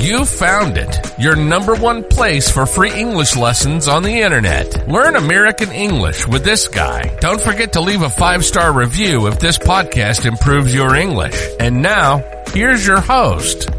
You 0.00 0.24
found 0.24 0.78
it. 0.78 0.96
Your 1.18 1.34
number 1.34 1.74
one 1.74 2.04
place 2.04 2.48
for 2.48 2.66
free 2.66 2.92
English 2.92 3.34
lessons 3.34 3.88
on 3.88 4.04
the 4.04 4.20
internet. 4.20 4.88
Learn 4.88 5.16
American 5.16 5.72
English 5.72 6.24
with 6.24 6.44
this 6.44 6.68
guy. 6.68 7.16
Don't 7.20 7.40
forget 7.40 7.72
to 7.72 7.80
leave 7.80 8.02
a 8.02 8.08
five 8.08 8.44
star 8.44 8.72
review 8.72 9.26
if 9.26 9.40
this 9.40 9.58
podcast 9.58 10.24
improves 10.24 10.72
your 10.72 10.94
English. 10.94 11.34
And 11.58 11.82
now, 11.82 12.18
here's 12.54 12.86
your 12.86 13.00
host, 13.00 13.72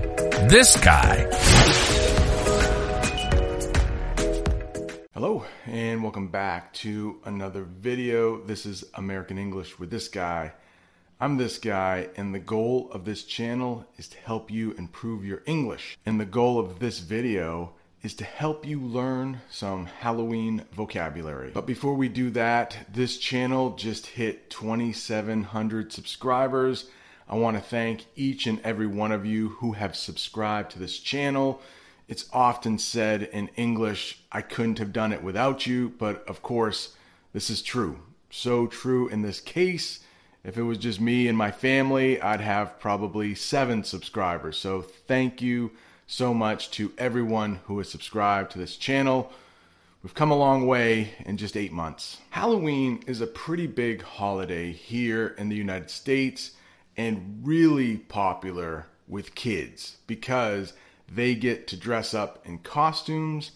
this 0.49 0.75
guy. 0.83 1.25
Hello, 5.13 5.45
and 5.67 6.03
welcome 6.03 6.27
back 6.27 6.73
to 6.73 7.21
another 7.23 7.63
video. 7.63 8.43
This 8.43 8.65
is 8.65 8.83
American 8.93 9.37
English 9.37 9.79
with 9.79 9.89
this 9.89 10.09
guy. 10.09 10.51
I'm 11.21 11.35
this 11.35 11.57
guy, 11.57 12.07
and 12.15 12.33
the 12.33 12.39
goal 12.39 12.89
of 12.93 13.03
this 13.03 13.25
channel 13.25 13.85
is 13.97 14.07
to 14.07 14.17
help 14.19 14.49
you 14.49 14.71
improve 14.71 15.25
your 15.25 15.41
English. 15.45 15.97
And 16.05 16.17
the 16.17 16.23
goal 16.23 16.57
of 16.57 16.79
this 16.79 16.99
video 16.99 17.73
is 18.01 18.13
to 18.13 18.23
help 18.23 18.65
you 18.65 18.79
learn 18.79 19.41
some 19.49 19.87
Halloween 19.87 20.63
vocabulary. 20.71 21.51
But 21.53 21.65
before 21.65 21.95
we 21.95 22.07
do 22.07 22.29
that, 22.29 22.77
this 22.93 23.17
channel 23.17 23.75
just 23.75 24.07
hit 24.07 24.49
2,700 24.49 25.91
subscribers. 25.91 26.89
I 27.27 27.35
want 27.35 27.57
to 27.57 27.61
thank 27.61 28.05
each 28.15 28.47
and 28.47 28.61
every 28.61 28.87
one 28.87 29.11
of 29.11 29.25
you 29.25 29.49
who 29.49 29.73
have 29.73 29.97
subscribed 29.97 30.71
to 30.71 30.79
this 30.79 30.99
channel. 30.99 31.59
It's 32.07 32.29
often 32.31 32.77
said 32.77 33.23
in 33.23 33.49
English, 33.57 34.21
I 34.31 34.41
couldn't 34.41 34.79
have 34.79 34.93
done 34.93 35.11
it 35.11 35.21
without 35.21 35.67
you, 35.67 35.89
but 35.99 36.25
of 36.29 36.41
course, 36.41 36.95
this 37.33 37.49
is 37.49 37.61
true. 37.61 37.99
So 38.29 38.67
true 38.67 39.09
in 39.09 39.21
this 39.21 39.41
case 39.41 39.99
if 40.43 40.57
it 40.57 40.63
was 40.63 40.77
just 40.77 41.01
me 41.01 41.27
and 41.27 41.37
my 41.37 41.51
family, 41.51 42.21
I'd 42.21 42.41
have 42.41 42.79
probably 42.79 43.35
seven 43.35 43.83
subscribers. 43.83 44.57
So 44.57 44.81
thank 44.81 45.41
you 45.41 45.71
so 46.07 46.33
much 46.33 46.71
to 46.71 46.91
everyone 46.97 47.59
who 47.65 47.77
has 47.77 47.89
subscribed 47.89 48.51
to 48.51 48.57
this 48.57 48.77
channel. 48.77 49.31
We've 50.01 50.15
come 50.15 50.31
a 50.31 50.37
long 50.37 50.65
way 50.65 51.11
in 51.25 51.35
just 51.37 51.57
eight 51.57 51.73
months. 51.73 52.17
Halloween 52.29 53.03
is 53.05 53.19
a 53.19 53.27
pretty 53.27 53.67
big 53.67 54.01
holiday 54.01 54.71
here 54.71 55.35
in 55.37 55.49
the 55.49 55.57
United 55.57 55.89
States 55.89 56.51
and 56.95 57.41
really 57.43 57.97
popular 57.97 58.87
with 59.07 59.35
kids 59.35 59.97
because 60.07 60.73
they 61.13 61.35
get 61.35 61.67
to 61.67 61.77
dress 61.77 62.13
up 62.13 62.41
in 62.45 62.59
costumes, 62.59 63.51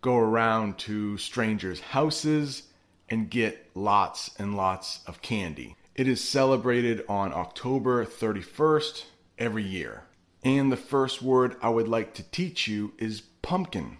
go 0.00 0.16
around 0.16 0.78
to 0.78 1.18
strangers' 1.18 1.80
houses, 1.80 2.64
and 3.10 3.30
get 3.30 3.70
lots 3.74 4.30
and 4.38 4.56
lots 4.56 5.00
of 5.06 5.20
candy. 5.22 5.74
It 5.98 6.06
is 6.06 6.22
celebrated 6.22 7.04
on 7.08 7.34
October 7.34 8.04
31st 8.06 9.06
every 9.36 9.64
year. 9.64 10.04
And 10.44 10.70
the 10.70 10.76
first 10.76 11.20
word 11.20 11.56
I 11.60 11.70
would 11.70 11.88
like 11.88 12.14
to 12.14 12.22
teach 12.22 12.68
you 12.68 12.92
is 12.98 13.22
pumpkin. 13.42 13.98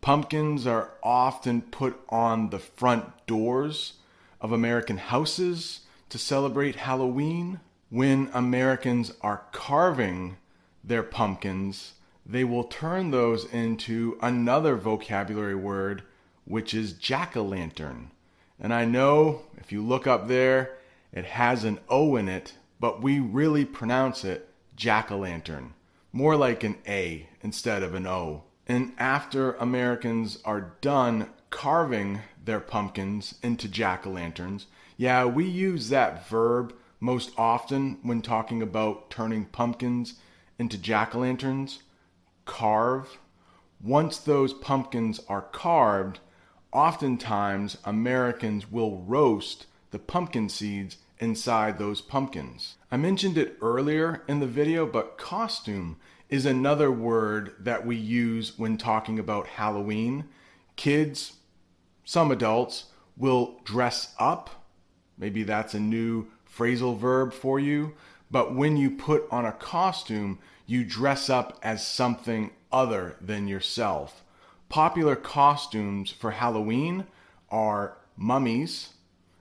Pumpkins 0.00 0.66
are 0.66 0.92
often 1.02 1.60
put 1.60 2.00
on 2.08 2.48
the 2.48 2.58
front 2.58 3.26
doors 3.26 3.98
of 4.40 4.50
American 4.50 4.96
houses 4.96 5.80
to 6.08 6.16
celebrate 6.16 6.76
Halloween. 6.76 7.60
When 7.90 8.30
Americans 8.32 9.12
are 9.20 9.42
carving 9.52 10.38
their 10.82 11.02
pumpkins, 11.02 11.92
they 12.24 12.44
will 12.44 12.64
turn 12.64 13.10
those 13.10 13.44
into 13.44 14.16
another 14.22 14.74
vocabulary 14.74 15.54
word, 15.54 16.02
which 16.46 16.72
is 16.72 16.94
jack 16.94 17.36
o' 17.36 17.42
lantern. 17.42 18.10
And 18.58 18.72
I 18.72 18.86
know 18.86 19.42
if 19.58 19.70
you 19.70 19.82
look 19.82 20.06
up 20.06 20.28
there, 20.28 20.75
it 21.16 21.24
has 21.24 21.64
an 21.64 21.80
O 21.88 22.14
in 22.16 22.28
it, 22.28 22.52
but 22.78 23.02
we 23.02 23.18
really 23.18 23.64
pronounce 23.64 24.22
it 24.22 24.50
jack 24.76 25.10
o' 25.10 25.16
lantern, 25.16 25.72
more 26.12 26.36
like 26.36 26.62
an 26.62 26.76
A 26.86 27.26
instead 27.40 27.82
of 27.82 27.94
an 27.94 28.06
O. 28.06 28.42
And 28.66 28.92
after 28.98 29.54
Americans 29.54 30.38
are 30.44 30.74
done 30.82 31.30
carving 31.48 32.20
their 32.44 32.60
pumpkins 32.60 33.36
into 33.42 33.66
jack 33.66 34.06
o' 34.06 34.10
lanterns, 34.10 34.66
yeah, 34.98 35.24
we 35.24 35.46
use 35.46 35.88
that 35.88 36.28
verb 36.28 36.74
most 37.00 37.32
often 37.38 37.98
when 38.02 38.20
talking 38.20 38.60
about 38.60 39.08
turning 39.08 39.46
pumpkins 39.46 40.16
into 40.58 40.76
jack 40.76 41.14
o' 41.14 41.20
lanterns. 41.20 41.82
Carve. 42.44 43.18
Once 43.82 44.18
those 44.18 44.52
pumpkins 44.52 45.20
are 45.30 45.42
carved, 45.42 46.20
oftentimes 46.72 47.78
Americans 47.86 48.70
will 48.70 48.98
roast 48.98 49.64
the 49.92 49.98
pumpkin 49.98 50.50
seeds 50.50 50.98
inside 51.18 51.78
those 51.78 52.00
pumpkins. 52.00 52.76
I 52.90 52.96
mentioned 52.96 53.38
it 53.38 53.56
earlier 53.60 54.22
in 54.28 54.40
the 54.40 54.46
video, 54.46 54.86
but 54.86 55.18
costume 55.18 55.96
is 56.28 56.44
another 56.44 56.90
word 56.90 57.54
that 57.58 57.86
we 57.86 57.96
use 57.96 58.58
when 58.58 58.76
talking 58.76 59.18
about 59.18 59.46
Halloween. 59.46 60.24
Kids, 60.76 61.34
some 62.04 62.30
adults, 62.30 62.86
will 63.16 63.60
dress 63.64 64.14
up. 64.18 64.66
Maybe 65.16 65.42
that's 65.42 65.74
a 65.74 65.80
new 65.80 66.26
phrasal 66.52 66.98
verb 66.98 67.32
for 67.32 67.58
you. 67.58 67.94
But 68.30 68.54
when 68.54 68.76
you 68.76 68.90
put 68.90 69.24
on 69.30 69.46
a 69.46 69.52
costume, 69.52 70.38
you 70.66 70.84
dress 70.84 71.30
up 71.30 71.58
as 71.62 71.86
something 71.86 72.50
other 72.72 73.16
than 73.20 73.46
yourself. 73.46 74.24
Popular 74.68 75.14
costumes 75.14 76.10
for 76.10 76.32
Halloween 76.32 77.06
are 77.50 77.96
mummies, 78.16 78.90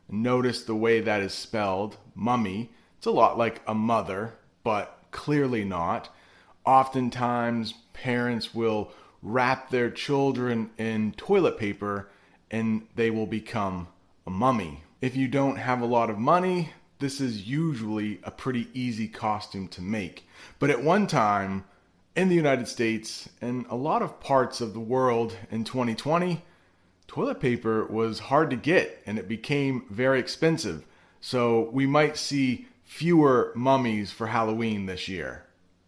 Notice 0.10 0.64
the 0.64 0.76
way 0.76 1.00
that 1.02 1.22
is 1.22 1.34
spelled, 1.34 1.98
mummy. 2.14 2.72
It's 2.98 3.08
a 3.08 3.12
lot 3.12 3.38
like 3.38 3.62
a 3.68 3.74
mother, 3.74 4.34
but 4.64 5.00
clearly 5.12 5.64
not. 5.64 6.10
Oftentimes, 6.66 7.74
parents 7.94 8.54
will 8.54 8.92
wrap 9.22 9.70
their 9.70 9.90
children 9.90 10.70
in 10.78 11.12
toilet 11.14 11.58
paper 11.58 12.10
and 12.52 12.88
they 12.96 13.10
will 13.10 13.26
become 13.26 13.88
a 14.28 14.30
mummy. 14.30 14.84
If 15.02 15.16
you 15.16 15.28
don't 15.28 15.58
have 15.58 15.82
a 15.82 15.86
lot 15.86 16.10
of 16.10 16.20
money, 16.20 16.70
this 17.00 17.20
is 17.20 17.48
usually 17.48 18.20
a 18.24 18.32
pretty 18.32 18.68
easy 18.74 19.08
costume 19.08 19.68
to 19.70 19.82
make. 19.82 20.28
But 20.60 20.70
at 20.70 20.84
one 20.84 21.08
time, 21.08 21.66
in 22.16 22.30
the 22.30 22.36
United 22.36 22.68
States 22.68 23.28
and 23.42 23.66
a 23.70 23.76
lot 23.76 24.02
of 24.02 24.20
parts 24.20 24.62
of 24.62 24.74
the 24.74 24.80
world 24.80 25.36
in 25.52 25.64
2020, 25.64 26.42
toilet 27.08 27.40
paper 27.40 27.86
was 27.86 28.20
hard 28.20 28.50
to 28.50 28.56
get 28.56 29.02
and 29.06 29.18
it 29.18 29.28
became 29.28 29.86
very 29.90 30.20
expensive. 30.20 30.86
So 31.22 31.70
we 31.72 31.86
might 31.86 32.18
see 32.18 32.68
fewer 32.84 33.52
mummies 33.56 34.12
for 34.12 34.28
Halloween 34.28 34.86
this 34.86 35.08
year. 35.08 35.46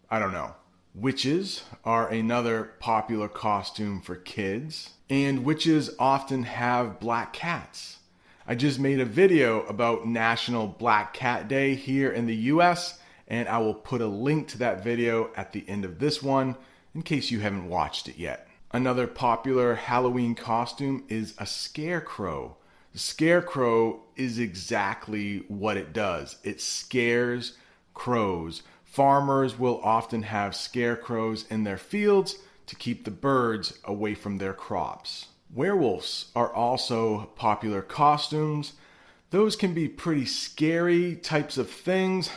I 0.10 0.20
don't 0.20 0.32
know. 0.32 0.56
Witches 0.96 1.64
are 1.86 2.08
another 2.10 2.72
popular 2.80 3.28
costume 3.28 4.02
for 4.02 4.16
kids, 4.16 4.92
and 5.12 5.46
witches 5.46 5.92
often 6.00 6.42
have 6.42 7.00
black 7.00 7.34
cats. 7.34 8.00
I 8.48 8.56
just 8.56 8.80
made 8.80 9.00
a 9.00 9.06
video 9.06 9.62
about 9.68 10.08
National 10.08 10.66
Black 10.66 11.14
Cat 11.14 11.48
Day 11.48 11.76
here 11.76 12.12
in 12.12 12.26
the 12.26 12.36
US, 12.36 13.00
and 13.28 13.48
I 13.48 13.60
will 13.60 13.76
put 13.76 14.02
a 14.02 14.08
link 14.08 14.48
to 14.48 14.58
that 14.60 14.84
video 14.84 15.30
at 15.36 15.52
the 15.52 15.64
end 15.68 15.86
of 15.86 16.00
this 16.00 16.24
one 16.24 16.56
in 16.96 17.04
case 17.04 17.30
you 17.30 17.42
haven't 17.42 17.70
watched 17.70 18.08
it 18.08 18.18
yet. 18.18 18.47
Another 18.72 19.08
popular 19.08 19.76
Halloween 19.76 20.36
costume 20.36 21.06
is 21.08 21.34
a 21.38 21.46
scarecrow. 21.46 22.58
The 22.92 23.00
scarecrow 23.00 24.02
is 24.18 24.40
exactly 24.40 25.46
what 25.48 25.78
it 25.78 25.94
does 25.94 26.38
it 26.44 26.60
scares 26.60 27.58
crows. 27.94 28.64
Farmers 28.84 29.58
will 29.58 29.80
often 29.84 30.24
have 30.24 30.56
scarecrows 30.56 31.46
in 31.50 31.64
their 31.64 31.78
fields 31.78 32.38
to 32.66 32.76
keep 32.76 33.06
the 33.06 33.12
birds 33.12 33.80
away 33.86 34.14
from 34.14 34.38
their 34.38 34.54
crops. 34.54 35.28
Werewolves 35.54 36.32
are 36.36 36.54
also 36.54 37.30
popular 37.36 37.82
costumes. 37.82 38.74
Those 39.30 39.56
can 39.56 39.74
be 39.74 39.88
pretty 39.88 40.26
scary 40.26 41.16
types 41.16 41.58
of 41.58 41.70
things. 41.70 42.30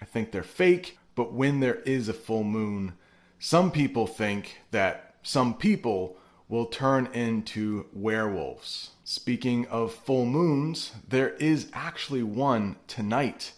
I 0.00 0.04
think 0.04 0.30
they're 0.30 0.44
fake, 0.44 0.98
but 1.16 1.32
when 1.32 1.58
there 1.58 1.80
is 1.80 2.08
a 2.08 2.12
full 2.12 2.44
moon, 2.44 2.92
some 3.40 3.72
people 3.72 4.06
think 4.06 4.60
that 4.70 5.03
some 5.24 5.54
people 5.54 6.18
will 6.48 6.66
turn 6.66 7.06
into 7.14 7.86
werewolves. 7.94 8.90
Speaking 9.04 9.66
of 9.68 9.94
full 9.94 10.26
moons, 10.26 10.92
there 11.08 11.30
is 11.36 11.70
actually 11.72 12.22
one 12.22 12.76
tonight. 12.86 13.52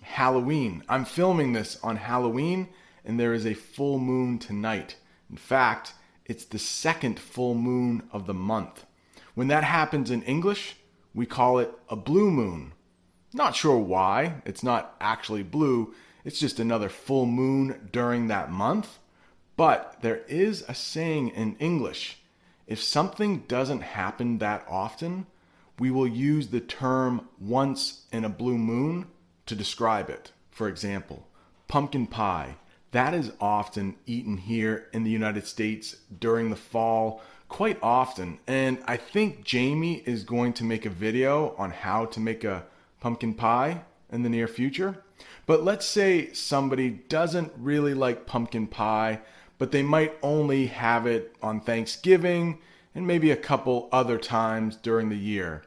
Halloween. 0.00 0.82
I'm 0.88 1.04
filming 1.04 1.52
this 1.52 1.78
on 1.82 1.96
Halloween, 1.96 2.70
and 3.04 3.20
there 3.20 3.34
is 3.34 3.46
a 3.46 3.52
full 3.52 3.98
moon 3.98 4.38
tonight. 4.38 4.96
In 5.30 5.36
fact, 5.36 5.92
it's 6.24 6.46
the 6.46 6.58
second 6.58 7.20
full 7.20 7.54
moon 7.54 8.08
of 8.10 8.26
the 8.26 8.34
month. 8.34 8.86
When 9.34 9.48
that 9.48 9.64
happens 9.64 10.10
in 10.10 10.22
English, 10.22 10.76
we 11.14 11.26
call 11.26 11.58
it 11.58 11.70
a 11.90 11.96
blue 11.96 12.30
moon. 12.30 12.72
Not 13.34 13.54
sure 13.54 13.78
why, 13.78 14.40
it's 14.46 14.62
not 14.62 14.96
actually 14.98 15.42
blue, 15.42 15.94
it's 16.24 16.40
just 16.40 16.58
another 16.58 16.88
full 16.88 17.26
moon 17.26 17.90
during 17.92 18.28
that 18.28 18.50
month. 18.50 18.98
But 19.56 19.98
there 20.00 20.22
is 20.28 20.64
a 20.66 20.74
saying 20.74 21.28
in 21.28 21.56
English 21.56 22.18
if 22.66 22.82
something 22.82 23.40
doesn't 23.48 23.82
happen 23.82 24.38
that 24.38 24.64
often, 24.68 25.26
we 25.78 25.90
will 25.90 26.06
use 26.06 26.48
the 26.48 26.60
term 26.60 27.28
once 27.40 28.06
in 28.12 28.24
a 28.24 28.28
blue 28.28 28.56
moon 28.56 29.06
to 29.46 29.54
describe 29.54 30.08
it. 30.08 30.32
For 30.50 30.68
example, 30.68 31.26
pumpkin 31.68 32.06
pie. 32.06 32.56
That 32.92 33.14
is 33.14 33.32
often 33.40 33.96
eaten 34.06 34.36
here 34.36 34.88
in 34.92 35.02
the 35.02 35.10
United 35.10 35.46
States 35.46 35.96
during 36.18 36.50
the 36.50 36.56
fall 36.56 37.22
quite 37.48 37.78
often. 37.82 38.38
And 38.46 38.78
I 38.86 38.96
think 38.96 39.44
Jamie 39.44 40.02
is 40.06 40.24
going 40.24 40.52
to 40.54 40.64
make 40.64 40.86
a 40.86 40.90
video 40.90 41.54
on 41.58 41.70
how 41.70 42.06
to 42.06 42.20
make 42.20 42.44
a 42.44 42.64
pumpkin 43.00 43.34
pie 43.34 43.82
in 44.10 44.22
the 44.22 44.28
near 44.28 44.46
future. 44.46 45.02
But 45.46 45.64
let's 45.64 45.86
say 45.86 46.32
somebody 46.32 46.90
doesn't 46.90 47.52
really 47.56 47.94
like 47.94 48.26
pumpkin 48.26 48.66
pie, 48.66 49.20
but 49.62 49.70
they 49.70 49.80
might 49.80 50.12
only 50.24 50.66
have 50.66 51.06
it 51.06 51.36
on 51.40 51.60
Thanksgiving 51.60 52.58
and 52.96 53.06
maybe 53.06 53.30
a 53.30 53.36
couple 53.36 53.88
other 53.92 54.18
times 54.18 54.74
during 54.74 55.08
the 55.08 55.16
year. 55.16 55.62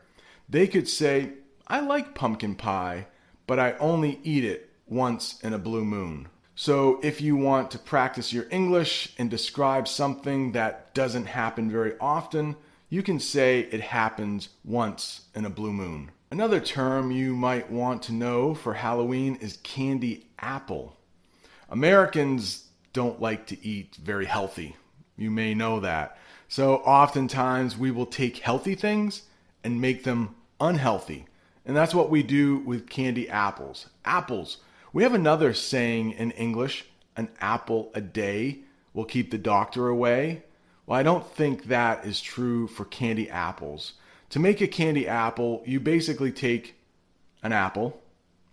They 0.49 0.67
could 0.67 0.89
say, 0.89 1.29
I 1.65 1.79
like 1.79 2.13
pumpkin 2.13 2.55
pie, 2.55 3.07
but 3.47 3.57
I 3.57 3.77
only 3.77 4.19
eat 4.21 4.43
it 4.43 4.69
once 4.85 5.39
in 5.39 5.53
a 5.53 5.57
blue 5.57 5.85
moon. 5.85 6.27
So, 6.55 6.99
if 7.03 7.21
you 7.21 7.37
want 7.37 7.71
to 7.71 7.79
practice 7.79 8.33
your 8.33 8.47
English 8.51 9.13
and 9.17 9.29
describe 9.29 9.87
something 9.87 10.51
that 10.51 10.93
doesn't 10.93 11.27
happen 11.27 11.71
very 11.71 11.93
often, 12.01 12.57
you 12.89 13.01
can 13.01 13.21
say 13.21 13.61
it 13.71 13.79
happens 13.79 14.49
once 14.65 15.21
in 15.33 15.45
a 15.45 15.49
blue 15.49 15.71
moon. 15.71 16.11
Another 16.29 16.59
term 16.59 17.13
you 17.13 17.33
might 17.33 17.71
want 17.71 18.03
to 18.03 18.13
know 18.13 18.53
for 18.53 18.73
Halloween 18.73 19.37
is 19.37 19.55
candy 19.63 20.27
apple. 20.37 20.97
Americans 21.69 22.64
don't 22.95 23.21
like 23.21 23.45
to 23.47 23.63
eat 23.63 23.97
very 24.01 24.25
healthy. 24.25 24.77
You 25.17 25.29
may 25.29 25.53
know 25.53 25.81
that. 25.81 26.17
So 26.47 26.77
oftentimes 26.77 27.77
we 27.77 27.91
will 27.91 28.05
take 28.05 28.37
healthy 28.37 28.73
things 28.73 29.23
and 29.65 29.81
make 29.81 30.05
them 30.05 30.33
unhealthy. 30.61 31.27
And 31.65 31.75
that's 31.75 31.93
what 31.93 32.09
we 32.09 32.23
do 32.23 32.59
with 32.59 32.89
candy 32.89 33.29
apples. 33.29 33.87
Apples. 34.05 34.59
We 34.93 35.03
have 35.03 35.13
another 35.13 35.53
saying 35.53 36.13
in 36.13 36.31
English 36.31 36.85
an 37.17 37.27
apple 37.41 37.91
a 37.93 37.99
day 37.99 38.59
will 38.93 39.03
keep 39.03 39.29
the 39.29 39.37
doctor 39.37 39.89
away. 39.89 40.43
Well, 40.85 40.97
I 40.97 41.03
don't 41.03 41.27
think 41.27 41.65
that 41.65 42.05
is 42.05 42.21
true 42.21 42.65
for 42.67 42.85
candy 42.85 43.29
apples. 43.29 43.93
To 44.29 44.39
make 44.39 44.61
a 44.61 44.67
candy 44.67 45.05
apple, 45.05 45.63
you 45.65 45.81
basically 45.81 46.31
take 46.31 46.75
an 47.43 47.51
apple, 47.51 48.01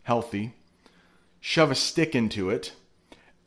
healthy, 0.03 0.55
shove 1.41 1.71
a 1.71 1.77
stick 1.77 2.17
into 2.17 2.51
it, 2.51 2.73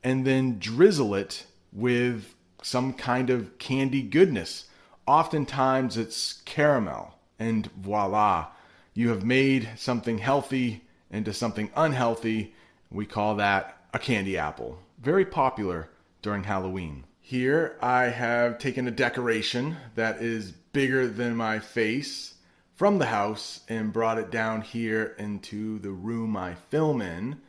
and 0.05 0.23
then 0.23 0.59
drizzle 0.59 1.15
it 1.15 1.47
with 1.73 2.35
some 2.61 2.93
kind 2.93 3.31
of 3.31 3.57
candy 3.57 4.03
goodness. 4.03 4.67
Oftentimes 5.07 5.97
it's 5.97 6.41
caramel, 6.45 7.15
and 7.39 7.71
voila, 7.71 8.49
you 8.93 9.09
have 9.09 9.25
made 9.25 9.67
something 9.75 10.19
healthy 10.19 10.83
into 11.09 11.33
something 11.33 11.71
unhealthy. 11.75 12.53
We 12.91 13.07
call 13.07 13.35
that 13.37 13.77
a 13.93 13.99
candy 13.99 14.37
apple. 14.37 14.77
Very 15.01 15.25
popular 15.25 15.89
during 16.21 16.43
Halloween. 16.43 17.05
Here 17.19 17.75
I 17.81 18.03
have 18.03 18.59
taken 18.59 18.87
a 18.87 18.91
decoration 18.91 19.75
that 19.95 20.21
is 20.21 20.51
bigger 20.51 21.07
than 21.07 21.35
my 21.35 21.57
face 21.57 22.35
from 22.75 22.99
the 22.99 23.07
house 23.07 23.61
and 23.67 23.91
brought 23.91 24.19
it 24.19 24.29
down 24.29 24.61
here 24.61 25.15
into 25.17 25.79
the 25.79 25.91
room 25.91 26.37
I 26.37 26.53
film 26.53 27.01
in. 27.01 27.41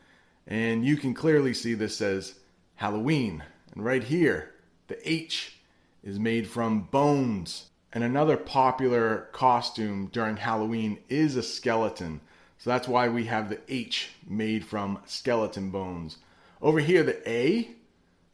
And 0.46 0.86
you 0.86 0.96
can 0.96 1.12
clearly 1.12 1.52
see 1.52 1.74
this 1.74 1.98
says 1.98 2.36
Halloween. 2.76 3.42
And 3.74 3.84
right 3.84 4.04
here, 4.04 4.52
the 4.88 4.98
H 5.08 5.58
is 6.02 6.18
made 6.18 6.48
from 6.48 6.82
bones. 6.82 7.70
And 7.92 8.04
another 8.04 8.36
popular 8.36 9.28
costume 9.32 10.08
during 10.12 10.36
Halloween 10.36 10.98
is 11.08 11.36
a 11.36 11.42
skeleton. 11.42 12.20
So 12.58 12.70
that's 12.70 12.88
why 12.88 13.08
we 13.08 13.24
have 13.24 13.48
the 13.48 13.60
H 13.68 14.10
made 14.26 14.64
from 14.64 15.00
skeleton 15.06 15.70
bones. 15.70 16.18
Over 16.60 16.78
here, 16.80 17.02
the 17.02 17.28
A, 17.28 17.70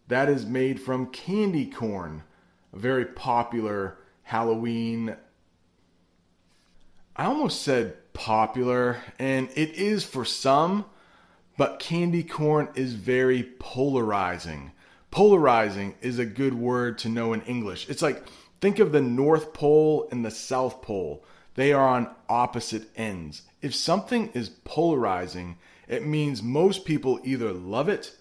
that 0.09 0.29
is 0.29 0.44
made 0.47 0.81
from 0.81 1.06
candy 1.06 1.67
corn, 1.67 2.23
a 2.73 2.79
very 2.79 3.05
popular 3.05 3.99
Halloween. 4.23 5.17
I 7.17 7.25
almost 7.25 7.62
said 7.62 8.12
popular, 8.12 8.99
and 9.19 9.49
it 9.55 9.71
is 9.75 10.05
for 10.05 10.25
some, 10.25 10.87
but 11.62 11.79
candy 11.79 12.25
corn 12.25 12.69
is 12.75 12.94
very 12.94 13.44
polarizing. 13.61 14.73
Polarizing 15.12 15.94
is 16.00 16.19
a 16.19 16.26
good 16.26 16.55
word 16.55 16.99
to 16.99 17.09
know 17.09 17.32
in 17.32 17.41
English. 17.43 17.88
It's 17.88 18.03
like 18.03 18.26
think 18.61 18.81
of 18.81 18.91
the 18.91 19.00
North 19.00 19.53
Pole 19.53 20.09
and 20.11 20.25
the 20.25 20.32
South 20.32 20.82
Pole. 20.82 21.25
They 21.55 21.73
are 21.73 21.87
on 21.87 22.11
opposite 22.29 22.88
ends. 22.97 23.43
If 23.61 23.76
something 23.76 24.31
is 24.35 24.49
polarizing, 24.49 25.56
it 25.87 26.05
means 26.05 26.43
most 26.43 26.85
people 26.85 27.20
either 27.23 27.53
love 27.53 27.88
it 27.88 28.17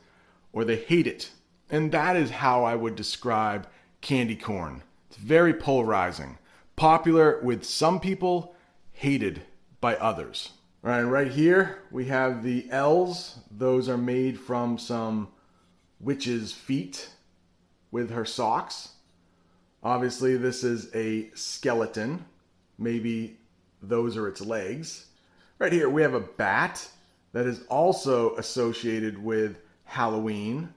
or 0.53 0.63
they 0.63 0.75
hate 0.75 1.07
it. 1.07 1.31
And 1.67 1.91
that 1.91 2.15
is 2.15 2.29
how 2.29 2.63
I 2.63 2.75
would 2.75 2.95
describe 2.95 3.67
candy 4.01 4.35
corn. 4.35 4.83
It's 5.09 5.17
very 5.17 5.55
polarizing. 5.55 6.37
Popular 6.75 7.41
with 7.41 7.63
some 7.63 7.99
people, 7.99 8.53
hated 8.91 9.41
by 9.79 9.95
others. 9.95 10.51
All 10.83 10.89
right, 10.89 11.03
right 11.03 11.31
here 11.31 11.77
we 11.91 12.05
have 12.05 12.41
the 12.41 12.65
L's. 12.71 13.37
Those 13.51 13.87
are 13.87 13.99
made 13.99 14.39
from 14.39 14.79
some 14.79 15.27
witch's 15.99 16.53
feet 16.53 17.07
with 17.91 18.09
her 18.09 18.25
socks. 18.25 18.89
Obviously, 19.83 20.37
this 20.37 20.63
is 20.63 20.89
a 20.95 21.29
skeleton. 21.35 22.25
Maybe 22.79 23.37
those 23.83 24.17
are 24.17 24.27
its 24.27 24.41
legs. 24.41 25.05
Right 25.59 25.71
here 25.71 25.87
we 25.87 26.01
have 26.01 26.15
a 26.15 26.19
bat 26.19 26.89
that 27.33 27.45
is 27.45 27.61
also 27.69 28.35
associated 28.37 29.23
with 29.23 29.57
Halloween. 29.83 30.73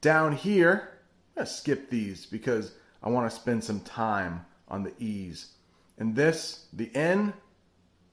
Down 0.00 0.32
here, 0.32 0.98
I'm 1.36 1.44
going 1.44 1.46
to 1.46 1.52
skip 1.52 1.90
these 1.90 2.26
because 2.26 2.72
I 3.04 3.08
want 3.08 3.30
to 3.30 3.36
spend 3.36 3.62
some 3.62 3.78
time 3.82 4.46
on 4.66 4.82
the 4.82 4.94
E's. 4.98 5.52
And 5.96 6.16
this, 6.16 6.66
the 6.72 6.90
N, 6.92 7.32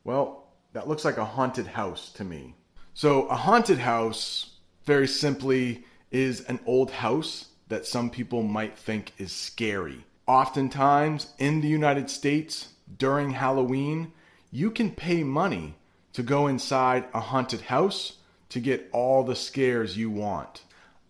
well, 0.03 0.40
that 0.73 0.87
looks 0.87 1.05
like 1.05 1.17
a 1.17 1.25
haunted 1.25 1.67
house 1.67 2.11
to 2.13 2.23
me. 2.23 2.55
So, 2.93 3.27
a 3.27 3.35
haunted 3.35 3.79
house, 3.79 4.51
very 4.85 5.07
simply, 5.07 5.85
is 6.11 6.41
an 6.41 6.59
old 6.65 6.91
house 6.91 7.47
that 7.69 7.85
some 7.85 8.09
people 8.09 8.43
might 8.43 8.77
think 8.77 9.13
is 9.17 9.31
scary. 9.31 10.05
Oftentimes 10.27 11.33
in 11.39 11.61
the 11.61 11.67
United 11.67 12.09
States 12.09 12.69
during 12.97 13.31
Halloween, 13.31 14.11
you 14.51 14.71
can 14.71 14.91
pay 14.91 15.23
money 15.23 15.75
to 16.13 16.23
go 16.23 16.47
inside 16.47 17.05
a 17.13 17.21
haunted 17.21 17.61
house 17.61 18.17
to 18.49 18.59
get 18.59 18.89
all 18.91 19.23
the 19.23 19.35
scares 19.35 19.97
you 19.97 20.09
want. 20.09 20.63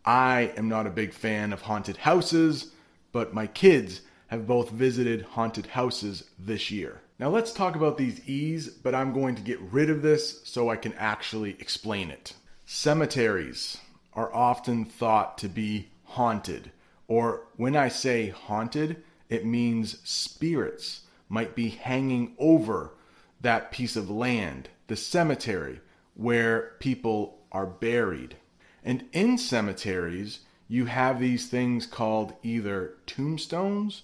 I 0.05 0.53
am 0.55 0.69
not 0.69 0.87
a 0.87 0.91
big 0.91 1.13
fan 1.13 1.51
of 1.51 1.61
haunted 1.63 1.97
houses, 1.97 2.71
but 3.11 3.33
my 3.33 3.47
kids 3.47 4.01
have 4.27 4.47
both 4.47 4.69
visited 4.69 5.23
haunted 5.23 5.67
houses 5.67 6.23
this 6.37 6.71
year. 6.71 7.01
Now 7.21 7.29
let's 7.29 7.51
talk 7.51 7.75
about 7.75 7.99
these 7.99 8.27
E's, 8.27 8.67
but 8.67 8.95
I'm 8.95 9.13
going 9.13 9.35
to 9.35 9.43
get 9.43 9.61
rid 9.61 9.91
of 9.91 10.01
this 10.01 10.41
so 10.43 10.71
I 10.71 10.75
can 10.75 10.93
actually 10.93 11.51
explain 11.59 12.09
it. 12.09 12.33
Cemeteries 12.65 13.77
are 14.13 14.33
often 14.33 14.85
thought 14.85 15.37
to 15.37 15.47
be 15.47 15.89
haunted, 16.03 16.71
or 17.07 17.43
when 17.57 17.75
I 17.75 17.89
say 17.89 18.29
haunted, 18.29 19.03
it 19.29 19.45
means 19.45 19.99
spirits 20.03 21.01
might 21.29 21.55
be 21.55 21.69
hanging 21.69 22.33
over 22.39 22.95
that 23.39 23.71
piece 23.71 23.95
of 23.95 24.09
land, 24.09 24.69
the 24.87 24.95
cemetery, 24.95 25.79
where 26.15 26.71
people 26.79 27.37
are 27.51 27.67
buried. 27.67 28.35
And 28.83 29.05
in 29.11 29.37
cemeteries, 29.37 30.39
you 30.67 30.85
have 30.85 31.19
these 31.19 31.47
things 31.47 31.85
called 31.85 32.33
either 32.41 32.95
tombstones 33.05 34.01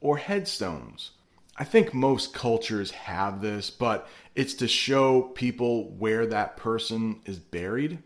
or 0.00 0.16
headstones. 0.16 1.12
I 1.60 1.64
think 1.64 1.92
most 1.92 2.32
cultures 2.32 2.92
have 2.92 3.40
this, 3.40 3.68
but 3.68 4.08
it's 4.36 4.54
to 4.54 4.68
show 4.68 5.22
people 5.22 5.90
where 5.90 6.24
that 6.26 6.56
person 6.56 7.20
is 7.24 7.40
buried. 7.40 7.98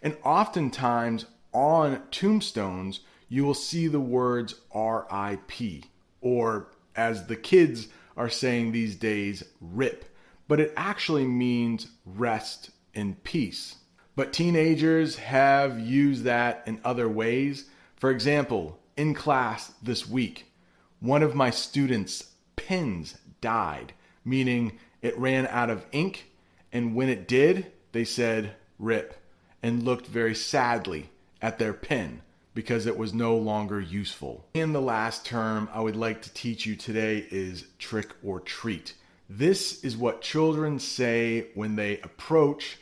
And 0.00 0.16
oftentimes 0.22 1.26
on 1.52 2.02
tombstones, 2.12 3.00
you 3.28 3.44
will 3.44 3.54
see 3.54 3.88
the 3.88 3.98
words 3.98 4.54
RIP, 4.72 5.84
or 6.20 6.70
as 6.94 7.26
the 7.26 7.34
kids 7.34 7.88
are 8.16 8.28
saying 8.28 8.70
these 8.70 8.94
days, 8.94 9.42
RIP, 9.60 10.04
but 10.46 10.60
it 10.60 10.72
actually 10.76 11.24
means 11.24 11.88
rest 12.04 12.70
in 12.94 13.16
peace. 13.16 13.76
But 14.14 14.32
teenagers 14.32 15.16
have 15.16 15.80
used 15.80 16.22
that 16.22 16.62
in 16.66 16.80
other 16.84 17.08
ways. 17.08 17.68
For 17.96 18.10
example, 18.10 18.78
in 18.96 19.12
class 19.12 19.72
this 19.82 20.08
week, 20.08 20.52
one 21.00 21.24
of 21.24 21.34
my 21.34 21.50
students' 21.50 22.32
pens 22.56 23.16
died, 23.40 23.92
meaning 24.24 24.78
it 25.02 25.16
ran 25.18 25.46
out 25.46 25.70
of 25.70 25.86
ink, 25.92 26.30
and 26.72 26.94
when 26.94 27.08
it 27.08 27.28
did, 27.28 27.72
they 27.92 28.04
said 28.04 28.54
rip 28.78 29.22
and 29.62 29.82
looked 29.82 30.06
very 30.06 30.34
sadly 30.34 31.10
at 31.40 31.58
their 31.58 31.72
pen 31.72 32.22
because 32.54 32.86
it 32.86 32.96
was 32.96 33.12
no 33.12 33.36
longer 33.36 33.80
useful. 33.80 34.46
In 34.54 34.72
the 34.72 34.80
last 34.80 35.26
term 35.26 35.68
I 35.72 35.80
would 35.80 35.94
like 35.94 36.22
to 36.22 36.32
teach 36.32 36.64
you 36.66 36.74
today 36.74 37.26
is 37.30 37.66
trick 37.78 38.12
or 38.24 38.40
treat. 38.40 38.94
This 39.28 39.84
is 39.84 39.96
what 39.96 40.22
children 40.22 40.78
say 40.78 41.48
when 41.54 41.76
they 41.76 42.00
approach 42.00 42.78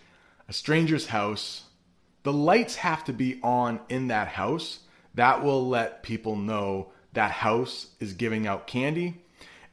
a 0.49 0.53
stranger's 0.53 1.07
house. 1.07 1.65
The 2.23 2.33
lights 2.33 2.77
have 2.77 3.05
to 3.05 3.13
be 3.13 3.41
on 3.43 3.81
in 3.89 4.09
that 4.09 4.29
house. 4.29 4.81
That 5.15 5.43
will 5.43 5.69
let 5.69 6.03
people 6.03 6.37
know 6.37 6.93
that 7.13 7.31
house 7.31 7.89
is 8.01 8.13
giving 8.13 8.47
out 8.47 8.67
candy. 8.67 9.24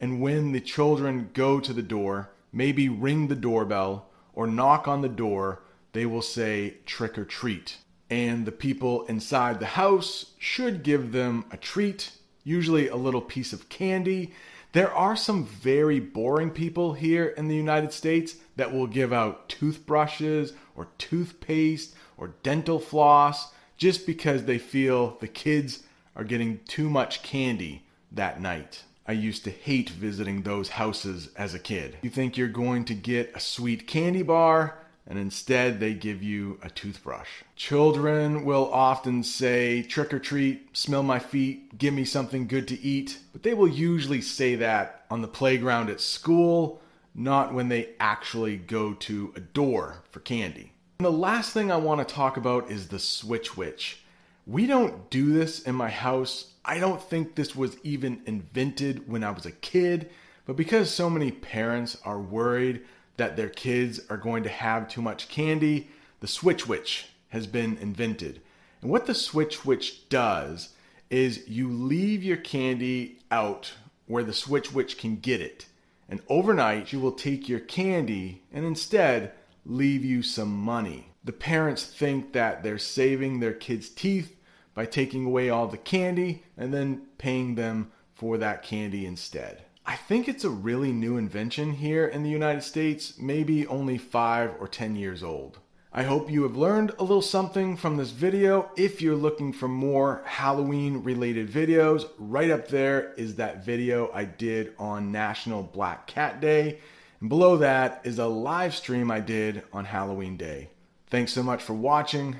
And 0.01 0.19
when 0.19 0.51
the 0.51 0.59
children 0.59 1.29
go 1.33 1.61
to 1.61 1.71
the 1.71 1.81
door, 1.81 2.31
maybe 2.51 2.89
ring 2.89 3.27
the 3.29 3.35
doorbell 3.35 4.09
or 4.33 4.47
knock 4.47 4.87
on 4.87 5.01
the 5.01 5.07
door, 5.07 5.61
they 5.93 6.05
will 6.05 6.21
say 6.21 6.75
trick 6.85 7.17
or 7.17 7.23
treat 7.23 7.77
and 8.11 8.45
the 8.45 8.51
people 8.51 9.05
inside 9.05 9.59
the 9.59 9.65
house 9.65 10.33
should 10.37 10.83
give 10.83 11.13
them 11.13 11.45
a 11.49 11.55
treat, 11.55 12.11
usually 12.43 12.89
a 12.89 12.95
little 12.95 13.21
piece 13.21 13.53
of 13.53 13.69
candy. 13.69 14.33
There 14.73 14.93
are 14.93 15.15
some 15.15 15.45
very 15.45 16.01
boring 16.01 16.51
people 16.51 16.93
here 16.93 17.27
in 17.37 17.47
the 17.47 17.55
United 17.55 17.93
States 17.93 18.35
that 18.57 18.73
will 18.73 18.85
give 18.85 19.13
out 19.13 19.47
toothbrushes 19.47 20.51
or 20.75 20.89
toothpaste 20.97 21.95
or 22.17 22.33
dental 22.43 22.79
floss 22.79 23.53
just 23.77 24.05
because 24.05 24.43
they 24.43 24.57
feel 24.57 25.17
the 25.21 25.27
kids 25.27 25.83
are 26.13 26.25
getting 26.25 26.59
too 26.67 26.89
much 26.89 27.23
candy 27.23 27.85
that 28.11 28.41
night. 28.41 28.83
I 29.07 29.13
used 29.13 29.43
to 29.45 29.51
hate 29.51 29.89
visiting 29.89 30.41
those 30.41 30.69
houses 30.69 31.29
as 31.35 31.53
a 31.53 31.59
kid. 31.59 31.97
You 32.01 32.09
think 32.09 32.37
you're 32.37 32.47
going 32.47 32.85
to 32.85 32.93
get 32.93 33.35
a 33.35 33.39
sweet 33.39 33.87
candy 33.87 34.21
bar, 34.21 34.77
and 35.07 35.17
instead 35.17 35.79
they 35.79 35.93
give 35.93 36.21
you 36.21 36.59
a 36.61 36.69
toothbrush. 36.69 37.27
Children 37.55 38.45
will 38.45 38.71
often 38.71 39.23
say, 39.23 39.81
trick 39.81 40.13
or 40.13 40.19
treat, 40.19 40.77
smell 40.77 41.03
my 41.03 41.19
feet, 41.19 41.77
give 41.77 41.93
me 41.93 42.05
something 42.05 42.47
good 42.47 42.67
to 42.67 42.79
eat, 42.79 43.17
but 43.33 43.43
they 43.43 43.53
will 43.53 43.67
usually 43.67 44.21
say 44.21 44.55
that 44.55 45.05
on 45.09 45.21
the 45.21 45.27
playground 45.27 45.89
at 45.89 45.99
school, 45.99 46.81
not 47.15 47.53
when 47.53 47.69
they 47.69 47.89
actually 47.99 48.55
go 48.55 48.93
to 48.93 49.33
a 49.35 49.39
door 49.39 50.03
for 50.11 50.19
candy. 50.21 50.71
And 50.99 51.05
the 51.05 51.11
last 51.11 51.51
thing 51.51 51.71
I 51.71 51.77
want 51.77 52.07
to 52.07 52.13
talk 52.13 52.37
about 52.37 52.69
is 52.69 52.87
the 52.87 52.99
switch 52.99 53.57
witch. 53.57 54.03
We 54.47 54.65
don't 54.65 55.09
do 55.09 55.31
this 55.33 55.61
in 55.61 55.75
my 55.75 55.89
house. 55.89 56.53
I 56.65 56.79
don't 56.79 57.01
think 57.01 57.35
this 57.35 57.55
was 57.55 57.77
even 57.83 58.21
invented 58.25 59.07
when 59.07 59.23
I 59.23 59.31
was 59.31 59.45
a 59.45 59.51
kid, 59.51 60.09
but 60.45 60.55
because 60.55 60.89
so 60.89 61.09
many 61.09 61.31
parents 61.31 61.97
are 62.03 62.19
worried 62.19 62.81
that 63.17 63.37
their 63.37 63.49
kids 63.49 63.99
are 64.09 64.17
going 64.17 64.43
to 64.43 64.49
have 64.49 64.87
too 64.87 65.01
much 65.01 65.29
candy, 65.29 65.89
the 66.21 66.27
Switch 66.27 66.67
Witch 66.67 67.07
has 67.29 67.45
been 67.45 67.77
invented. 67.77 68.41
And 68.81 68.89
what 68.89 69.05
the 69.05 69.13
Switch 69.13 69.63
Witch 69.63 70.09
does 70.09 70.69
is 71.09 71.47
you 71.47 71.69
leave 71.69 72.23
your 72.23 72.37
candy 72.37 73.19
out 73.29 73.73
where 74.07 74.23
the 74.23 74.33
Switch 74.33 74.73
Witch 74.73 74.97
can 74.97 75.17
get 75.17 75.39
it. 75.39 75.67
And 76.09 76.21
overnight, 76.27 76.87
she 76.87 76.97
will 76.97 77.11
take 77.11 77.47
your 77.47 77.59
candy 77.59 78.41
and 78.51 78.65
instead 78.65 79.33
leave 79.65 80.03
you 80.03 80.23
some 80.23 80.51
money. 80.51 81.10
The 81.23 81.31
parents 81.31 81.85
think 81.85 82.33
that 82.33 82.63
they're 82.63 82.79
saving 82.79 83.39
their 83.39 83.53
kids' 83.53 83.89
teeth 83.89 84.35
by 84.73 84.85
taking 84.85 85.25
away 85.25 85.49
all 85.49 85.67
the 85.67 85.77
candy 85.77 86.43
and 86.57 86.73
then 86.73 87.03
paying 87.17 87.55
them 87.55 87.91
for 88.15 88.37
that 88.39 88.63
candy 88.63 89.05
instead. 89.05 89.63
I 89.85 89.95
think 89.95 90.27
it's 90.27 90.43
a 90.43 90.49
really 90.49 90.91
new 90.91 91.17
invention 91.17 91.73
here 91.73 92.07
in 92.07 92.23
the 92.23 92.29
United 92.29 92.63
States, 92.63 93.19
maybe 93.19 93.67
only 93.67 93.97
five 93.97 94.55
or 94.59 94.67
10 94.67 94.95
years 94.95 95.21
old. 95.21 95.59
I 95.93 96.03
hope 96.03 96.31
you 96.31 96.43
have 96.43 96.55
learned 96.55 96.93
a 96.97 97.03
little 97.03 97.21
something 97.21 97.75
from 97.75 97.97
this 97.97 98.11
video. 98.11 98.71
If 98.77 99.01
you're 99.01 99.15
looking 99.15 99.51
for 99.51 99.67
more 99.67 100.23
Halloween 100.25 101.03
related 101.03 101.51
videos, 101.51 102.07
right 102.17 102.49
up 102.49 102.69
there 102.69 103.13
is 103.13 103.35
that 103.35 103.65
video 103.65 104.09
I 104.13 104.23
did 104.23 104.73
on 104.79 105.11
National 105.11 105.61
Black 105.61 106.07
Cat 106.07 106.39
Day. 106.39 106.79
And 107.19 107.27
below 107.27 107.57
that 107.57 108.01
is 108.05 108.19
a 108.19 108.27
live 108.27 108.73
stream 108.73 109.11
I 109.11 109.19
did 109.19 109.63
on 109.73 109.85
Halloween 109.85 110.37
Day. 110.37 110.69
Thanks 111.11 111.33
so 111.33 111.43
much 111.43 111.61
for 111.61 111.73
watching. 111.73 112.37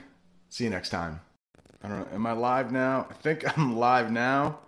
See 0.47 0.63
you 0.63 0.69
next 0.69 0.91
time. 0.91 1.19
I 1.83 1.89
don't 1.89 1.99
know, 1.99 2.15
am 2.15 2.25
I 2.25 2.31
live 2.31 2.71
now? 2.71 3.05
I 3.09 3.13
think 3.15 3.43
I'm 3.57 3.75
live 3.75 4.09
now, 4.13 4.59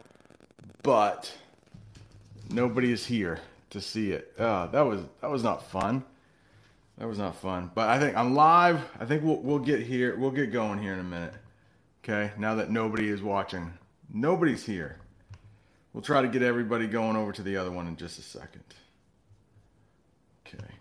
but 0.82 1.34
nobody 2.50 2.92
is 2.92 3.06
here 3.06 3.40
to 3.70 3.80
see 3.80 4.12
it. 4.12 4.34
Uh, 4.38 4.68
that 4.68 4.82
was 4.82 5.04
that 5.22 5.32
was 5.32 5.42
not 5.42 5.72
fun. 5.72 6.04
That 6.98 7.08
was 7.08 7.18
not 7.18 7.38
fun. 7.38 7.72
But 7.74 7.88
I 7.88 7.98
think 7.98 8.18
I'm 8.18 8.36
live. 8.36 8.82
I 9.00 9.06
think 9.06 9.24
we'll 9.24 9.40
we'll 9.40 9.58
get 9.58 9.80
here. 9.80 10.18
We'll 10.18 10.32
get 10.32 10.52
going 10.52 10.80
here 10.80 10.92
in 10.92 11.00
a 11.00 11.04
minute. 11.04 11.34
Okay. 12.04 12.34
Now 12.38 12.56
that 12.56 12.70
nobody 12.70 13.08
is 13.08 13.22
watching, 13.22 13.72
nobody's 14.14 14.66
here. 14.66 14.98
We'll 15.94 16.04
try 16.04 16.22
to 16.22 16.28
get 16.28 16.42
everybody 16.42 16.88
going 16.88 17.16
over 17.16 17.32
to 17.32 17.42
the 17.42 17.56
other 17.56 17.72
one 17.72 17.88
in 17.88 17.96
just 17.96 18.20
a 18.20 18.22
second. 18.22 18.66
Okay. 20.46 20.74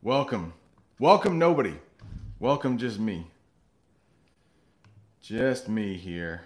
Welcome. 0.00 0.54
Welcome 0.98 1.38
nobody. 1.38 1.74
Welcome 2.40 2.78
just 2.78 2.98
me. 2.98 3.28
Just 5.22 5.68
me 5.68 5.96
here. 5.96 6.42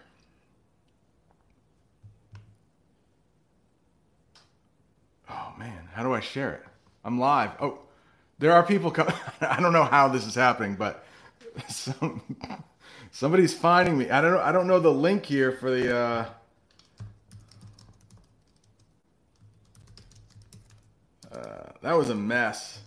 Oh 5.30 5.54
man, 5.58 5.88
how 5.94 6.02
do 6.02 6.12
I 6.12 6.20
share 6.20 6.52
it? 6.52 6.62
I'm 7.04 7.18
live. 7.18 7.52
Oh, 7.58 7.78
there 8.38 8.52
are 8.52 8.62
people 8.62 8.90
coming. 8.90 9.14
I 9.40 9.60
don't 9.60 9.72
know 9.72 9.84
how 9.84 10.08
this 10.08 10.26
is 10.26 10.34
happening, 10.34 10.76
but 10.76 11.06
some, 11.68 12.20
somebody's 13.10 13.54
finding 13.54 13.96
me. 13.96 14.10
I 14.10 14.20
don't 14.20 14.32
know. 14.32 14.40
I 14.40 14.52
don't 14.52 14.66
know 14.66 14.80
the 14.80 14.92
link 14.92 15.24
here 15.24 15.52
for 15.52 15.70
the. 15.70 15.96
Uh, 15.96 16.26
uh, 21.32 21.72
that 21.80 21.96
was 21.96 22.10
a 22.10 22.14
mess. 22.14 22.80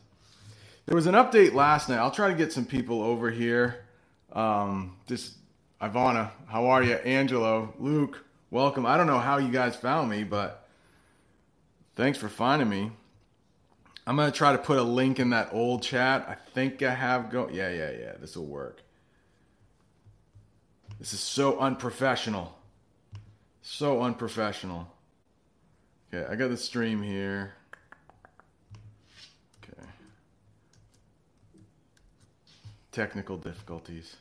There 0.91 0.98
was 0.98 1.07
an 1.07 1.15
update 1.15 1.53
last 1.53 1.88
night. 1.88 2.00
I'll 2.00 2.12
try 2.12 2.27
to 2.27 2.36
get 2.36 2.51
some 2.51 2.65
people 2.65 3.01
over 3.01 3.31
here. 3.31 3.86
Um, 4.33 4.98
just 5.07 5.36
Ivana, 5.81 6.31
how 6.48 6.65
are 6.65 6.83
you? 6.83 6.95
Angelo, 6.95 7.74
Luke, 7.79 8.25
welcome. 8.50 8.86
I 8.86 8.98
don't 8.98 9.07
know 9.07 9.17
how 9.17 9.38
you 9.38 9.53
guys 9.53 9.74
found 9.74 10.10
me, 10.10 10.25
but 10.25 10.67
Thanks 11.95 12.17
for 12.17 12.27
finding 12.27 12.67
me. 12.67 12.91
I'm 14.05 14.17
to 14.17 14.31
try 14.31 14.51
to 14.51 14.57
put 14.57 14.79
a 14.79 14.83
link 14.83 15.17
in 15.17 15.29
that 15.29 15.53
old 15.53 15.81
chat. 15.81 16.25
I 16.27 16.36
think 16.36 16.83
I 16.83 16.93
have 16.93 17.29
go. 17.29 17.48
Yeah, 17.50 17.69
yeah, 17.69 17.91
yeah. 17.91 18.13
This 18.19 18.36
will 18.36 18.48
work. 18.48 18.81
This 21.00 21.13
is 21.13 21.21
so 21.21 21.57
unprofessional. 21.57 22.57
So 23.62 24.01
unprofessional. 24.01 24.93
Okay, 26.13 26.29
I 26.29 26.36
got 26.36 26.50
the 26.50 26.57
stream 26.57 27.01
here. 27.01 27.53
Technical 32.91 33.38
difficulties. 33.38 34.17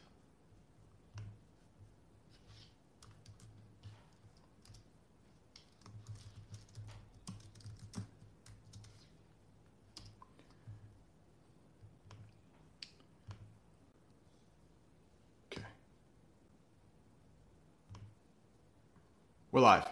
We're 19.52 19.62
live. 19.62 19.88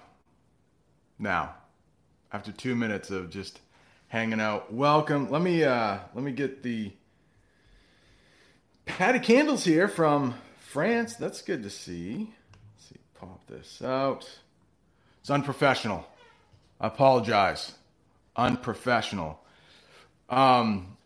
Now, 1.18 1.56
after 2.32 2.52
two 2.52 2.76
minutes 2.76 3.10
of 3.10 3.28
just 3.28 3.58
hanging 4.06 4.40
out, 4.40 4.72
welcome. 4.72 5.28
Let 5.32 5.42
me 5.42 5.64
uh 5.64 5.98
let 6.14 6.22
me 6.22 6.30
get 6.30 6.62
the 6.62 6.92
Patty 8.88 9.20
Candles 9.20 9.64
here 9.64 9.86
from 9.86 10.34
France. 10.58 11.14
That's 11.14 11.42
good 11.42 11.62
to 11.62 11.70
see. 11.70 12.32
Let's 12.74 12.88
see, 12.88 12.96
pop 13.20 13.46
this 13.46 13.80
out. 13.82 14.28
It's 15.20 15.30
unprofessional. 15.30 16.04
I 16.80 16.88
apologize. 16.88 17.74
Unprofessional. 18.34 19.38
Um 20.28 20.96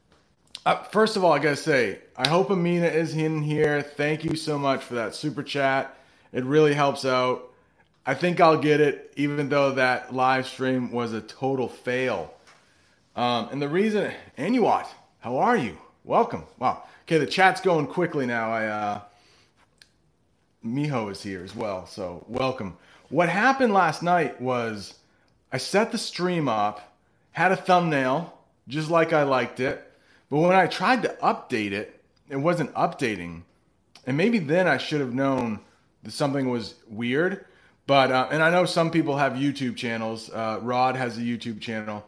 uh, 0.64 0.84
first 0.84 1.16
of 1.16 1.24
all, 1.24 1.32
I 1.32 1.40
gotta 1.40 1.56
say, 1.56 1.98
I 2.16 2.28
hope 2.28 2.50
Amina 2.50 2.86
is 2.86 3.16
in 3.16 3.42
here. 3.42 3.82
Thank 3.82 4.24
you 4.24 4.36
so 4.36 4.58
much 4.58 4.84
for 4.84 4.94
that 4.94 5.14
super 5.14 5.42
chat. 5.42 5.98
It 6.32 6.44
really 6.44 6.72
helps 6.72 7.04
out. 7.04 7.50
I 8.06 8.14
think 8.14 8.40
I'll 8.40 8.58
get 8.58 8.80
it, 8.80 9.12
even 9.16 9.48
though 9.48 9.72
that 9.72 10.14
live 10.14 10.46
stream 10.46 10.92
was 10.92 11.12
a 11.12 11.20
total 11.20 11.68
fail. 11.68 12.32
Um, 13.16 13.48
and 13.50 13.60
the 13.60 13.68
reason, 13.68 14.12
Anuat, 14.38 14.86
how 15.18 15.38
are 15.38 15.56
you? 15.56 15.76
Welcome. 16.04 16.44
Wow. 16.58 16.84
Okay, 17.02 17.18
the 17.18 17.26
chat's 17.26 17.60
going 17.60 17.86
quickly 17.88 18.26
now. 18.26 18.52
I 18.52 18.66
uh 18.66 19.00
Miho 20.64 21.10
is 21.10 21.22
here 21.22 21.42
as 21.42 21.54
well, 21.54 21.86
so 21.86 22.24
welcome. 22.28 22.76
What 23.08 23.28
happened 23.28 23.74
last 23.74 24.02
night 24.02 24.40
was 24.40 24.94
I 25.52 25.58
set 25.58 25.90
the 25.90 25.98
stream 25.98 26.48
up, 26.48 26.94
had 27.32 27.50
a 27.50 27.56
thumbnail 27.56 28.38
just 28.68 28.88
like 28.88 29.12
I 29.12 29.24
liked 29.24 29.58
it, 29.58 29.92
but 30.30 30.38
when 30.38 30.54
I 30.54 30.68
tried 30.68 31.02
to 31.02 31.08
update 31.22 31.72
it, 31.72 32.00
it 32.30 32.36
wasn't 32.36 32.72
updating. 32.74 33.42
And 34.06 34.16
maybe 34.16 34.38
then 34.38 34.68
I 34.68 34.78
should 34.78 35.00
have 35.00 35.12
known 35.12 35.58
that 36.04 36.12
something 36.12 36.48
was 36.48 36.76
weird. 36.88 37.44
But 37.88 38.12
uh, 38.12 38.28
and 38.30 38.44
I 38.44 38.50
know 38.50 38.64
some 38.64 38.92
people 38.92 39.16
have 39.16 39.32
YouTube 39.32 39.76
channels. 39.76 40.30
Uh, 40.30 40.60
Rod 40.62 40.94
has 40.94 41.18
a 41.18 41.20
YouTube 41.20 41.60
channel. 41.60 42.04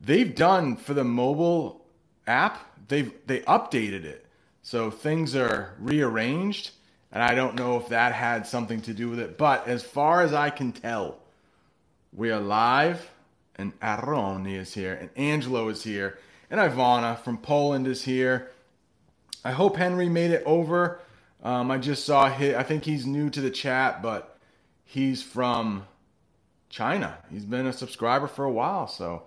They've 0.00 0.32
done 0.32 0.76
for 0.76 0.94
the 0.94 1.04
mobile 1.04 1.84
app. 2.28 2.64
They've 2.86 3.12
they 3.26 3.40
updated 3.40 4.04
it, 4.04 4.24
so 4.68 4.90
things 4.90 5.34
are 5.34 5.74
rearranged. 5.78 6.72
And 7.10 7.22
I 7.22 7.34
don't 7.34 7.54
know 7.54 7.78
if 7.78 7.88
that 7.88 8.12
had 8.12 8.46
something 8.46 8.82
to 8.82 8.92
do 8.92 9.08
with 9.08 9.18
it. 9.18 9.38
But 9.38 9.66
as 9.66 9.82
far 9.82 10.20
as 10.20 10.34
I 10.34 10.50
can 10.50 10.72
tell, 10.72 11.20
we 12.12 12.30
are 12.30 12.38
live, 12.38 13.10
and 13.56 13.72
Aroni 13.80 14.58
is 14.58 14.74
here, 14.74 14.92
and 14.92 15.08
Angelo 15.16 15.70
is 15.70 15.84
here, 15.84 16.18
and 16.50 16.60
Ivana 16.60 17.18
from 17.18 17.38
Poland 17.38 17.86
is 17.86 18.02
here. 18.02 18.50
I 19.42 19.52
hope 19.52 19.78
Henry 19.78 20.10
made 20.10 20.32
it 20.32 20.42
over. 20.44 21.00
Um, 21.42 21.70
I 21.70 21.78
just 21.78 22.04
saw 22.04 22.28
his, 22.28 22.54
I 22.54 22.62
think 22.62 22.84
he's 22.84 23.06
new 23.06 23.30
to 23.30 23.40
the 23.40 23.50
chat, 23.50 24.02
but 24.02 24.38
he's 24.84 25.22
from 25.22 25.86
China. 26.68 27.16
He's 27.30 27.46
been 27.46 27.66
a 27.66 27.72
subscriber 27.72 28.26
for 28.26 28.44
a 28.44 28.52
while. 28.52 28.86
So 28.86 29.22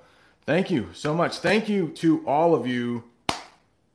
thank 0.45 0.69
you 0.69 0.89
so 0.93 1.15
much. 1.15 1.39
Thank 1.39 1.67
you 1.67 1.87
to 1.95 2.23
all 2.27 2.53
of 2.53 2.67
you. 2.67 3.05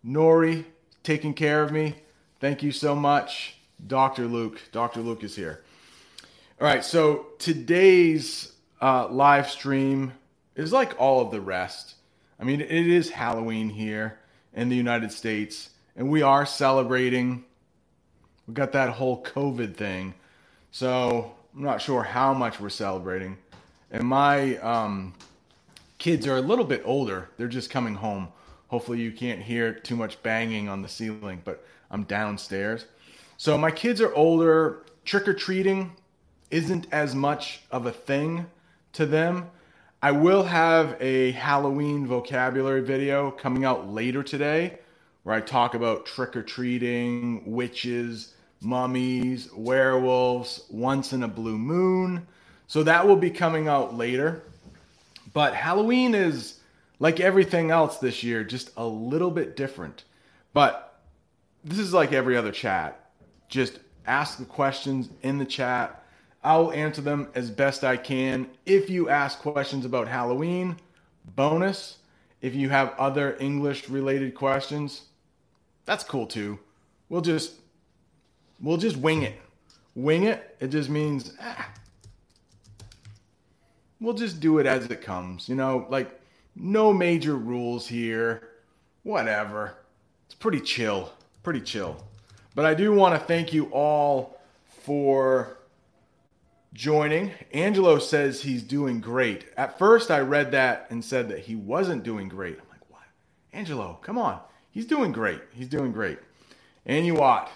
Nori 0.05 0.65
taking 1.07 1.33
care 1.33 1.63
of 1.63 1.71
me. 1.71 1.95
Thank 2.41 2.65
you 2.65 2.73
so 2.73 2.97
much. 2.97 3.57
Dr. 3.87 4.27
Luke. 4.27 4.61
Dr. 4.73 5.01
Luke 5.01 5.23
is 5.23 5.37
here. 5.37 5.63
All 6.61 6.67
right. 6.67 6.85
So 6.85 7.27
today's 7.39 8.53
uh, 8.83 9.07
live 9.09 9.49
stream 9.49 10.13
is 10.57 10.73
like 10.73 11.01
all 11.01 11.21
of 11.21 11.31
the 11.31 11.41
rest. 11.41 11.95
I 12.41 12.45
mean, 12.45 12.61
it 12.61 12.71
is 12.71 13.09
Halloween 13.09 13.71
here 13.71 14.19
in 14.53 14.69
the 14.69 14.75
United 14.75 15.13
States, 15.13 15.71
and 15.95 16.11
we 16.11 16.23
are 16.23 16.45
celebrating 16.45 17.45
we 18.49 18.55
got 18.55 18.73
that 18.73 18.91
whole 18.91 19.23
COVID 19.23 19.75
thing. 19.75 20.15
So 20.71 21.35
I'm 21.55 21.63
not 21.63 21.83
sure 21.83 22.03
how 22.03 22.33
much 22.33 22.61
we're 22.61 22.69
celebrating. 22.69 23.39
And 23.91 24.05
my 24.05 24.57
um, 24.59 25.15
kids 25.99 26.27
are 26.27 26.37
a 26.37 26.41
little 26.41 26.65
bit 26.65 26.83
older. 26.85 27.29
They're 27.37 27.49
just 27.49 27.71
coming 27.71 27.95
home. 27.95 28.29
Hopefully, 28.69 29.01
you 29.01 29.13
can't 29.13 29.41
hear 29.41 29.73
too 29.73 29.97
much 29.97 30.23
banging 30.23 30.69
on 30.69 30.83
the 30.83 30.89
ceiling, 30.89 31.41
but 31.45 31.65
I'm 31.91 32.05
downstairs. 32.05 32.87
So, 33.37 33.57
my 33.57 33.71
kids 33.71 34.01
are 34.01 34.15
older. 34.15 34.83
Trick 35.05 35.29
or 35.29 35.35
treating 35.35 35.93
isn't 36.51 36.87
as 36.91 37.15
much 37.15 37.61
of 37.71 37.87
a 37.87 37.93
thing 37.93 38.47
to 38.95 39.07
them. 39.07 39.49
I 40.03 40.13
will 40.13 40.43
have 40.43 40.97
a 41.01 41.33
Halloween 41.33 42.07
vocabulary 42.07 42.83
video 42.83 43.31
coming 43.31 43.65
out 43.65 43.89
later 43.89 44.23
today 44.23 44.79
where 45.23 45.35
I 45.35 45.41
talk 45.41 45.75
about 45.75 46.07
trick 46.07 46.37
or 46.37 46.43
treating, 46.43 47.43
witches, 47.51 48.35
mummies, 48.61 49.53
werewolves, 49.53 50.65
once 50.71 51.13
in 51.13 51.23
a 51.25 51.29
blue 51.29 51.59
moon. 51.59 52.27
So 52.69 52.83
that 52.85 53.07
will 53.07 53.17
be 53.17 53.31
coming 53.31 53.69
out 53.69 53.97
later. 53.97 54.43
But 55.33 55.55
Halloween 55.55 56.15
is 56.15 56.61
like 56.99 57.21
everything 57.21 57.71
else 57.71 57.99
this 57.99 58.23
year, 58.23 58.45
just 58.45 58.71
a 58.77 58.87
little 58.87 59.31
bit 59.31 59.57
different. 59.57 60.05
But 60.53 61.01
this 61.65 61.79
is 61.79 61.93
like 61.93 62.13
every 62.13 62.37
other 62.37 62.53
chat. 62.53 63.11
Just 63.49 63.81
ask 64.07 64.39
the 64.39 64.45
questions 64.45 65.09
in 65.23 65.39
the 65.39 65.45
chat. 65.45 66.03
I'll 66.43 66.73
answer 66.73 67.03
them 67.03 67.29
as 67.35 67.51
best 67.51 67.85
I 67.85 67.97
can. 67.97 68.49
If 68.65 68.89
you 68.89 69.09
ask 69.09 69.39
questions 69.41 69.85
about 69.85 70.09
Halloween, 70.09 70.77
bonus. 71.35 71.99
If 72.41 72.55
you 72.55 72.69
have 72.69 72.95
other 72.99 73.37
English 73.41 73.89
related 73.89 74.35
questions, 74.35 75.03
that's 75.85 76.05
cool 76.05 76.27
too. 76.27 76.59
We'll 77.09 77.23
just 77.23 77.55
We'll 78.61 78.79
just 78.79 78.97
wing 78.97 79.23
it. 79.23 79.39
Wing 79.95 80.25
it, 80.25 80.57
it 80.61 80.69
just 80.69 80.91
means 80.91 81.35
ah, 81.41 81.71
we'll 84.01 84.15
just 84.15 84.41
do 84.41 84.59
it 84.59 84.67
as 84.67 84.87
it 84.87 85.03
comes. 85.03 85.49
You 85.49 85.55
know, 85.55 85.87
like 85.89 86.21
no 86.57 86.93
major 86.93 87.37
rules 87.37 87.87
here. 87.87 88.49
Whatever. 89.03 89.77
It's 90.25 90.35
pretty 90.35 90.61
chill. 90.61 91.13
Pretty 91.43 91.61
chill. 91.61 92.03
But 92.55 92.65
I 92.65 92.75
do 92.75 92.93
want 92.93 93.15
to 93.15 93.27
thank 93.27 93.53
you 93.53 93.67
all 93.67 94.41
for 94.83 95.59
joining. 96.73 97.33
Angelo 97.53 97.99
says 97.99 98.43
he's 98.43 98.63
doing 98.63 99.01
great. 99.01 99.47
At 99.57 99.79
first, 99.79 100.11
I 100.11 100.21
read 100.21 100.53
that 100.53 100.87
and 100.91 101.05
said 101.05 101.29
that 101.29 101.41
he 101.41 101.55
wasn't 101.55 102.03
doing 102.03 102.29
great. 102.29 102.59
I'm 102.59 102.69
like, 102.71 102.91
what? 102.91 103.03
Angelo, 103.53 103.99
come 104.03 104.19
on. 104.19 104.41
He's 104.71 104.87
doing 104.87 105.13
great. 105.13 105.41
He's 105.53 105.69
doing 105.69 105.93
great. 105.93 106.19
Anuat. 106.87 107.49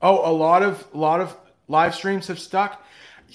Oh, 0.00 0.30
a 0.30 0.32
lot 0.32 0.62
of 0.62 0.86
a 0.92 0.98
lot 0.98 1.20
of 1.20 1.36
live 1.68 1.94
streams 1.94 2.26
have 2.26 2.38
stuck. 2.38 2.84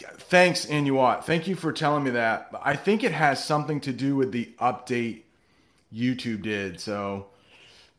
Thanks, 0.04 0.66
Anuat. 0.66 1.24
Thank 1.24 1.48
you 1.48 1.56
for 1.56 1.72
telling 1.72 2.04
me 2.04 2.12
that. 2.12 2.50
I 2.62 2.76
think 2.76 3.04
it 3.04 3.12
has 3.12 3.44
something 3.44 3.80
to 3.82 3.94
do 3.94 4.16
with 4.16 4.32
the 4.32 4.54
update 4.60 5.22
YouTube 5.94 6.42
did. 6.42 6.80
So 6.80 7.28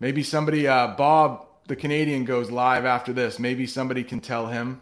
maybe 0.01 0.23
somebody, 0.23 0.69
uh, 0.69 0.89
Bob, 0.89 1.47
the 1.67 1.77
Canadian, 1.77 2.25
goes 2.25 2.51
live 2.51 2.85
after 2.85 3.13
this. 3.13 3.39
Maybe 3.39 3.67
somebody 3.67 4.05
can 4.05 4.21
tell 4.21 4.47
him. 4.47 4.81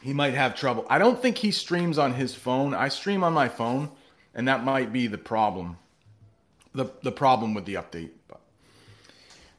He 0.00 0.12
might 0.12 0.34
have 0.34 0.54
trouble. 0.54 0.86
I 0.88 0.98
don't 0.98 1.20
think 1.20 1.38
he 1.38 1.50
streams 1.50 1.98
on 1.98 2.14
his 2.14 2.34
phone. 2.34 2.74
I 2.74 2.88
stream 2.88 3.24
on 3.24 3.32
my 3.32 3.48
phone, 3.48 3.90
and 4.34 4.46
that 4.46 4.62
might 4.62 4.92
be 4.92 5.08
the 5.08 5.18
problem. 5.18 5.78
The 6.74 6.86
the 7.02 7.10
problem 7.10 7.54
with 7.54 7.64
the 7.64 7.74
update. 7.74 8.10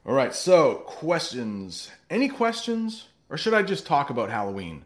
All 0.06 0.14
right, 0.14 0.34
so 0.34 0.76
questions. 0.76 1.92
Any 2.10 2.30
questions? 2.30 3.08
Or 3.30 3.38
should 3.38 3.54
I 3.54 3.62
just 3.62 3.86
talk 3.86 4.10
about 4.10 4.30
Halloween 4.30 4.86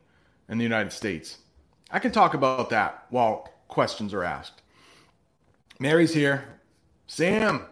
in 0.49 0.58
the 0.58 0.63
United 0.63 0.91
States? 0.91 1.38
I 1.91 1.99
can 1.99 2.12
talk 2.12 2.34
about 2.34 2.69
that 2.71 3.06
while 3.10 3.49
questions 3.67 4.13
are 4.13 4.23
asked. 4.23 4.62
Mary's 5.80 6.13
here. 6.13 6.45
Sam 7.08 7.65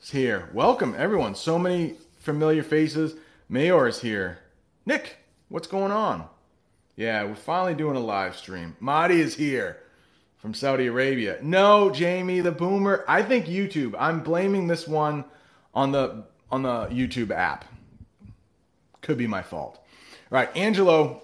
is 0.00 0.10
here. 0.10 0.50
Welcome, 0.52 0.94
everyone. 0.96 1.34
So 1.34 1.58
many 1.58 1.94
familiar 2.18 2.62
faces. 2.62 3.14
Mayor 3.48 3.88
is 3.88 4.00
here. 4.00 4.38
Nick, 4.86 5.18
what's 5.48 5.66
going 5.66 5.92
on? 5.92 6.28
Yeah, 6.96 7.24
we're 7.24 7.34
finally 7.34 7.74
doing 7.74 7.96
a 7.96 8.00
live 8.00 8.36
stream. 8.36 8.76
Mahdi 8.78 9.20
is 9.20 9.34
here 9.34 9.78
from 10.36 10.54
Saudi 10.54 10.86
Arabia. 10.86 11.38
No, 11.42 11.90
Jamie, 11.90 12.40
the 12.40 12.52
boomer. 12.52 13.04
I 13.08 13.22
think 13.22 13.46
YouTube. 13.46 13.94
I'm 13.98 14.22
blaming 14.22 14.66
this 14.66 14.86
one 14.86 15.24
on 15.74 15.90
the 15.90 16.24
on 16.50 16.62
the 16.62 16.86
YouTube 16.86 17.30
app. 17.30 17.64
Could 19.00 19.18
be 19.18 19.26
my 19.26 19.42
fault. 19.42 19.83
Right, 20.34 20.50
Angelo. 20.56 21.22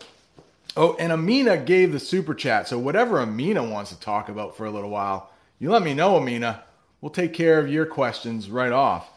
Oh, 0.76 0.94
and 0.94 1.10
Amina 1.10 1.56
gave 1.56 1.90
the 1.90 1.98
super 1.98 2.32
chat. 2.32 2.68
So 2.68 2.78
whatever 2.78 3.18
Amina 3.18 3.60
wants 3.64 3.90
to 3.90 3.98
talk 3.98 4.28
about 4.28 4.56
for 4.56 4.66
a 4.66 4.70
little 4.70 4.88
while, 4.88 5.32
you 5.58 5.68
let 5.68 5.82
me 5.82 5.94
know, 5.94 6.14
Amina. 6.14 6.62
We'll 7.00 7.10
take 7.10 7.32
care 7.32 7.58
of 7.58 7.68
your 7.68 7.86
questions 7.86 8.48
right 8.48 8.70
off. 8.70 9.10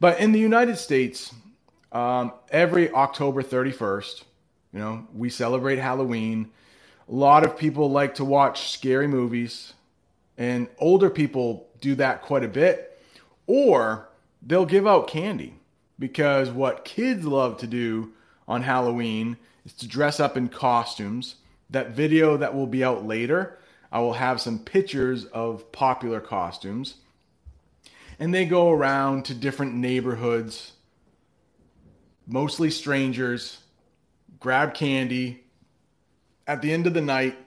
But 0.00 0.20
in 0.20 0.32
the 0.32 0.38
United 0.38 0.76
States, 0.76 1.34
um, 1.92 2.34
every 2.50 2.92
October 2.92 3.42
31st, 3.42 4.24
you 4.74 4.80
know, 4.80 5.06
we 5.14 5.30
celebrate 5.30 5.78
Halloween. 5.78 6.50
A 7.08 7.14
lot 7.14 7.42
of 7.42 7.56
people 7.56 7.90
like 7.90 8.16
to 8.16 8.26
watch 8.26 8.70
scary 8.70 9.08
movies, 9.08 9.72
and 10.36 10.68
older 10.76 11.08
people 11.08 11.70
do 11.80 11.94
that 11.94 12.20
quite 12.20 12.44
a 12.44 12.48
bit. 12.48 13.02
Or 13.46 14.10
they'll 14.42 14.66
give 14.66 14.86
out 14.86 15.08
candy 15.08 15.54
because 15.98 16.50
what 16.50 16.84
kids 16.84 17.24
love 17.24 17.56
to 17.60 17.66
do 17.66 18.12
on 18.52 18.62
Halloween 18.62 19.38
is 19.64 19.72
to 19.72 19.88
dress 19.88 20.20
up 20.20 20.36
in 20.36 20.48
costumes. 20.48 21.36
That 21.70 21.92
video 21.92 22.36
that 22.36 22.54
will 22.54 22.66
be 22.66 22.84
out 22.84 23.06
later, 23.06 23.58
I 23.90 24.00
will 24.00 24.12
have 24.12 24.42
some 24.42 24.58
pictures 24.58 25.24
of 25.24 25.72
popular 25.72 26.20
costumes. 26.20 26.96
And 28.18 28.34
they 28.34 28.44
go 28.44 28.70
around 28.70 29.24
to 29.24 29.34
different 29.34 29.74
neighborhoods, 29.74 30.72
mostly 32.26 32.70
strangers, 32.70 33.58
grab 34.38 34.74
candy. 34.74 35.44
At 36.46 36.60
the 36.60 36.72
end 36.72 36.86
of 36.86 36.92
the 36.92 37.00
night, 37.00 37.38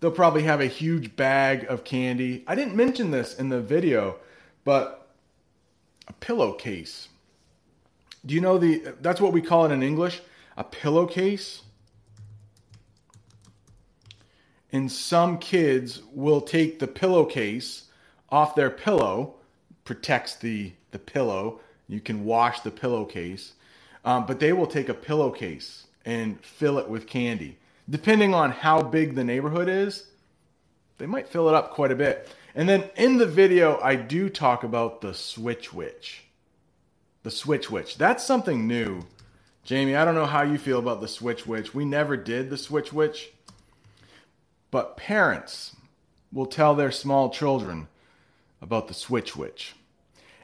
they'll 0.00 0.10
probably 0.10 0.42
have 0.42 0.60
a 0.60 0.66
huge 0.66 1.14
bag 1.14 1.64
of 1.68 1.84
candy. 1.84 2.42
I 2.48 2.56
didn't 2.56 2.74
mention 2.74 3.12
this 3.12 3.38
in 3.38 3.50
the 3.50 3.60
video, 3.60 4.16
but 4.64 5.14
a 6.08 6.12
pillowcase. 6.14 7.09
Do 8.24 8.34
you 8.34 8.40
know 8.40 8.58
the 8.58 8.94
that's 9.00 9.20
what 9.20 9.32
we 9.32 9.40
call 9.40 9.66
it 9.66 9.72
in 9.72 9.82
English? 9.82 10.20
A 10.56 10.64
pillowcase? 10.64 11.62
And 14.72 14.90
some 14.90 15.38
kids 15.38 16.00
will 16.12 16.40
take 16.40 16.78
the 16.78 16.86
pillowcase 16.86 17.84
off 18.28 18.54
their 18.54 18.70
pillow, 18.70 19.34
protects 19.84 20.36
the 20.36 20.72
the 20.90 20.98
pillow. 20.98 21.60
You 21.88 22.00
can 22.00 22.24
wash 22.24 22.60
the 22.60 22.70
pillowcase, 22.70 23.54
um, 24.04 24.26
but 24.26 24.38
they 24.38 24.52
will 24.52 24.66
take 24.66 24.88
a 24.88 24.94
pillowcase 24.94 25.86
and 26.04 26.42
fill 26.44 26.78
it 26.78 26.88
with 26.88 27.06
candy. 27.06 27.58
Depending 27.88 28.34
on 28.34 28.52
how 28.52 28.82
big 28.82 29.16
the 29.16 29.24
neighborhood 29.24 29.68
is, 29.68 30.06
they 30.98 31.06
might 31.06 31.28
fill 31.28 31.48
it 31.48 31.54
up 31.54 31.72
quite 31.72 31.90
a 31.90 31.96
bit. 31.96 32.28
And 32.54 32.68
then 32.68 32.84
in 32.96 33.16
the 33.16 33.26
video, 33.26 33.80
I 33.80 33.96
do 33.96 34.28
talk 34.28 34.62
about 34.62 35.00
the 35.00 35.14
Switch 35.14 35.72
Witch. 35.72 36.24
The 37.22 37.30
Switch 37.30 37.70
Witch. 37.70 37.98
That's 37.98 38.24
something 38.24 38.66
new. 38.66 39.02
Jamie, 39.62 39.94
I 39.94 40.04
don't 40.04 40.14
know 40.14 40.26
how 40.26 40.42
you 40.42 40.58
feel 40.58 40.78
about 40.78 41.00
the 41.00 41.08
Switch 41.08 41.46
Witch. 41.46 41.74
We 41.74 41.84
never 41.84 42.16
did 42.16 42.48
the 42.48 42.56
Switch 42.56 42.92
Witch. 42.92 43.30
But 44.70 44.96
parents 44.96 45.76
will 46.32 46.46
tell 46.46 46.74
their 46.74 46.90
small 46.90 47.30
children 47.30 47.88
about 48.62 48.88
the 48.88 48.94
Switch 48.94 49.36
Witch. 49.36 49.74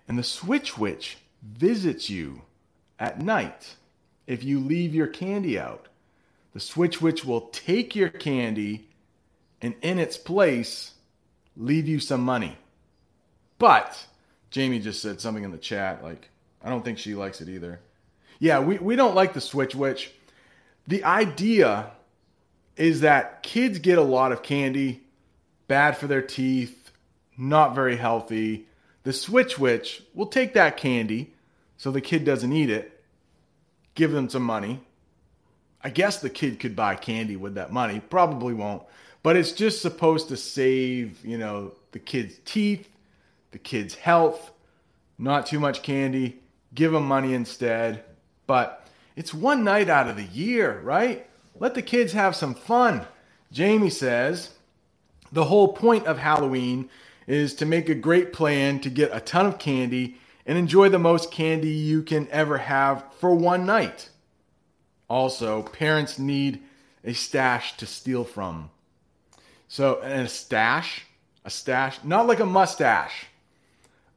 And 0.09 0.19
the 0.19 0.23
Switch 0.23 0.77
Witch 0.77 1.19
visits 1.43 2.11
you 2.11 2.43
at 2.99 3.21
night 3.21 3.77
if 4.27 4.45
you 4.45 4.61
leave 4.61 4.95
your 4.95 5.07
candy 5.07 5.59
out. 5.59 5.89
The 6.53 6.61
Switch 6.61 7.01
Witch 7.01 7.25
will 7.25 7.43
take 7.49 7.95
your 7.95 8.09
candy 8.09 8.89
and 9.61 9.75
in 9.83 9.99
its 9.99 10.17
place 10.17 10.95
leave 11.57 11.89
you 11.89 12.01
some 12.01 12.23
money. 12.23 12.57
But 13.59 14.07
Jamie 14.51 14.81
just 14.81 15.01
said 15.01 15.21
something 15.21 15.45
in 15.45 15.51
the 15.51 15.59
chat 15.59 16.03
like, 16.03 16.31
I 16.63 16.71
don't 16.71 16.85
think 16.85 16.99
she 16.99 17.15
likes 17.15 17.41
it 17.41 17.49
either. 17.49 17.81
Yeah, 18.39 18.61
we, 18.61 18.79
we 18.79 18.97
don't 18.97 19.15
like 19.15 19.33
the 19.33 19.41
Switch 19.41 19.75
Witch. 19.75 20.13
The 20.87 21.05
idea 21.05 21.91
is 22.77 23.01
that 23.01 23.43
kids 23.43 23.79
get 23.79 23.99
a 23.99 24.03
lot 24.03 24.33
of 24.33 24.43
candy, 24.43 25.03
bad 25.69 25.97
for 25.97 26.07
their 26.07 26.23
teeth, 26.23 26.91
not 27.37 27.75
very 27.75 27.97
healthy. 27.97 28.67
The 29.03 29.13
Switch 29.13 29.59
Witch 29.59 30.03
will 30.15 30.27
take 30.27 30.55
that 30.55 30.77
candy 30.77 31.33
so 31.77 31.91
the 31.91 32.01
kid 32.01 32.25
doesn't 32.25 32.53
eat 32.53 32.71
it, 32.71 33.01
give 33.95 34.13
them 34.13 34.29
some 34.29 34.43
money. 34.43 34.81
I 35.83 35.91
guess 35.91 36.21
the 36.21 36.31
kid 36.31 36.59
could 36.59 36.75
buy 36.75 36.97
candy 36.97 37.37
with 37.37 37.55
that 37.55 37.73
money, 37.73 38.01
probably 38.01 38.55
won't. 38.55 38.83
But 39.23 39.37
it's 39.37 39.53
just 39.53 39.83
supposed 39.83 40.29
to 40.29 40.37
save, 40.37 41.25
you 41.25 41.39
know, 41.39 41.73
the 41.93 41.99
kid's 41.99 42.39
teeth, 42.45 42.89
the 43.51 43.59
kid's 43.59 43.95
health, 43.95 44.53
not 45.19 45.47
too 45.47 45.61
much 45.61 45.83
candy, 45.83 46.41
give 46.77 46.93
them 46.93 47.09
money 47.09 47.35
instead. 47.35 48.05
But 48.47 48.87
it's 49.17 49.35
one 49.35 49.65
night 49.65 49.89
out 49.89 50.09
of 50.09 50.17
the 50.17 50.25
year, 50.25 50.81
right? 50.85 51.27
Let 51.59 51.75
the 51.75 51.83
kids 51.83 52.13
have 52.13 52.37
some 52.37 52.55
fun. 52.55 53.07
Jamie 53.51 53.91
says 53.91 54.51
the 55.33 55.47
whole 55.47 55.69
point 55.69 56.07
of 56.07 56.19
Halloween 56.19 56.89
is 57.27 57.55
to 57.55 57.67
make 57.67 57.89
a 57.89 57.95
great 57.95 58.33
plan 58.33 58.79
to 58.81 58.91
get 58.91 59.11
a 59.13 59.21
ton 59.21 59.47
of 59.47 59.59
candy 59.59 60.19
and 60.45 60.57
enjoy 60.57 60.89
the 60.89 60.99
most 60.99 61.33
candy 61.33 61.71
you 61.71 62.03
can 62.03 62.29
ever 62.31 62.59
have 62.59 63.05
for 63.19 63.35
one 63.35 63.67
night. 63.67 64.11
Also, 65.09 65.63
parents 65.63 66.19
need 66.19 66.63
a 67.03 67.13
stash 67.13 67.77
to 67.79 67.87
steal 67.87 68.23
from. 68.23 68.71
So, 69.69 70.01
and 70.03 70.27
a 70.27 70.29
stash, 70.29 71.07
a 71.45 71.51
stash, 71.51 71.99
not 72.05 72.27
like 72.27 72.41
a 72.41 72.47
mustache, 72.47 73.27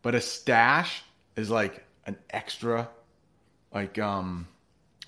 but 0.01 0.13
a 0.13 0.21
stash 0.21 1.03
is 1.35 1.49
like 1.49 1.83
an 2.09 2.17
extra, 2.31 2.89
like, 3.71 3.99
um, 3.99 4.47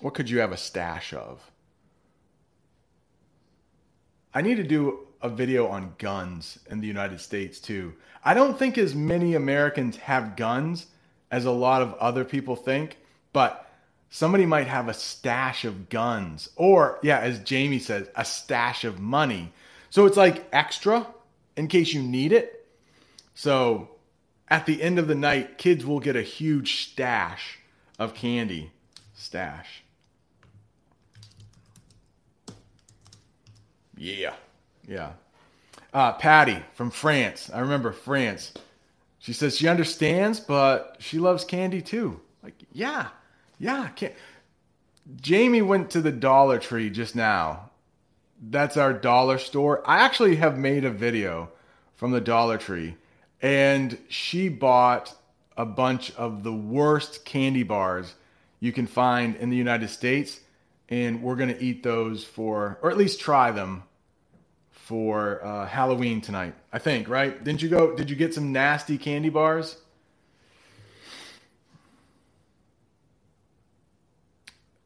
what 0.00 0.14
could 0.14 0.30
you 0.30 0.38
have 0.38 0.52
a 0.52 0.56
stash 0.56 1.12
of? 1.12 1.42
I 4.32 4.40
need 4.40 4.56
to 4.56 4.62
do 4.62 5.06
a 5.20 5.28
video 5.28 5.66
on 5.66 5.94
guns 5.98 6.58
in 6.70 6.80
the 6.80 6.86
United 6.86 7.20
States 7.20 7.60
too. 7.60 7.92
I 8.24 8.34
don't 8.34 8.58
think 8.58 8.78
as 8.78 8.94
many 8.94 9.34
Americans 9.34 9.96
have 9.98 10.36
guns 10.36 10.86
as 11.30 11.44
a 11.44 11.50
lot 11.50 11.82
of 11.82 11.94
other 11.94 12.24
people 12.24 12.56
think, 12.56 12.98
but 13.32 13.68
somebody 14.10 14.46
might 14.46 14.68
have 14.68 14.88
a 14.88 14.94
stash 14.94 15.64
of 15.64 15.88
guns 15.88 16.50
or 16.56 16.98
yeah, 17.02 17.18
as 17.18 17.40
Jamie 17.40 17.78
says, 17.78 18.08
a 18.16 18.24
stash 18.24 18.84
of 18.84 19.00
money. 19.00 19.52
So 19.90 20.06
it's 20.06 20.16
like 20.16 20.48
extra 20.52 21.06
in 21.56 21.68
case 21.68 21.92
you 21.92 22.02
need 22.02 22.32
it. 22.32 22.66
So 23.34 23.91
at 24.52 24.66
the 24.66 24.82
end 24.82 24.98
of 24.98 25.08
the 25.08 25.14
night, 25.14 25.56
kids 25.56 25.86
will 25.86 25.98
get 25.98 26.14
a 26.14 26.20
huge 26.20 26.84
stash 26.84 27.58
of 27.98 28.12
candy. 28.12 28.70
Stash. 29.14 29.82
Yeah. 33.96 34.34
Yeah. 34.86 35.12
Uh, 35.94 36.12
Patty 36.12 36.62
from 36.74 36.90
France. 36.90 37.50
I 37.50 37.60
remember 37.60 37.92
France. 37.92 38.52
She 39.20 39.32
says 39.32 39.56
she 39.56 39.68
understands, 39.68 40.38
but 40.38 40.96
she 40.98 41.18
loves 41.18 41.46
candy 41.46 41.80
too. 41.80 42.20
Like, 42.42 42.54
yeah, 42.74 43.08
yeah. 43.58 43.88
Can't. 43.96 44.12
Jamie 45.16 45.62
went 45.62 45.88
to 45.92 46.02
the 46.02 46.12
Dollar 46.12 46.58
Tree 46.58 46.90
just 46.90 47.16
now. 47.16 47.70
That's 48.38 48.76
our 48.76 48.92
dollar 48.92 49.38
store. 49.38 49.82
I 49.88 50.00
actually 50.00 50.36
have 50.36 50.58
made 50.58 50.84
a 50.84 50.90
video 50.90 51.48
from 51.94 52.10
the 52.10 52.20
Dollar 52.20 52.58
Tree, 52.58 52.96
and 53.42 53.98
she 54.08 54.48
bought 54.48 55.14
a 55.56 55.66
bunch 55.66 56.12
of 56.14 56.44
the 56.44 56.52
worst 56.52 57.24
candy 57.24 57.64
bars 57.64 58.14
you 58.60 58.72
can 58.72 58.86
find 58.86 59.34
in 59.36 59.50
the 59.50 59.56
United 59.56 59.90
States, 59.90 60.40
and 60.88 61.20
we're 61.20 61.34
gonna 61.34 61.56
eat 61.58 61.82
those 61.82 62.24
for, 62.24 62.78
or 62.80 62.90
at 62.90 62.96
least 62.96 63.20
try 63.20 63.50
them 63.50 63.82
for 64.70 65.44
uh, 65.44 65.66
Halloween 65.66 66.20
tonight. 66.20 66.54
I 66.72 66.78
think, 66.78 67.08
right? 67.08 67.42
Didn't 67.42 67.60
you 67.60 67.68
go? 67.68 67.94
Did 67.96 68.08
you 68.08 68.16
get 68.16 68.32
some 68.32 68.52
nasty 68.52 68.98
candy 68.98 69.28
bars? 69.30 69.78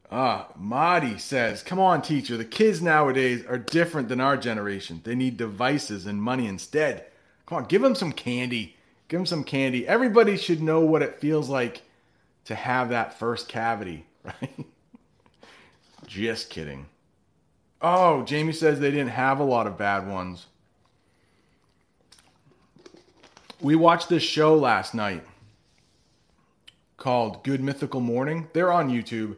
Ah, 0.09 0.47
Marty 0.55 1.17
says, 1.17 1.61
"Come 1.61 1.79
on, 1.79 2.01
teacher. 2.01 2.37
The 2.37 2.45
kids 2.45 2.81
nowadays 2.81 3.45
are 3.45 3.57
different 3.57 4.07
than 4.07 4.21
our 4.21 4.37
generation. 4.37 5.01
They 5.03 5.15
need 5.15 5.35
devices 5.37 6.05
and 6.05 6.21
money 6.21 6.47
instead. 6.47 7.05
Come 7.47 7.59
on, 7.59 7.65
give 7.65 7.81
them 7.81 7.95
some 7.95 8.11
candy. 8.11 8.75
Give 9.07 9.19
them 9.19 9.25
some 9.25 9.43
candy. 9.43 9.87
Everybody 9.87 10.37
should 10.37 10.61
know 10.61 10.81
what 10.81 11.01
it 11.01 11.19
feels 11.19 11.49
like 11.49 11.81
to 12.45 12.55
have 12.55 12.89
that 12.89 13.17
first 13.17 13.47
cavity, 13.47 14.05
right? 14.23 14.65
Just 16.05 16.49
kidding." 16.49 16.85
Oh, 17.81 18.23
Jamie 18.23 18.53
says 18.53 18.79
they 18.79 18.91
didn't 18.91 19.09
have 19.09 19.39
a 19.39 19.43
lot 19.43 19.67
of 19.67 19.77
bad 19.77 20.07
ones. 20.07 20.47
We 23.61 23.75
watched 23.75 24.09
this 24.09 24.23
show 24.23 24.55
last 24.55 24.93
night 24.93 25.23
called 26.97 27.43
Good 27.43 27.61
Mythical 27.61 28.01
Morning. 28.01 28.47
They're 28.53 28.71
on 28.71 28.89
YouTube. 28.89 29.35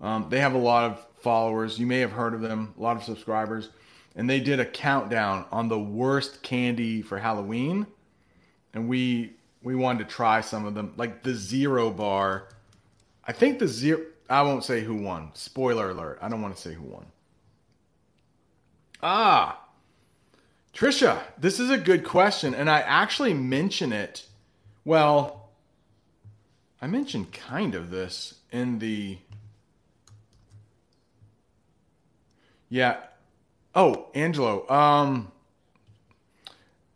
Um, 0.00 0.26
they 0.28 0.40
have 0.40 0.54
a 0.54 0.58
lot 0.58 0.84
of 0.84 1.06
followers. 1.20 1.78
You 1.78 1.86
may 1.86 2.00
have 2.00 2.12
heard 2.12 2.34
of 2.34 2.40
them, 2.40 2.74
a 2.76 2.82
lot 2.82 2.96
of 2.96 3.04
subscribers. 3.04 3.70
And 4.16 4.28
they 4.28 4.40
did 4.40 4.58
a 4.58 4.64
countdown 4.64 5.44
on 5.52 5.68
the 5.68 5.78
worst 5.78 6.42
candy 6.42 7.02
for 7.02 7.18
Halloween. 7.18 7.86
And 8.74 8.88
we 8.88 9.34
we 9.62 9.74
wanted 9.74 10.08
to 10.08 10.14
try 10.14 10.40
some 10.40 10.64
of 10.64 10.74
them, 10.74 10.94
like 10.96 11.22
the 11.22 11.34
Zero 11.34 11.90
Bar. 11.90 12.48
I 13.26 13.32
think 13.32 13.58
the 13.58 13.68
Zero. 13.68 14.00
I 14.28 14.42
won't 14.42 14.64
say 14.64 14.82
who 14.82 14.96
won. 14.96 15.30
Spoiler 15.34 15.90
alert. 15.90 16.18
I 16.20 16.28
don't 16.28 16.42
want 16.42 16.56
to 16.56 16.60
say 16.60 16.74
who 16.74 16.82
won. 16.82 17.06
Ah, 19.02 19.60
Trisha, 20.76 21.22
this 21.38 21.58
is 21.58 21.70
a 21.70 21.78
good 21.78 22.04
question, 22.04 22.54
and 22.54 22.68
I 22.68 22.80
actually 22.80 23.32
mention 23.32 23.94
it. 23.94 24.26
Well, 24.84 25.48
I 26.82 26.86
mentioned 26.86 27.32
kind 27.32 27.74
of 27.74 27.90
this 27.90 28.34
in 28.52 28.78
the. 28.78 29.16
Yeah. 32.68 32.98
Oh, 33.76 34.06
Angelo. 34.14 34.66
Um, 34.70 35.30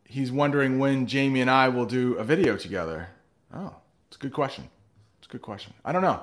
he's 0.06 0.32
wondering 0.32 0.78
when 0.78 1.06
Jamie 1.06 1.42
and 1.42 1.50
I 1.50 1.68
will 1.68 1.84
do 1.84 2.14
a 2.14 2.24
video 2.24 2.56
together. 2.56 3.10
Oh, 3.54 3.74
it's 4.08 4.16
a 4.16 4.18
good 4.20 4.32
question. 4.32 4.70
It's 5.18 5.28
a 5.28 5.30
good 5.30 5.42
question. 5.42 5.74
I 5.84 5.92
don't 5.92 6.00
know. 6.00 6.22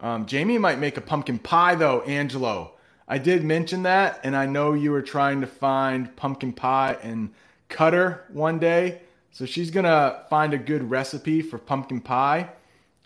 Um, 0.00 0.24
Jamie 0.24 0.56
might 0.56 0.78
make 0.78 0.96
a 0.96 1.02
pumpkin 1.02 1.38
pie 1.38 1.74
though, 1.74 2.00
Angelo. 2.02 2.72
I 3.06 3.18
did 3.18 3.44
mention 3.44 3.82
that, 3.82 4.18
and 4.24 4.34
I 4.34 4.46
know 4.46 4.72
you 4.72 4.90
were 4.92 5.02
trying 5.02 5.42
to 5.42 5.46
find 5.46 6.16
pumpkin 6.16 6.54
pie 6.54 6.96
and 7.02 7.34
Qatar 7.68 8.30
one 8.30 8.58
day. 8.58 9.02
So 9.30 9.44
she's 9.44 9.70
gonna 9.70 10.24
find 10.30 10.54
a 10.54 10.58
good 10.58 10.88
recipe 10.88 11.42
for 11.42 11.58
pumpkin 11.58 12.00
pie 12.00 12.48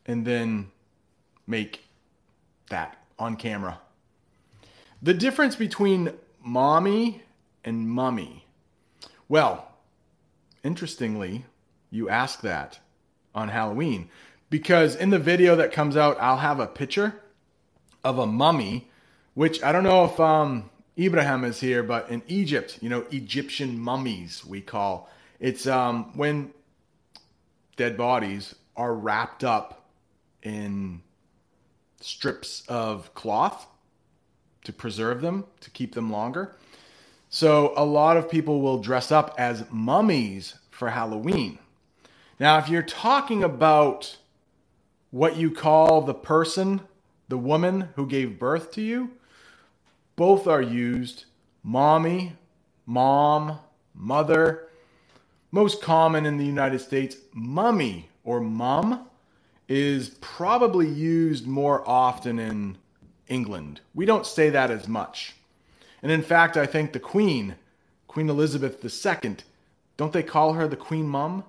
and 0.07 0.25
then 0.25 0.71
make 1.49 1.85
that 2.69 2.97
on 3.19 3.35
camera. 3.35 3.81
The 5.03 5.15
difference 5.15 5.57
between 5.57 6.13
mommy 6.43 7.23
and 7.65 7.89
mummy. 7.89 8.45
Well, 9.29 9.73
interestingly, 10.63 11.47
you 11.91 12.09
ask 12.09 12.43
that 12.43 12.79
on 13.35 13.49
Halloween 13.49 14.11
because 14.51 14.95
in 14.97 15.11
the 15.11 15.19
video 15.19 15.57
that 15.57 15.73
comes 15.73 15.97
out, 15.97 16.19
I'll 16.21 16.39
have 16.39 16.61
a 16.61 16.67
picture 16.67 17.15
of 18.05 18.19
a 18.19 18.27
mummy 18.27 18.89
which 19.35 19.63
I 19.63 19.73
don't 19.73 19.85
know 19.85 20.05
if 20.05 20.19
um, 20.21 20.69
Ibrahim 20.99 21.45
is 21.45 21.61
here, 21.61 21.83
but 21.83 22.11
in 22.11 22.23
Egypt, 22.27 22.79
you 22.83 22.89
know, 22.89 23.07
Egyptian 23.11 23.79
mummies 23.79 24.45
we 24.45 24.61
call 24.61 25.09
it's 25.39 25.67
um, 25.67 26.15
when 26.17 26.53
dead 27.77 27.97
bodies 27.97 28.55
are 28.77 28.95
wrapped 28.95 29.43
up 29.43 29.89
in 30.43 31.01
strips 32.01 32.63
of 32.69 33.15
cloth 33.15 33.67
to 34.71 34.77
preserve 34.77 35.21
them, 35.21 35.45
to 35.61 35.71
keep 35.71 35.95
them 35.95 36.13
longer. 36.13 36.55
So 37.29 37.73
a 37.77 37.85
lot 37.85 38.17
of 38.17 38.31
people 38.31 38.61
will 38.61 38.79
dress 38.79 39.11
up 39.11 39.35
as 39.37 39.65
mummies 39.71 40.55
for 40.71 40.91
Halloween. 40.91 41.59
Now, 42.39 42.59
if 42.59 42.69
you're 42.69 42.83
talking 42.83 43.43
about 43.43 44.17
what 45.11 45.37
you 45.37 45.51
call 45.51 46.03
the 46.03 46.15
person, 46.15 46.83
the 47.29 47.37
woman 47.37 47.89
who 47.97 48.07
gave 48.07 48.39
birth 48.39 48.71
to 48.73 48.81
you, 48.81 49.11
both 50.15 50.47
are 50.47 50.63
used 50.63 51.25
mommy, 51.65 52.37
mom, 52.87 53.59
mother. 53.95 54.69
Most 55.51 55.83
common 55.83 56.27
in 56.27 56.37
the 56.37 56.47
United 56.47 56.79
States, 56.79 57.17
mummy 57.33 58.09
or 58.23 58.41
mum 58.41 59.09
is 59.69 60.11
probably 60.21 60.89
used 60.89 61.47
more 61.47 61.89
often 61.89 62.39
in 62.39 62.77
England. 63.31 63.81
We 63.95 64.05
don't 64.05 64.27
say 64.27 64.51
that 64.51 64.71
as 64.71 64.87
much. 64.87 65.37
And 66.03 66.13
in 66.13 66.23
fact, 66.23 66.59
I 66.59 66.67
think 66.67 66.93
the 66.93 67.01
Queen, 67.01 67.55
Queen 68.09 68.29
Elizabeth 68.29 68.85
II, 68.85 69.37
don't 69.97 70.13
they 70.13 70.23
call 70.23 70.55
her 70.55 70.69
the 70.69 70.77
Queen 70.77 71.09
Mum? 71.09 71.45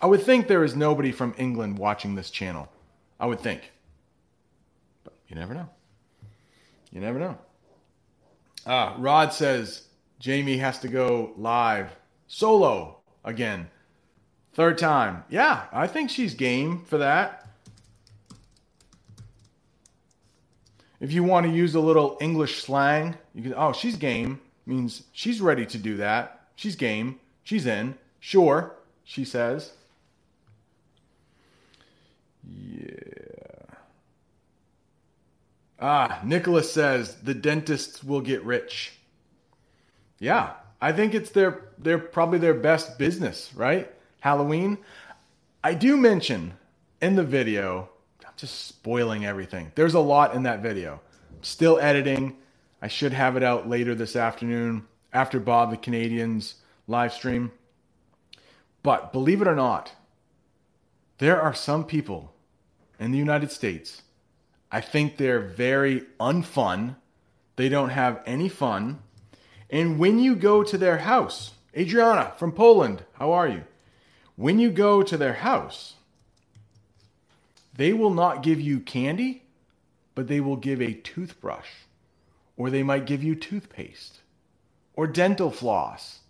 I 0.00 0.06
would 0.06 0.22
think 0.22 0.46
there 0.46 0.64
is 0.64 0.76
nobody 0.76 1.12
from 1.12 1.34
England 1.36 1.78
watching 1.78 2.14
this 2.14 2.30
channel. 2.30 2.68
I 3.18 3.26
would 3.26 3.40
think. 3.40 3.72
But 5.02 5.14
you 5.28 5.36
never 5.36 5.54
know. 5.54 5.68
You 6.92 7.00
never 7.00 7.18
know. 7.18 7.38
Ah, 8.66 8.94
Rod 8.98 9.32
says 9.32 9.84
Jamie 10.18 10.58
has 10.58 10.78
to 10.80 10.88
go 10.88 11.32
live 11.36 11.90
solo 12.28 12.98
again. 13.24 13.68
Third 14.54 14.78
time. 14.78 15.24
Yeah, 15.28 15.64
I 15.72 15.86
think 15.86 16.10
she's 16.10 16.34
game 16.34 16.84
for 16.84 16.98
that. 16.98 17.43
If 21.04 21.12
you 21.12 21.22
want 21.22 21.44
to 21.44 21.52
use 21.52 21.74
a 21.74 21.80
little 21.80 22.16
English 22.18 22.62
slang, 22.62 23.14
you 23.34 23.42
can, 23.42 23.54
oh, 23.54 23.74
she's 23.74 23.94
game 23.94 24.40
means 24.64 25.02
she's 25.12 25.38
ready 25.38 25.66
to 25.66 25.76
do 25.76 25.98
that. 25.98 26.46
She's 26.56 26.76
game. 26.76 27.20
She's 27.42 27.66
in. 27.66 27.96
Sure, 28.20 28.74
she 29.04 29.26
says. 29.26 29.72
Yeah. 32.42 32.88
Ah, 35.78 36.20
Nicholas 36.24 36.72
says 36.72 37.16
the 37.16 37.34
dentists 37.34 38.02
will 38.02 38.22
get 38.22 38.42
rich. 38.42 38.94
Yeah, 40.18 40.54
I 40.80 40.92
think 40.92 41.12
it's 41.12 41.32
their 41.32 41.68
they're 41.76 41.98
probably 41.98 42.38
their 42.38 42.54
best 42.54 42.96
business, 42.96 43.52
right? 43.54 43.92
Halloween. 44.20 44.78
I 45.62 45.74
do 45.74 45.98
mention 45.98 46.54
in 47.02 47.14
the 47.14 47.24
video 47.24 47.90
just 48.36 48.66
spoiling 48.66 49.24
everything. 49.24 49.72
There's 49.74 49.94
a 49.94 50.00
lot 50.00 50.34
in 50.34 50.44
that 50.44 50.60
video. 50.60 51.00
Still 51.42 51.78
editing. 51.78 52.36
I 52.82 52.88
should 52.88 53.12
have 53.12 53.36
it 53.36 53.42
out 53.42 53.68
later 53.68 53.94
this 53.94 54.16
afternoon 54.16 54.86
after 55.12 55.38
Bob 55.38 55.70
the 55.70 55.76
Canadian's 55.76 56.56
live 56.86 57.12
stream. 57.12 57.52
But 58.82 59.12
believe 59.12 59.40
it 59.40 59.48
or 59.48 59.54
not, 59.54 59.92
there 61.18 61.40
are 61.40 61.54
some 61.54 61.84
people 61.84 62.34
in 62.98 63.12
the 63.12 63.18
United 63.18 63.50
States. 63.50 64.02
I 64.70 64.80
think 64.80 65.16
they're 65.16 65.40
very 65.40 66.02
unfun. 66.18 66.96
They 67.56 67.68
don't 67.68 67.90
have 67.90 68.22
any 68.26 68.48
fun. 68.48 68.98
And 69.70 69.98
when 69.98 70.18
you 70.18 70.34
go 70.34 70.62
to 70.62 70.76
their 70.76 70.98
house, 70.98 71.52
Adriana 71.76 72.34
from 72.36 72.52
Poland, 72.52 73.04
how 73.14 73.32
are 73.32 73.48
you? 73.48 73.64
When 74.36 74.58
you 74.58 74.70
go 74.70 75.02
to 75.02 75.16
their 75.16 75.34
house, 75.34 75.93
they 77.76 77.92
will 77.92 78.14
not 78.14 78.42
give 78.42 78.60
you 78.60 78.80
candy, 78.80 79.42
but 80.14 80.28
they 80.28 80.40
will 80.40 80.56
give 80.56 80.80
a 80.80 80.94
toothbrush, 80.94 81.68
or 82.56 82.70
they 82.70 82.82
might 82.82 83.06
give 83.06 83.22
you 83.22 83.34
toothpaste, 83.34 84.20
or 84.94 85.06
dental 85.06 85.50
floss. 85.50 86.20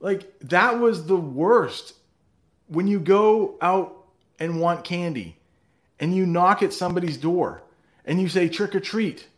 Like, 0.00 0.38
that 0.40 0.78
was 0.78 1.06
the 1.06 1.16
worst. 1.16 1.94
When 2.68 2.88
you 2.88 2.98
go 2.98 3.56
out 3.60 4.06
and 4.38 4.60
want 4.60 4.84
candy, 4.84 5.36
and 6.00 6.14
you 6.14 6.26
knock 6.26 6.62
at 6.62 6.72
somebody's 6.72 7.16
door, 7.16 7.62
and 8.04 8.20
you 8.20 8.28
say, 8.28 8.48
trick 8.48 8.74
or 8.74 8.80
treat, 8.80 9.28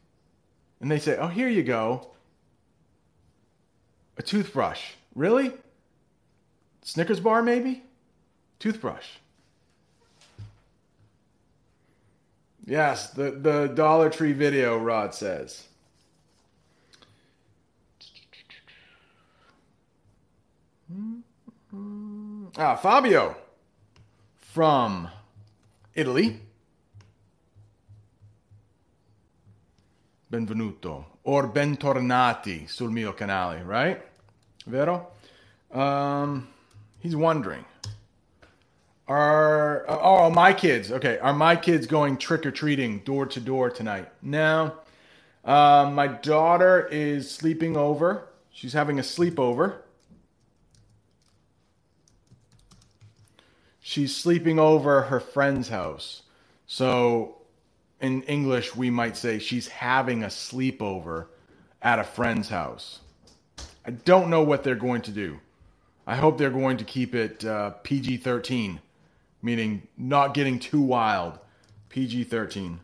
and 0.80 0.90
they 0.90 0.98
say, 0.98 1.16
oh, 1.16 1.28
here 1.28 1.48
you 1.48 1.62
go. 1.62 2.08
A 4.16 4.22
toothbrush. 4.22 4.92
Really? 5.14 5.52
Snickers 6.82 7.20
bar, 7.20 7.42
maybe? 7.42 7.82
Toothbrush. 8.58 9.06
Yes, 12.68 13.08
the, 13.12 13.30
the 13.30 13.68
Dollar 13.68 14.10
Tree 14.10 14.34
video, 14.34 14.76
Rod 14.76 15.14
says. 15.14 15.64
Ah, 22.58 22.76
Fabio 22.76 23.36
from 24.36 25.08
Italy. 25.94 26.40
Benvenuto 30.30 31.04
or 31.22 31.48
bentornati 31.48 32.68
sul 32.68 32.90
mio 32.90 33.14
canale, 33.14 33.62
right? 33.62 34.02
Vero? 34.66 35.12
Um, 35.70 36.46
he's 37.00 37.16
wondering 37.16 37.64
are 39.08 39.86
oh 39.88 40.30
my 40.30 40.52
kids? 40.52 40.92
Okay, 40.92 41.18
are 41.18 41.32
my 41.32 41.56
kids 41.56 41.86
going 41.86 42.18
trick 42.18 42.44
or 42.44 42.50
treating 42.50 42.98
door 43.00 43.26
to 43.26 43.40
door 43.40 43.70
tonight? 43.70 44.08
No. 44.20 44.74
Um, 45.44 45.94
my 45.94 46.08
daughter 46.08 46.86
is 46.90 47.30
sleeping 47.30 47.76
over. 47.76 48.28
She's 48.50 48.74
having 48.74 48.98
a 48.98 49.02
sleepover. 49.02 49.76
She's 53.80 54.14
sleeping 54.14 54.58
over 54.58 55.02
her 55.02 55.20
friend's 55.20 55.70
house. 55.70 56.22
So, 56.66 57.38
in 58.02 58.22
English, 58.24 58.76
we 58.76 58.90
might 58.90 59.16
say 59.16 59.38
she's 59.38 59.68
having 59.68 60.22
a 60.22 60.26
sleepover 60.26 61.28
at 61.80 61.98
a 61.98 62.04
friend's 62.04 62.50
house. 62.50 62.98
I 63.86 63.92
don't 63.92 64.28
know 64.28 64.42
what 64.42 64.64
they're 64.64 64.74
going 64.74 65.00
to 65.02 65.10
do. 65.10 65.40
I 66.06 66.16
hope 66.16 66.36
they're 66.36 66.50
going 66.50 66.76
to 66.76 66.84
keep 66.84 67.14
it 67.14 67.42
uh, 67.42 67.70
PG 67.82 68.18
13 68.18 68.80
meaning 69.42 69.86
not 69.96 70.34
getting 70.34 70.58
too 70.58 70.80
wild. 70.80 71.38
PG 71.88 72.24
13. 72.24 72.80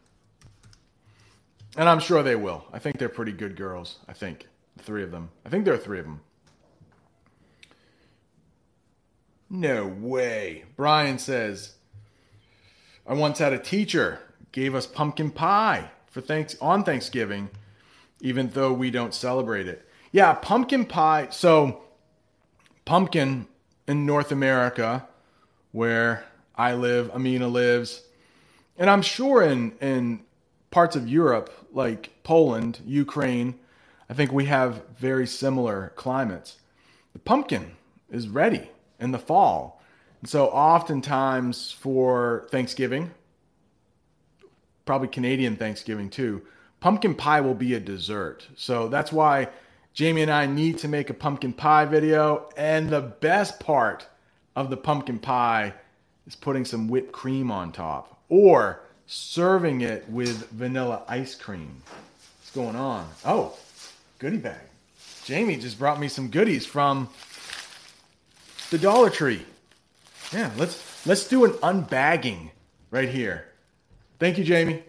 And 1.76 1.88
I'm 1.88 2.00
sure 2.00 2.22
they 2.22 2.36
will. 2.36 2.64
I 2.72 2.78
think 2.78 2.98
they're 2.98 3.08
pretty 3.08 3.32
good 3.32 3.56
girls. 3.56 3.98
I 4.08 4.12
think. 4.12 4.48
Three 4.78 5.02
of 5.02 5.10
them. 5.10 5.30
I 5.46 5.48
think 5.48 5.64
there 5.64 5.74
are 5.74 5.78
three 5.78 6.00
of 6.00 6.04
them. 6.04 6.20
No 9.48 9.86
way. 9.86 10.64
Brian 10.76 11.18
says, 11.18 11.74
I 13.06 13.14
once 13.14 13.38
had 13.38 13.52
a 13.52 13.58
teacher 13.58 14.18
gave 14.52 14.74
us 14.74 14.86
pumpkin 14.86 15.30
pie 15.30 15.90
for 16.10 16.20
thanks 16.20 16.56
on 16.60 16.84
Thanksgiving, 16.84 17.50
even 18.20 18.50
though 18.50 18.72
we 18.72 18.90
don't 18.90 19.14
celebrate 19.14 19.68
it. 19.68 19.88
Yeah, 20.12 20.32
pumpkin 20.34 20.86
pie. 20.86 21.28
So, 21.30 21.82
pumpkin 22.84 23.46
in 23.86 24.06
North 24.06 24.32
America, 24.32 25.06
where 25.72 26.24
I 26.56 26.74
live, 26.74 27.10
Amina 27.10 27.48
lives, 27.48 28.02
and 28.78 28.88
I'm 28.90 29.02
sure 29.02 29.42
in 29.42 29.72
in 29.80 30.20
parts 30.70 30.96
of 30.96 31.08
Europe 31.08 31.50
like 31.72 32.10
Poland, 32.24 32.80
Ukraine, 32.84 33.54
I 34.08 34.14
think 34.14 34.32
we 34.32 34.46
have 34.46 34.82
very 34.96 35.26
similar 35.26 35.92
climates. 35.96 36.56
The 37.12 37.18
pumpkin 37.20 37.76
is 38.10 38.28
ready 38.28 38.70
in 38.98 39.12
the 39.12 39.18
fall. 39.18 39.80
And 40.20 40.28
so 40.28 40.46
oftentimes 40.46 41.72
for 41.72 42.48
Thanksgiving, 42.50 43.12
probably 44.84 45.08
Canadian 45.08 45.56
Thanksgiving 45.56 46.10
too, 46.10 46.42
pumpkin 46.80 47.14
pie 47.14 47.40
will 47.40 47.54
be 47.54 47.74
a 47.74 47.80
dessert. 47.80 48.46
So 48.56 48.88
that's 48.88 49.12
why 49.12 49.48
Jamie 49.92 50.22
and 50.22 50.30
I 50.30 50.46
need 50.46 50.78
to 50.78 50.88
make 50.88 51.08
a 51.08 51.14
pumpkin 51.14 51.52
pie 51.52 51.84
video. 51.84 52.48
And 52.56 52.90
the 52.90 53.00
best 53.00 53.60
part 53.60 54.08
of 54.56 54.70
the 54.70 54.76
pumpkin 54.76 55.18
pie 55.18 55.74
is 56.26 56.36
putting 56.36 56.64
some 56.64 56.88
whipped 56.88 57.12
cream 57.12 57.50
on 57.50 57.72
top 57.72 58.20
or 58.28 58.80
serving 59.06 59.82
it 59.82 60.08
with 60.08 60.50
vanilla 60.50 61.02
ice 61.08 61.34
cream. 61.34 61.82
What's 62.40 62.50
going 62.52 62.76
on? 62.76 63.08
Oh, 63.24 63.56
goodie 64.18 64.38
bag. 64.38 64.60
Jamie 65.24 65.56
just 65.56 65.78
brought 65.78 66.00
me 66.00 66.08
some 66.08 66.28
goodies 66.28 66.66
from 66.66 67.08
the 68.70 68.78
Dollar 68.78 69.10
Tree. 69.10 69.44
Yeah, 70.32 70.50
let's 70.56 71.06
let's 71.06 71.28
do 71.28 71.44
an 71.44 71.52
unbagging 71.52 72.50
right 72.90 73.08
here. 73.08 73.46
Thank 74.18 74.38
you, 74.38 74.44
Jamie. 74.44 74.82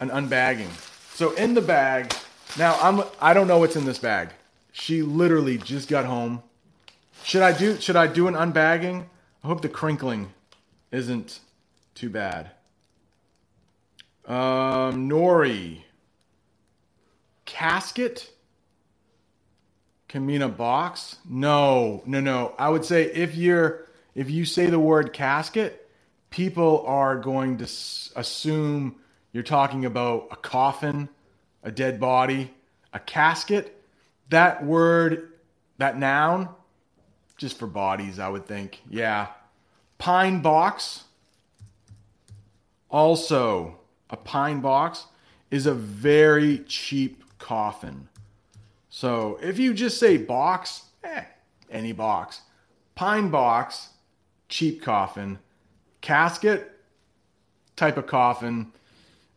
An 0.00 0.10
unbagging. 0.10 0.70
So 1.14 1.32
in 1.32 1.54
the 1.54 1.62
bag, 1.62 2.14
now 2.58 2.78
I'm 2.80 3.02
I 3.20 3.34
don't 3.34 3.48
know 3.48 3.58
what's 3.58 3.76
in 3.76 3.84
this 3.84 3.98
bag. 3.98 4.30
She 4.72 5.02
literally 5.02 5.58
just 5.58 5.88
got 5.88 6.04
home 6.04 6.42
Should 7.24 7.42
I 7.42 7.52
do 7.56 7.80
should 7.80 7.96
I 7.96 8.06
do 8.06 8.28
an 8.28 8.34
unbagging? 8.34 9.06
I 9.46 9.48
hope 9.48 9.60
the 9.62 9.68
crinkling 9.68 10.32
isn't 10.90 11.38
too 11.94 12.10
bad. 12.10 12.50
Um, 14.26 15.08
nori. 15.08 15.82
Casket 17.44 18.28
can 20.08 20.26
mean 20.26 20.42
a 20.42 20.48
box. 20.48 21.18
No, 21.24 22.02
no, 22.06 22.18
no. 22.18 22.56
I 22.58 22.68
would 22.68 22.84
say 22.84 23.04
if 23.04 23.36
you're 23.36 23.86
if 24.16 24.28
you 24.28 24.44
say 24.44 24.66
the 24.66 24.80
word 24.80 25.12
casket, 25.12 25.88
people 26.30 26.82
are 26.84 27.16
going 27.16 27.58
to 27.58 27.64
s- 27.66 28.12
assume 28.16 28.96
you're 29.32 29.44
talking 29.44 29.84
about 29.84 30.26
a 30.32 30.36
coffin, 30.36 31.08
a 31.62 31.70
dead 31.70 32.00
body, 32.00 32.52
a 32.92 32.98
casket. 32.98 33.80
That 34.30 34.66
word, 34.66 35.34
that 35.78 35.96
noun, 35.96 36.48
just 37.36 37.60
for 37.60 37.68
bodies, 37.68 38.18
I 38.18 38.28
would 38.28 38.46
think. 38.46 38.82
Yeah. 38.90 39.28
Pine 39.98 40.40
box. 40.40 41.04
Also, 42.90 43.78
a 44.10 44.16
pine 44.16 44.60
box 44.60 45.06
is 45.50 45.66
a 45.66 45.74
very 45.74 46.58
cheap 46.60 47.22
coffin. 47.38 48.08
So 48.90 49.38
if 49.42 49.58
you 49.58 49.74
just 49.74 49.98
say 49.98 50.16
box, 50.16 50.82
eh, 51.04 51.24
any 51.70 51.92
box. 51.92 52.40
Pine 52.94 53.28
box, 53.30 53.90
cheap 54.48 54.82
coffin. 54.82 55.38
Casket, 56.00 56.72
type 57.74 57.96
of 57.96 58.06
coffin. 58.06 58.72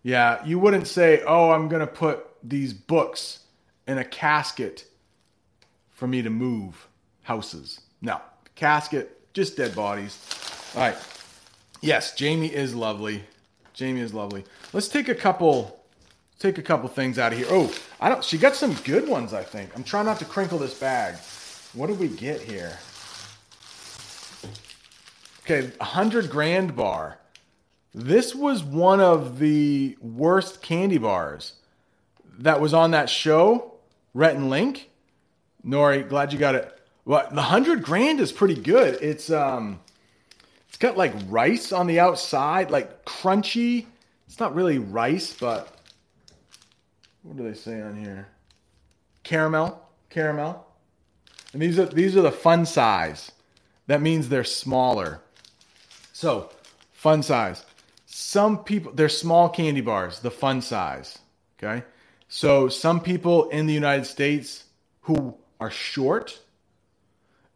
Yeah, 0.03 0.45
you 0.45 0.59
wouldn't 0.59 0.87
say, 0.87 1.21
oh, 1.25 1.51
I'm 1.51 1.67
going 1.67 1.81
to 1.81 1.87
put 1.87 2.25
these 2.41 2.73
books 2.73 3.39
in 3.87 3.97
a 3.97 4.03
casket 4.05 4.85
for 5.89 6.07
me 6.07 6.21
to 6.21 6.29
move 6.29 6.87
houses. 7.23 7.81
No, 8.01 8.21
casket, 8.55 9.33
just 9.33 9.57
dead 9.57 9.75
bodies. 9.75 10.17
All 10.75 10.81
right. 10.81 10.95
Yes, 11.81 12.13
Jamie 12.15 12.53
is 12.53 12.75
lovely. 12.75 13.23
Jamie 13.73 14.01
is 14.01 14.13
lovely. 14.13 14.43
Let's 14.73 14.87
take 14.87 15.09
a 15.09 15.15
couple 15.15 15.79
take 16.37 16.57
a 16.57 16.61
couple 16.61 16.87
things 16.87 17.19
out 17.19 17.33
of 17.33 17.37
here. 17.37 17.47
Oh, 17.49 17.73
I 17.99 18.09
don't 18.09 18.23
she 18.23 18.37
got 18.37 18.55
some 18.55 18.73
good 18.83 19.07
ones, 19.07 19.33
I 19.33 19.43
think. 19.43 19.71
I'm 19.75 19.83
trying 19.83 20.05
not 20.05 20.19
to 20.19 20.25
crinkle 20.25 20.57
this 20.57 20.77
bag. 20.77 21.15
What 21.73 21.87
did 21.87 21.99
we 21.99 22.07
get 22.07 22.41
here? 22.41 22.77
Okay, 25.43 25.71
a 25.79 25.83
hundred 25.83 26.29
grand 26.29 26.75
bar. 26.75 27.17
This 27.93 28.35
was 28.35 28.63
one 28.63 29.01
of 29.01 29.39
the 29.39 29.97
worst 29.99 30.61
candy 30.61 30.99
bars 30.99 31.53
that 32.37 32.61
was 32.61 32.73
on 32.73 32.91
that 32.91 33.09
show, 33.09 33.73
Rhett 34.13 34.35
and 34.35 34.49
Link. 34.49 34.89
Nori, 35.65 36.07
glad 36.07 36.31
you 36.31 36.39
got 36.39 36.55
it. 36.55 36.79
Well, 37.05 37.27
the 37.31 37.41
hundred 37.41 37.81
grand 37.81 38.19
is 38.19 38.31
pretty 38.31 38.55
good. 38.55 38.99
It's 39.01 39.31
um, 39.31 39.79
it's 40.69 40.77
got 40.77 40.95
like 40.95 41.13
rice 41.27 41.71
on 41.71 41.87
the 41.87 41.99
outside, 41.99 42.71
like 42.71 43.03
crunchy. 43.03 43.87
It's 44.27 44.39
not 44.39 44.55
really 44.55 44.77
rice, 44.77 45.33
but 45.33 45.75
what 47.23 47.35
do 47.35 47.43
they 47.43 47.55
say 47.55 47.81
on 47.81 48.01
here? 48.01 48.27
Caramel, 49.23 49.81
caramel. 50.09 50.65
And 51.53 51.61
these 51.61 51.79
are 51.79 51.87
these 51.87 52.15
are 52.15 52.21
the 52.21 52.31
fun 52.31 52.65
size. 52.65 53.31
That 53.87 54.01
means 54.01 54.29
they're 54.29 54.43
smaller. 54.43 55.21
So, 56.13 56.51
fun 56.91 57.23
size. 57.23 57.65
Some 58.05 58.63
people 58.63 58.91
they're 58.93 59.09
small 59.09 59.49
candy 59.49 59.81
bars, 59.81 60.19
the 60.19 60.31
fun 60.31 60.61
size. 60.61 61.17
Okay? 61.57 61.83
So, 62.27 62.69
some 62.69 63.01
people 63.01 63.49
in 63.49 63.65
the 63.65 63.73
United 63.73 64.05
States 64.05 64.65
who 65.01 65.35
are 65.59 65.71
short, 65.71 66.39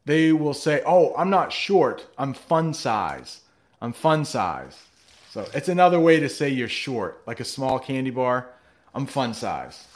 they 0.05 0.31
will 0.31 0.53
say, 0.53 0.81
"Oh, 0.85 1.13
I'm 1.17 1.29
not 1.29 1.51
short. 1.51 2.05
I'm 2.17 2.33
fun 2.33 2.73
size. 2.73 3.41
I'm 3.81 3.93
fun 3.93 4.25
size." 4.25 4.77
So, 5.31 5.47
it's 5.53 5.69
another 5.69 5.99
way 5.99 6.19
to 6.19 6.29
say 6.29 6.49
you're 6.49 6.67
short, 6.67 7.23
like 7.25 7.39
a 7.39 7.45
small 7.45 7.79
candy 7.79 8.11
bar. 8.11 8.49
I'm 8.93 9.07
fun 9.07 9.33
size. 9.33 9.87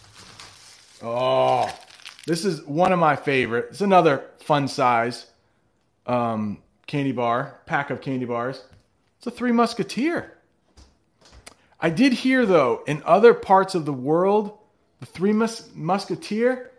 Oh, 1.03 1.71
this 2.25 2.43
is 2.43 2.63
one 2.63 2.91
of 2.91 2.99
my 2.99 3.15
favorite. 3.15 3.67
It's 3.69 3.81
another 3.81 4.23
fun 4.39 4.67
size 4.67 5.27
um, 6.07 6.57
candy 6.87 7.11
bar, 7.11 7.59
pack 7.65 7.89
of 7.89 8.01
candy 8.01 8.25
bars. 8.25 8.63
It's 9.17 9.27
a 9.27 9.31
Three 9.31 9.51
Musketeer. 9.51 10.33
I 11.79 11.89
did 11.89 12.13
hear 12.13 12.45
though, 12.45 12.83
in 12.87 13.03
other 13.05 13.33
parts 13.33 13.75
of 13.75 13.85
the 13.85 13.93
world, 13.93 14.57
the 14.99 15.05
Three 15.05 15.33
Mus- 15.33 15.69
Musketeer 15.75 16.71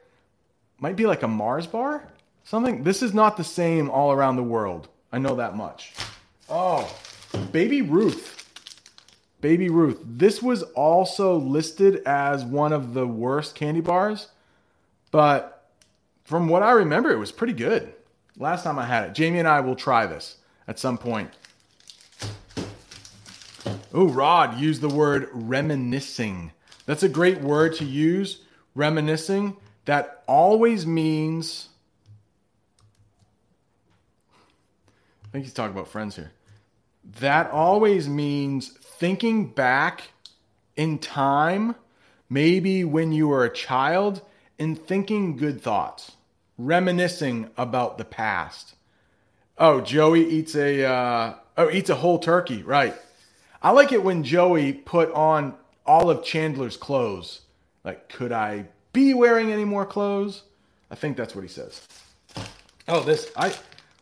might 0.80 0.96
be 0.96 1.06
like 1.06 1.22
a 1.22 1.28
Mars 1.28 1.66
bar, 1.66 2.08
something. 2.48 2.82
This 2.82 3.02
is 3.02 3.12
not 3.12 3.36
the 3.36 3.44
same 3.44 3.90
all 3.90 4.10
around 4.10 4.36
the 4.36 4.42
world. 4.42 4.88
I 5.12 5.18
know 5.18 5.36
that 5.36 5.54
much. 5.54 5.92
Oh, 6.48 6.90
Baby 7.52 7.82
Ruth. 7.82 8.34
Baby 9.40 9.68
Ruth. 9.68 10.00
This 10.02 10.42
was 10.42 10.62
also 10.62 11.36
listed 11.36 12.02
as 12.06 12.44
one 12.44 12.72
of 12.72 12.94
the 12.94 13.06
worst 13.06 13.54
candy 13.54 13.82
bars, 13.82 14.28
but 15.10 15.70
from 16.24 16.48
what 16.48 16.62
I 16.62 16.72
remember, 16.72 17.10
it 17.10 17.18
was 17.18 17.32
pretty 17.32 17.52
good. 17.52 17.92
Last 18.36 18.64
time 18.64 18.78
I 18.78 18.86
had 18.86 19.04
it. 19.04 19.14
Jamie 19.14 19.38
and 19.38 19.48
I 19.48 19.60
will 19.60 19.76
try 19.76 20.06
this 20.06 20.36
at 20.66 20.78
some 20.78 20.96
point. 20.96 21.30
Oh, 23.92 24.08
Rod 24.08 24.58
used 24.58 24.80
the 24.80 24.88
word 24.88 25.28
reminiscing. 25.32 26.52
That's 26.86 27.02
a 27.02 27.08
great 27.08 27.40
word 27.40 27.74
to 27.76 27.84
use. 27.84 28.42
Reminiscing. 28.74 29.56
That 29.84 30.22
always 30.26 30.86
means. 30.86 31.68
Think 35.38 35.46
he's 35.46 35.54
talking 35.54 35.72
about 35.72 35.86
friends 35.86 36.16
here. 36.16 36.32
That 37.20 37.50
always 37.52 38.08
means 38.08 38.70
thinking 38.70 39.46
back 39.46 40.02
in 40.74 40.98
time, 40.98 41.76
maybe 42.28 42.82
when 42.82 43.12
you 43.12 43.28
were 43.28 43.44
a 43.44 43.52
child, 43.52 44.20
and 44.58 44.76
thinking 44.76 45.36
good 45.36 45.60
thoughts, 45.60 46.12
reminiscing 46.58 47.50
about 47.56 47.98
the 47.98 48.04
past. 48.04 48.74
Oh, 49.56 49.80
Joey 49.80 50.28
eats 50.28 50.56
a 50.56 50.84
uh, 50.84 51.34
oh 51.56 51.70
eats 51.70 51.88
a 51.88 51.94
whole 51.94 52.18
turkey, 52.18 52.64
right? 52.64 52.96
I 53.62 53.70
like 53.70 53.92
it 53.92 54.02
when 54.02 54.24
Joey 54.24 54.72
put 54.72 55.12
on 55.12 55.54
all 55.86 56.10
of 56.10 56.24
Chandler's 56.24 56.76
clothes. 56.76 57.42
Like, 57.84 58.08
could 58.08 58.32
I 58.32 58.66
be 58.92 59.14
wearing 59.14 59.52
any 59.52 59.64
more 59.64 59.86
clothes? 59.86 60.42
I 60.90 60.96
think 60.96 61.16
that's 61.16 61.36
what 61.36 61.42
he 61.42 61.48
says. 61.48 61.86
Oh, 62.88 63.00
this 63.00 63.30
I 63.36 63.54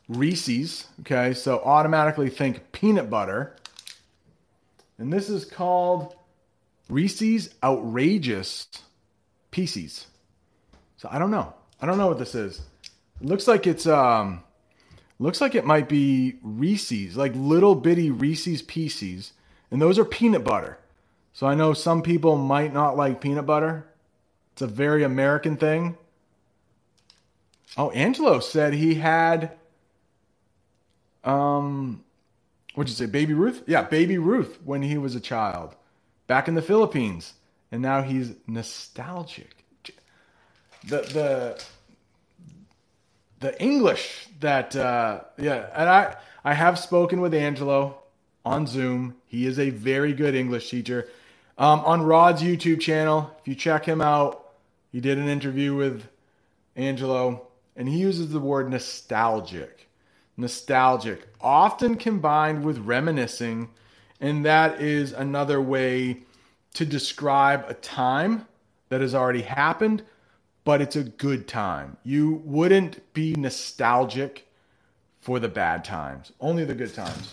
Reese's. 0.08 0.86
Okay, 1.00 1.34
so 1.34 1.60
automatically 1.64 2.30
think 2.30 2.72
peanut 2.72 3.10
butter. 3.10 3.56
And 4.98 5.12
this 5.12 5.28
is 5.28 5.44
called 5.44 6.14
Reese's 6.88 7.54
Outrageous 7.62 8.68
Pieces. 9.50 10.06
So 10.96 11.08
I 11.10 11.18
don't 11.18 11.30
know. 11.30 11.52
I 11.80 11.86
don't 11.86 11.98
know 11.98 12.08
what 12.08 12.18
this 12.18 12.34
is. 12.34 12.60
It 13.20 13.26
looks 13.26 13.46
like 13.48 13.66
it's 13.66 13.86
um 13.86 14.42
looks 15.18 15.40
like 15.40 15.54
it 15.54 15.64
might 15.64 15.88
be 15.88 16.36
Reese's, 16.42 17.16
like 17.16 17.32
little 17.34 17.74
bitty 17.74 18.10
Reese's 18.10 18.62
Pieces. 18.62 19.32
And 19.70 19.82
those 19.82 19.98
are 19.98 20.04
peanut 20.04 20.44
butter. 20.44 20.78
So 21.32 21.46
I 21.46 21.54
know 21.54 21.74
some 21.74 22.02
people 22.02 22.36
might 22.36 22.72
not 22.72 22.96
like 22.96 23.20
peanut 23.20 23.46
butter. 23.46 23.86
It's 24.52 24.62
a 24.62 24.66
very 24.66 25.02
American 25.02 25.56
thing. 25.56 25.98
Oh, 27.76 27.90
Angelo 27.90 28.40
said 28.40 28.72
he 28.72 28.94
had 28.94 29.52
um 31.26 32.02
what'd 32.74 32.90
you 32.90 32.96
say, 32.96 33.10
Baby 33.10 33.34
Ruth? 33.34 33.62
Yeah, 33.66 33.82
Baby 33.82 34.18
Ruth 34.18 34.58
when 34.64 34.82
he 34.82 34.98
was 34.98 35.14
a 35.14 35.20
child. 35.20 35.74
Back 36.26 36.48
in 36.48 36.54
the 36.54 36.62
Philippines. 36.62 37.34
And 37.72 37.82
now 37.82 38.02
he's 38.02 38.32
nostalgic. 38.46 39.64
The 40.84 41.00
the 41.02 41.64
the 43.40 43.60
English 43.60 44.28
that 44.40 44.76
uh 44.76 45.20
yeah, 45.36 45.68
and 45.74 45.88
I 45.88 46.16
I 46.44 46.54
have 46.54 46.78
spoken 46.78 47.20
with 47.20 47.34
Angelo 47.34 47.98
on 48.44 48.66
Zoom. 48.68 49.16
He 49.26 49.46
is 49.46 49.58
a 49.58 49.70
very 49.70 50.12
good 50.12 50.34
English 50.34 50.70
teacher. 50.70 51.08
Um, 51.58 51.80
on 51.80 52.02
Rod's 52.02 52.42
YouTube 52.42 52.80
channel, 52.80 53.34
if 53.40 53.48
you 53.48 53.54
check 53.54 53.84
him 53.84 54.00
out, 54.00 54.52
he 54.92 55.00
did 55.00 55.18
an 55.18 55.28
interview 55.28 55.74
with 55.74 56.06
Angelo, 56.76 57.48
and 57.74 57.88
he 57.88 57.98
uses 57.98 58.30
the 58.30 58.38
word 58.38 58.70
nostalgic. 58.70 59.85
Nostalgic, 60.36 61.26
often 61.40 61.96
combined 61.96 62.64
with 62.64 62.78
reminiscing, 62.78 63.70
and 64.20 64.44
that 64.44 64.80
is 64.80 65.12
another 65.12 65.60
way 65.60 66.24
to 66.74 66.84
describe 66.84 67.64
a 67.68 67.74
time 67.74 68.46
that 68.88 69.00
has 69.00 69.14
already 69.14 69.42
happened, 69.42 70.02
but 70.64 70.82
it's 70.82 70.96
a 70.96 71.04
good 71.04 71.48
time. 71.48 71.96
You 72.04 72.42
wouldn't 72.44 73.12
be 73.14 73.34
nostalgic 73.34 74.46
for 75.20 75.40
the 75.40 75.48
bad 75.48 75.84
times, 75.84 76.32
only 76.40 76.64
the 76.64 76.74
good 76.74 76.94
times. 76.94 77.32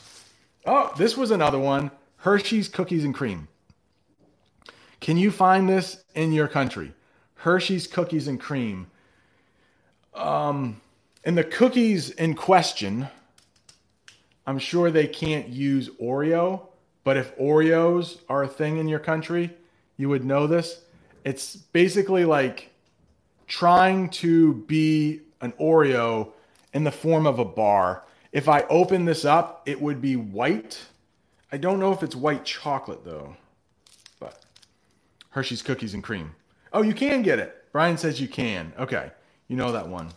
Oh, 0.65 0.93
this 0.97 1.17
was 1.17 1.31
another 1.31 1.59
one 1.59 1.91
Hershey's 2.17 2.69
Cookies 2.69 3.03
and 3.03 3.13
Cream. 3.13 3.49
Can 5.01 5.17
you 5.17 5.29
find 5.29 5.67
this 5.67 6.01
in 6.15 6.31
your 6.31 6.47
country? 6.47 6.93
Hershey's 7.35 7.87
Cookies 7.87 8.29
and 8.29 8.39
Cream. 8.39 8.87
Um, 10.13 10.79
And 11.23 11.37
the 11.37 11.43
cookies 11.43 12.09
in 12.09 12.35
question, 12.35 13.07
I'm 14.45 14.59
sure 14.59 14.91
they 14.91 15.07
can't 15.07 15.47
use 15.47 15.89
Oreo, 16.01 16.67
but 17.03 17.17
if 17.17 17.37
Oreos 17.37 18.19
are 18.27 18.43
a 18.43 18.47
thing 18.47 18.77
in 18.77 18.87
your 18.87 18.99
country, 18.99 19.51
you 19.97 20.09
would 20.09 20.25
know 20.25 20.47
this. 20.47 20.81
It's 21.23 21.55
basically 21.55 22.25
like 22.25 22.71
trying 23.47 24.09
to 24.09 24.53
be 24.53 25.21
an 25.41 25.53
Oreo 25.53 26.31
in 26.73 26.83
the 26.83 26.91
form 26.91 27.25
of 27.25 27.39
a 27.39 27.45
bar. 27.45 28.03
If 28.31 28.49
I 28.49 28.61
open 28.63 29.05
this 29.05 29.23
up, 29.23 29.61
it 29.65 29.79
would 29.79 30.01
be 30.01 30.15
white. 30.15 30.83
I 31.51 31.57
don't 31.57 31.79
know 31.79 31.93
if 31.93 32.03
it's 32.03 32.15
white 32.15 32.43
chocolate 32.43 33.05
though. 33.05 33.37
But 34.19 34.43
Hershey's 35.29 35.61
cookies 35.61 35.93
and 35.93 36.03
cream. 36.03 36.35
Oh, 36.73 36.81
you 36.81 36.93
can 36.93 37.21
get 37.21 37.39
it. 37.39 37.65
Brian 37.71 37.97
says 37.97 38.19
you 38.19 38.27
can. 38.27 38.73
Okay. 38.77 39.11
You 39.47 39.55
know 39.55 39.71
that 39.71 39.87
one. 39.87 40.09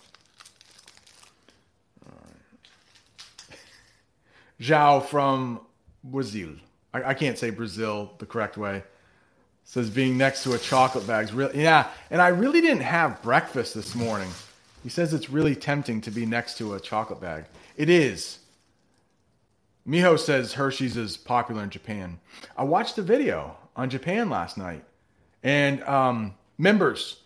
João 4.61 5.05
from 5.05 5.61
Brazil. 6.03 6.51
I, 6.95 7.11
I, 7.11 7.15
can't 7.15 7.39
say 7.39 7.51
Brazil 7.51 8.13
the 8.19 8.27
correct 8.27 8.57
way. 8.57 8.83
Says 9.65 9.91
being 9.91 10.17
next 10.17 10.45
to 10.45 10.55
a 10.55 10.59
chocolate 10.59 11.07
bag's 11.07 11.33
really 11.33 11.63
yeah. 11.63 11.89
And 12.11 12.23
I 12.23 12.29
really 12.29 12.61
didn't 12.61 12.83
have 12.83 13.21
breakfast 13.23 13.75
this 13.75 13.95
morning. 13.95 14.31
He 14.83 14.89
says 14.89 15.13
it's 15.13 15.29
really 15.29 15.57
tempting 15.57 16.01
to 16.03 16.11
be 16.11 16.25
next 16.25 16.59
to 16.59 16.75
a 16.75 16.81
chocolate 16.81 17.21
bag. 17.21 17.47
It 17.77 17.91
is. 17.91 18.39
Miho 19.87 20.19
says 20.19 20.53
Hershey's 20.53 20.97
is 20.97 21.17
popular 21.17 21.63
in 21.63 21.71
Japan. 21.71 22.19
I 22.57 22.65
watched 22.65 22.99
a 22.99 23.03
video 23.03 23.57
on 23.75 23.91
Japan 23.91 24.31
last 24.31 24.57
night, 24.57 24.85
and 25.43 25.83
um, 25.85 26.35
members, 26.59 27.21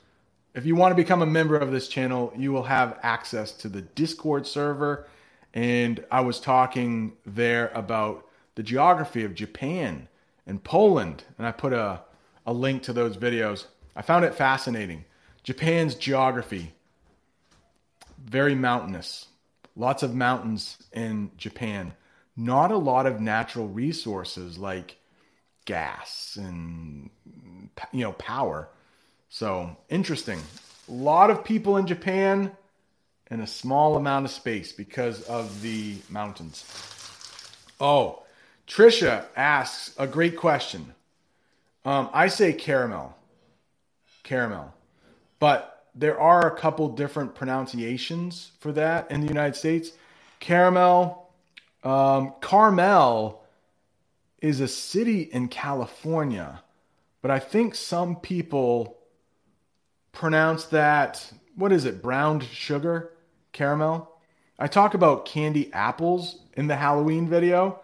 if 0.55 0.67
you 0.67 0.75
want 0.75 0.93
to 0.93 0.97
become 0.97 1.23
a 1.23 1.27
member 1.27 1.57
of 1.57 1.71
this 1.71 1.89
channel, 1.89 2.33
you 2.37 2.53
will 2.53 2.65
have 2.65 2.99
access 3.03 3.53
to 3.53 3.69
the 3.69 3.81
Discord 3.83 4.47
server 4.47 5.07
and 5.55 6.05
I 6.11 6.21
was 6.21 6.41
talking 6.41 7.15
there 7.27 7.71
about 7.75 8.27
the 8.55 8.63
geography 8.63 9.25
of 9.25 9.35
Japan 9.35 10.09
and 10.47 10.63
Poland, 10.63 11.25
and 11.39 11.47
I 11.47 11.53
put 11.53 11.73
a, 11.73 12.03
a 12.47 12.53
link 12.53 12.83
to 12.85 12.93
those 12.93 13.17
videos. 13.17 13.67
I 13.97 14.03
found 14.03 14.25
it 14.25 14.35
fascinating. 14.35 15.05
Japan's 15.43 15.95
geography, 15.95 16.75
very 18.23 18.55
mountainous, 18.55 19.27
lots 19.75 20.03
of 20.03 20.15
mountains 20.15 20.79
in 20.93 21.31
Japan, 21.37 21.95
not 22.37 22.71
a 22.71 22.77
lot 22.77 23.07
of 23.07 23.21
natural 23.21 23.69
resources 23.69 24.59
like 24.59 24.97
gas 25.65 26.37
and 26.41 27.11
you 27.93 28.05
know 28.05 28.13
power. 28.13 28.69
So 29.29 29.77
interesting. 29.89 30.41
A 30.89 30.93
lot 30.93 31.31
of 31.31 31.45
people 31.45 31.77
in 31.77 31.87
Japan 31.87 32.53
in 33.31 33.41
a 33.41 33.47
small 33.47 33.97
amount 33.97 34.25
of 34.25 34.31
space 34.31 34.73
because 34.73 35.23
of 35.23 35.63
the 35.63 35.97
mountains. 36.09 36.65
Oh, 37.81 38.23
Trisha 38.67 39.25
asks 39.37 39.95
a 39.99 40.07
great 40.07 40.37
question. 40.37 40.95
Um, 41.85 42.11
I 42.13 42.29
say 42.29 42.53
caramel, 42.53 43.17
caramel, 44.23 44.75
but 45.39 45.87
there 45.95 46.21
are 46.21 46.47
a 46.47 46.57
couple 46.57 46.89
different 46.91 47.35
pronunciations 47.35 48.53
for 48.61 48.73
that 48.73 49.11
in 49.11 49.21
the 49.21 49.29
United 49.29 49.57
States. 49.57 49.91
Caramel, 50.41 51.31
um, 51.83 52.35
Carmel 52.41 53.43
is 54.43 54.61
a 54.61 54.69
city 54.69 55.23
in 55.23 55.49
California, 55.49 56.63
but 57.23 57.31
I 57.31 57.39
think 57.39 57.75
some 57.75 58.17
people 58.17 58.99
pronounce 60.13 60.67
that 60.67 61.33
what 61.61 61.73
is 61.73 61.85
it, 61.85 62.03
browned 62.03 62.43
sugar? 62.43 63.13
Caramel. 63.53 64.11
I 64.59 64.67
talk 64.67 64.95
about 64.95 65.25
candy 65.25 65.73
apples 65.73 66.39
in 66.55 66.67
the 66.67 66.77
Halloween 66.77 67.29
video, 67.29 67.81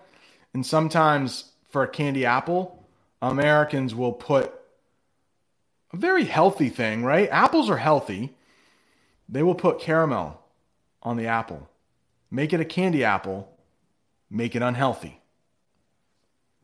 and 0.53 0.65
sometimes 0.65 1.53
for 1.71 1.83
a 1.83 1.89
candy 1.89 2.25
apple, 2.25 2.85
Americans 3.23 3.95
will 3.95 4.13
put 4.13 4.53
a 5.93 5.97
very 5.97 6.25
healthy 6.25 6.69
thing, 6.69 7.05
right? 7.05 7.29
Apples 7.31 7.71
are 7.71 7.79
healthy. 7.79 8.35
They 9.29 9.43
will 9.43 9.55
put 9.55 9.81
caramel 9.81 10.43
on 11.03 11.17
the 11.17 11.27
apple, 11.27 11.69
make 12.31 12.53
it 12.53 12.61
a 12.61 12.65
candy 12.65 13.05
apple, 13.05 13.49
make 14.31 14.55
it 14.55 14.63
unhealthy. 14.63 15.21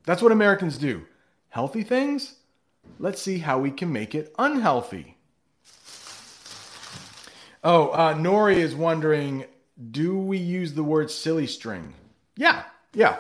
That's 0.05 0.22
what 0.22 0.32
Americans 0.32 0.78
do. 0.78 1.07
Healthy 1.50 1.84
things? 1.84 2.34
Let's 2.98 3.22
see 3.22 3.38
how 3.38 3.59
we 3.59 3.70
can 3.70 3.92
make 3.92 4.14
it 4.14 4.34
unhealthy. 4.38 5.16
Oh, 7.64 7.88
uh, 7.90 8.14
Nori 8.14 8.56
is 8.56 8.74
wondering, 8.74 9.44
do 9.90 10.18
we 10.18 10.38
use 10.38 10.74
the 10.74 10.82
word 10.82 11.10
silly 11.10 11.46
string? 11.46 11.94
Yeah, 12.36 12.64
yeah. 12.92 13.18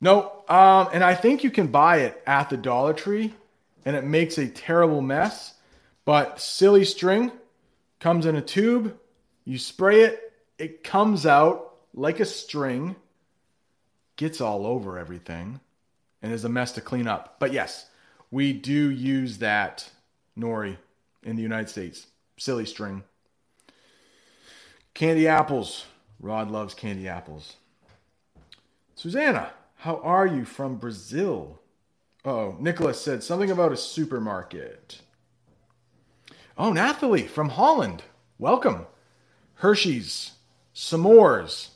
No, 0.00 0.32
um, 0.48 0.88
and 0.92 1.02
I 1.02 1.14
think 1.14 1.42
you 1.42 1.50
can 1.50 1.66
buy 1.66 1.98
it 1.98 2.22
at 2.26 2.50
the 2.50 2.56
Dollar 2.56 2.92
Tree, 2.92 3.34
and 3.84 3.96
it 3.96 4.04
makes 4.04 4.38
a 4.38 4.46
terrible 4.46 5.00
mess. 5.00 5.54
But 6.04 6.40
silly 6.40 6.84
string 6.84 7.32
comes 7.98 8.26
in 8.26 8.36
a 8.36 8.40
tube. 8.40 8.96
You 9.44 9.58
spray 9.58 10.02
it, 10.02 10.32
it 10.58 10.84
comes 10.84 11.26
out 11.26 11.74
like 11.94 12.20
a 12.20 12.24
string, 12.24 12.94
gets 14.16 14.40
all 14.40 14.66
over 14.66 14.98
everything, 14.98 15.60
and 16.22 16.32
is 16.32 16.44
a 16.44 16.48
mess 16.48 16.72
to 16.72 16.80
clean 16.80 17.08
up. 17.08 17.36
But 17.40 17.52
yes, 17.52 17.86
we 18.30 18.52
do 18.52 18.90
use 18.90 19.38
that 19.38 19.90
nori 20.38 20.76
in 21.24 21.34
the 21.34 21.42
United 21.42 21.68
States. 21.68 22.06
Silly 22.36 22.64
string. 22.66 23.02
Candy 24.94 25.28
apples. 25.28 25.86
Rod 26.20 26.50
loves 26.50 26.74
candy 26.74 27.06
apples. 27.06 27.56
Susanna, 28.94 29.52
how 29.76 29.98
are 29.98 30.26
you 30.26 30.44
from 30.44 30.76
Brazil? 30.76 31.60
Oh, 32.24 32.56
Nicholas 32.58 33.00
said 33.00 33.22
something 33.22 33.50
about 33.50 33.72
a 33.72 33.76
supermarket. 33.76 35.00
Oh, 36.56 36.72
Nathalie 36.72 37.28
from 37.28 37.50
Holland. 37.50 38.02
Welcome. 38.38 38.86
Hershey's. 39.54 40.32
S'mores. 40.74 41.68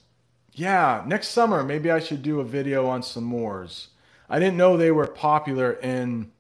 Yeah, 0.53 1.05
next 1.07 1.29
summer 1.29 1.63
maybe 1.63 1.91
I 1.91 2.01
should 2.01 2.23
do 2.23 2.41
a 2.41 2.45
video 2.45 2.87
on 2.87 3.03
s'mores. 3.03 3.89
I 4.29 4.39
didn't 4.39 4.57
know 4.57 4.77
they 4.77 4.91
were 4.91 5.07
popular 5.07 5.73
in 5.73 6.33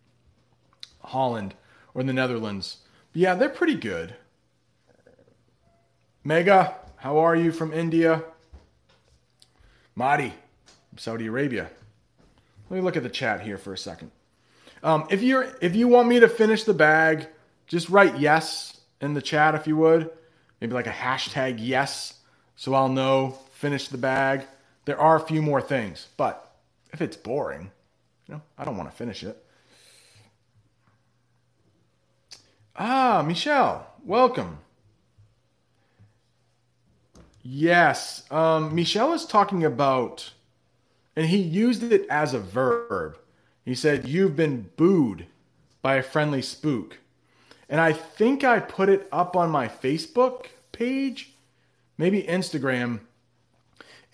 Holland 1.00 1.54
or 1.94 2.02
the 2.02 2.12
Netherlands. 2.12 2.78
But 3.12 3.22
yeah, 3.22 3.34
they're 3.34 3.48
pretty 3.48 3.74
good. 3.74 4.16
Mega, 6.24 6.76
how 6.96 7.18
are 7.18 7.34
you 7.34 7.50
from 7.50 7.72
India? 7.72 8.22
Mahdi, 9.96 10.32
Saudi 10.96 11.26
Arabia. 11.26 11.68
Let 12.70 12.76
me 12.76 12.82
look 12.82 12.96
at 12.96 13.02
the 13.02 13.08
chat 13.08 13.40
here 13.40 13.58
for 13.58 13.72
a 13.72 13.78
second. 13.78 14.12
Um, 14.84 15.06
if 15.10 15.22
you're 15.22 15.48
if 15.60 15.74
you 15.74 15.88
want 15.88 16.08
me 16.08 16.20
to 16.20 16.28
finish 16.28 16.62
the 16.62 16.74
bag, 16.74 17.26
just 17.66 17.88
write 17.88 18.18
yes 18.18 18.80
in 19.00 19.14
the 19.14 19.22
chat 19.22 19.56
if 19.56 19.66
you 19.66 19.76
would. 19.76 20.10
Maybe 20.60 20.74
like 20.74 20.86
a 20.86 20.90
hashtag 20.90 21.56
yes, 21.58 22.14
so 22.54 22.72
I'll 22.72 22.88
know 22.88 23.38
finish 23.54 23.88
the 23.88 23.98
bag. 23.98 24.44
There 24.84 24.98
are 24.98 25.16
a 25.16 25.20
few 25.20 25.42
more 25.42 25.60
things, 25.60 26.06
but 26.16 26.54
if 26.92 27.02
it's 27.02 27.16
boring, 27.16 27.72
you 28.28 28.34
know, 28.34 28.42
I 28.56 28.64
don't 28.64 28.76
want 28.76 28.90
to 28.90 28.96
finish 28.96 29.24
it. 29.24 29.44
Ah, 32.76 33.24
Michelle, 33.26 33.86
welcome. 34.04 34.58
Yes. 37.42 38.30
Um, 38.30 38.74
Michelle 38.74 39.12
is 39.12 39.26
talking 39.26 39.64
about, 39.64 40.32
and 41.16 41.26
he 41.26 41.38
used 41.38 41.82
it 41.82 42.06
as 42.08 42.34
a 42.34 42.38
verb. 42.38 43.18
He 43.64 43.74
said, 43.74 44.08
You've 44.08 44.36
been 44.36 44.70
booed 44.76 45.26
by 45.82 45.96
a 45.96 46.02
friendly 46.02 46.42
spook. 46.42 46.98
And 47.68 47.80
I 47.80 47.92
think 47.92 48.44
I 48.44 48.60
put 48.60 48.88
it 48.88 49.08
up 49.10 49.34
on 49.34 49.50
my 49.50 49.66
Facebook 49.66 50.46
page, 50.72 51.32
maybe 51.96 52.22
Instagram. 52.22 53.00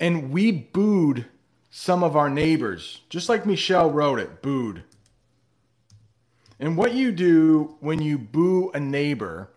And 0.01 0.31
we 0.31 0.53
booed 0.53 1.27
some 1.71 2.03
of 2.05 2.17
our 2.17 2.31
neighbors, 2.31 3.03
just 3.11 3.29
like 3.29 3.45
Michelle 3.45 3.91
wrote 3.91 4.21
it, 4.21 4.43
booed. 4.43 4.85
And 6.61 6.77
what 6.77 6.95
you 6.95 7.13
do 7.13 7.77
when 7.81 8.01
you 8.01 8.19
boo 8.19 8.71
a 8.73 8.81
neighbor 8.81 9.51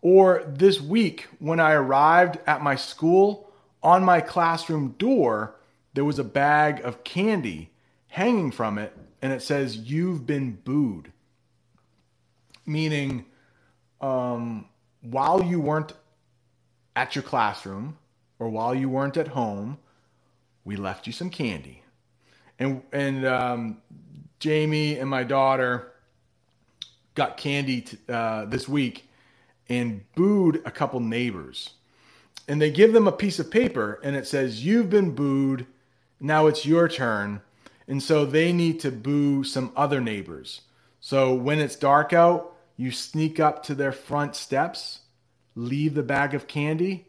or 0.00 0.44
this 0.46 0.80
week, 0.80 1.26
when 1.38 1.60
I 1.60 1.72
arrived 1.72 2.38
at 2.46 2.62
my 2.62 2.76
school, 2.76 3.50
on 3.82 4.04
my 4.04 4.20
classroom 4.20 4.94
door, 4.98 5.56
there 5.94 6.04
was 6.04 6.18
a 6.18 6.24
bag 6.24 6.80
of 6.84 7.04
candy 7.04 7.70
hanging 8.08 8.50
from 8.50 8.78
it, 8.78 8.96
and 9.22 9.32
it 9.32 9.42
says, 9.42 9.76
You've 9.76 10.26
been 10.26 10.52
booed. 10.52 11.12
Meaning, 12.64 13.24
um, 14.00 14.66
while 15.00 15.42
you 15.42 15.60
weren't 15.60 15.92
at 16.94 17.14
your 17.14 17.22
classroom 17.22 17.96
or 18.38 18.48
while 18.48 18.74
you 18.74 18.88
weren't 18.88 19.16
at 19.16 19.28
home, 19.28 19.78
we 20.64 20.76
left 20.76 21.06
you 21.06 21.12
some 21.12 21.30
candy. 21.30 21.82
And, 22.58 22.82
and 22.92 23.24
um, 23.24 23.82
Jamie 24.38 24.98
and 24.98 25.08
my 25.08 25.24
daughter 25.24 25.92
got 27.14 27.36
candy 27.36 27.80
t- 27.82 27.98
uh, 28.08 28.44
this 28.44 28.68
week 28.68 29.07
and 29.68 30.04
booed 30.14 30.62
a 30.64 30.70
couple 30.70 31.00
neighbors. 31.00 31.70
and 32.48 32.62
they 32.62 32.70
give 32.70 32.94
them 32.94 33.06
a 33.06 33.12
piece 33.12 33.38
of 33.38 33.50
paper 33.50 34.00
and 34.02 34.16
it 34.16 34.26
says, 34.26 34.64
You've 34.64 34.88
been 34.88 35.14
booed. 35.14 35.66
Now 36.18 36.46
it's 36.46 36.64
your 36.64 36.88
turn. 36.88 37.42
And 37.86 38.02
so 38.02 38.24
they 38.24 38.52
need 38.52 38.80
to 38.80 38.90
boo 38.90 39.44
some 39.44 39.72
other 39.76 40.00
neighbors. 40.00 40.62
So 41.00 41.34
when 41.34 41.58
it's 41.58 41.76
dark 41.76 42.12
out, 42.12 42.54
you 42.76 42.90
sneak 42.90 43.40
up 43.40 43.64
to 43.64 43.74
their 43.74 43.92
front 43.92 44.34
steps, 44.36 45.00
leave 45.54 45.94
the 45.94 46.02
bag 46.02 46.34
of 46.34 46.46
candy, 46.46 47.06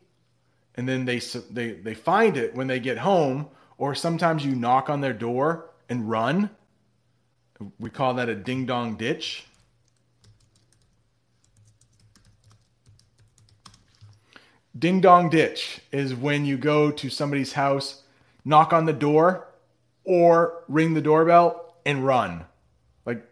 and 0.75 0.87
then 0.87 1.05
they, 1.05 1.19
they, 1.51 1.73
they 1.73 1.93
find 1.93 2.37
it 2.37 2.55
when 2.55 2.67
they 2.67 2.79
get 2.79 2.97
home, 2.99 3.47
or 3.77 3.93
sometimes 3.93 4.45
you 4.45 4.55
knock 4.55 4.89
on 4.89 5.01
their 5.01 5.13
door 5.13 5.69
and 5.89 6.09
run. 6.09 6.49
We 7.79 7.89
call 7.89 8.13
that 8.15 8.29
a 8.29 8.35
ding 8.35 8.65
dong 8.65 8.95
ditch. 8.95 9.45
Ding 14.79 15.01
dong 15.01 15.29
ditch 15.29 15.81
is 15.91 16.15
when 16.15 16.45
you 16.45 16.57
go 16.57 16.89
to 16.89 17.09
somebody's 17.09 17.53
house, 17.53 18.03
knock 18.45 18.71
on 18.71 18.85
the 18.85 18.93
door, 18.93 19.47
or 20.05 20.63
ring 20.69 20.93
the 20.93 21.01
doorbell 21.01 21.75
and 21.85 22.05
run. 22.05 22.45
Like 23.05 23.23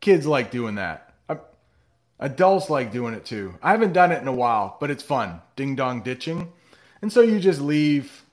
kids 0.00 0.26
like 0.26 0.50
doing 0.50 0.74
that. 0.74 1.14
Adults 2.22 2.68
like 2.68 2.92
doing 2.92 3.14
it 3.14 3.24
too. 3.24 3.54
I 3.62 3.70
haven't 3.70 3.94
done 3.94 4.12
it 4.12 4.20
in 4.20 4.28
a 4.28 4.32
while, 4.32 4.76
but 4.78 4.90
it's 4.90 5.02
fun. 5.02 5.40
Ding 5.56 5.74
dong 5.74 6.02
ditching. 6.02 6.52
And 7.00 7.10
so 7.10 7.22
you 7.22 7.40
just 7.40 7.62
leave. 7.62 8.26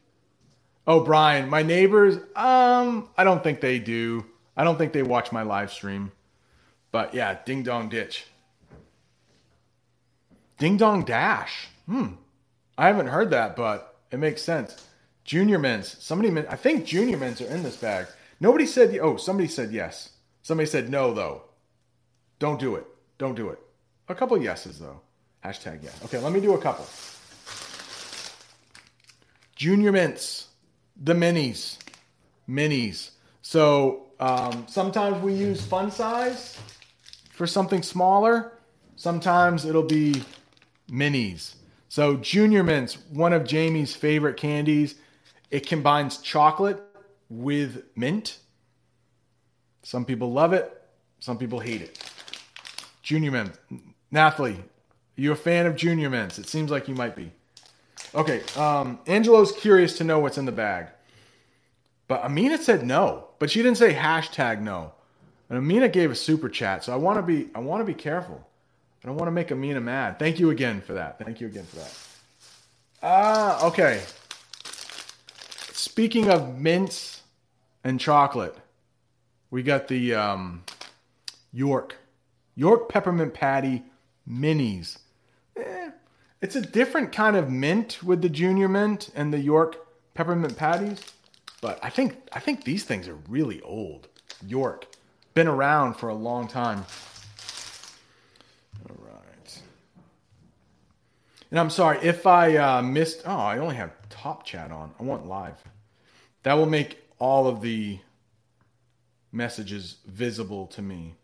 Oh, 0.86 1.00
Brian, 1.06 1.50
my 1.50 1.64
neighbors, 1.64 2.18
um, 2.36 3.10
I 3.18 3.24
don't 3.24 3.42
think 3.42 3.62
they 3.62 3.80
do. 3.80 4.26
I 4.58 4.66
don't 4.66 4.78
think 4.78 4.92
they 4.92 5.04
watch 5.04 5.32
my 5.32 5.44
live 5.44 5.72
stream. 5.72 6.12
But 6.92 7.14
yeah, 7.14 7.38
ding 7.46 7.64
dong 7.64 7.88
ditch. 7.88 8.26
Ding 10.58 10.76
dong 10.76 11.06
dash. 11.06 11.70
Hmm. 11.86 12.16
I 12.78 12.88
haven't 12.88 13.08
heard 13.08 13.32
that, 13.32 13.56
but 13.56 13.96
it 14.12 14.18
makes 14.18 14.42
sense. 14.42 14.88
Junior 15.24 15.60
Mints. 15.60 16.02
Somebody, 16.04 16.48
I 16.48 16.56
think 16.56 16.86
junior 16.86 17.18
men's 17.18 17.42
are 17.42 17.48
in 17.48 17.62
this 17.62 17.76
bag. 17.76 18.08
Nobody 18.40 18.66
said. 18.66 18.98
Oh, 19.02 19.18
somebody 19.18 19.50
said 19.50 19.72
yes. 19.72 20.12
Somebody 20.42 20.68
said 20.70 20.90
no 20.90 21.14
though. 21.14 21.42
Don't 22.40 22.60
do 22.60 22.76
it. 22.76 22.86
Don't 23.18 23.36
do 23.36 23.50
it. 23.50 23.60
A 24.08 24.16
couple 24.16 24.42
yeses 24.42 24.80
though. 24.80 25.02
Hashtag 25.44 25.84
yes. 25.84 26.00
Okay, 26.06 26.20
let 26.20 26.32
me 26.32 26.40
do 26.40 26.54
a 26.54 26.58
couple. 26.58 26.86
Junior 29.58 29.92
mints, 29.92 30.48
the 30.96 31.14
minis, 31.14 31.80
minis. 32.48 33.12
So 33.42 34.08
um, 34.22 34.66
sometimes 34.70 35.22
we 35.22 35.34
use 35.34 35.66
fun 35.66 35.92
size 35.92 36.58
for 37.34 37.48
something 37.48 37.82
smaller. 37.82 38.54
Sometimes 38.96 39.66
it'll 39.66 39.84
be 39.84 40.24
minis. 40.90 41.57
So 41.98 42.16
Junior 42.16 42.62
Mints, 42.62 43.00
one 43.10 43.34
of 43.34 43.44
Jamie's 43.44 43.96
favorite 43.96 44.38
candies. 44.38 44.94
It 45.50 45.66
combines 45.66 46.20
chocolate 46.20 46.80
with 47.28 47.86
mint. 47.96 48.38
Some 49.82 50.06
people 50.06 50.32
love 50.32 50.54
it. 50.54 50.80
Some 51.22 51.40
people 51.40 51.60
hate 51.60 51.82
it. 51.82 52.08
Junior 53.02 53.32
Mint. 53.32 53.52
Nathalie, 54.12 54.64
you 55.16 55.32
a 55.32 55.36
fan 55.36 55.66
of 55.66 55.76
Junior 55.76 56.12
Mints? 56.12 56.38
It 56.38 56.48
seems 56.48 56.70
like 56.70 56.88
you 56.88 56.94
might 56.94 57.16
be. 57.16 57.32
Okay, 58.14 58.44
um, 58.56 59.00
Angelo's 59.08 59.52
curious 59.52 59.98
to 59.98 60.04
know 60.04 60.20
what's 60.20 60.38
in 60.38 60.46
the 60.46 60.52
bag. 60.52 60.90
But 62.08 62.24
Amina 62.24 62.60
said 62.60 62.86
no, 62.86 63.30
but 63.40 63.50
she 63.50 63.64
didn't 63.64 63.80
say 63.80 63.96
hashtag 63.96 64.62
no. 64.62 64.92
And 65.50 65.58
Amina 65.58 65.90
gave 65.90 66.12
a 66.12 66.16
super 66.16 66.48
chat, 66.48 66.84
so 66.84 66.94
I 66.94 66.98
want 66.98 67.18
to 67.18 67.24
be 67.24 67.50
I 67.56 67.60
want 67.60 67.82
to 67.82 67.86
be 67.86 67.96
careful. 67.96 68.47
I 69.08 69.10
don't 69.10 69.16
want 69.20 69.28
to 69.30 69.32
make 69.32 69.54
Amina 69.54 69.80
mad. 69.80 70.20
Thank 70.20 70.38
you 70.38 70.50
again 70.50 70.82
for 70.82 70.96
that. 70.96 71.18
Thank 71.18 71.40
you 71.40 71.48
again 71.48 71.64
for 71.64 71.78
that. 71.78 71.98
Ah, 73.02 73.64
uh, 73.64 73.68
okay. 73.68 74.02
Speaking 75.72 76.30
of 76.30 76.60
mints 76.60 77.22
and 77.86 78.02
chocolate, 78.02 78.58
we 79.50 79.64
got 79.64 79.88
the 79.88 80.14
um, 80.14 80.66
York 81.54 81.96
York 82.54 82.90
peppermint 82.90 83.34
patty 83.34 83.84
minis. 84.30 84.98
Eh, 85.56 85.92
it's 86.42 86.58
a 86.58 86.62
different 86.62 87.14
kind 87.14 87.38
of 87.38 87.50
mint 87.50 88.04
with 88.04 88.22
the 88.22 88.28
junior 88.28 88.68
mint 88.68 89.10
and 89.16 89.32
the 89.32 89.40
York 89.40 89.88
peppermint 90.16 90.58
patties, 90.58 91.02
but 91.62 91.80
I 91.82 91.90
think 91.90 92.18
I 92.34 92.42
think 92.42 92.66
these 92.66 92.84
things 92.84 93.08
are 93.08 93.20
really 93.30 93.62
old. 93.62 94.10
York 94.46 94.86
been 95.34 95.48
around 95.48 95.94
for 95.94 96.10
a 96.10 96.14
long 96.14 96.50
time. 96.50 96.86
All 98.90 98.96
right. 99.06 99.62
And 101.50 101.60
I'm 101.60 101.70
sorry 101.70 102.00
if 102.02 102.26
I 102.28 102.58
uh, 102.58 102.82
missed. 102.82 103.24
Oh, 103.26 103.38
I 103.38 103.58
only 103.60 103.76
have 103.76 103.92
top 104.10 104.46
chat 104.46 104.72
on. 104.72 104.92
I 105.00 105.04
want 105.04 105.28
live. 105.28 105.62
That 106.44 106.54
will 106.56 106.66
make 106.66 107.04
all 107.20 107.48
of 107.48 107.62
the 107.62 108.00
messages 109.32 109.98
visible 110.06 110.68
to 110.68 110.82
me. 110.82 111.16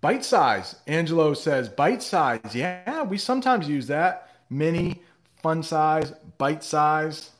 Bite 0.00 0.24
size. 0.24 0.76
Angelo 0.86 1.34
says 1.34 1.68
bite 1.68 2.02
size. 2.02 2.54
Yeah, 2.54 3.02
we 3.02 3.18
sometimes 3.18 3.68
use 3.68 3.86
that. 3.88 4.28
Mini, 4.48 5.02
fun 5.42 5.62
size, 5.62 6.12
bite 6.38 6.64
size. 6.64 7.30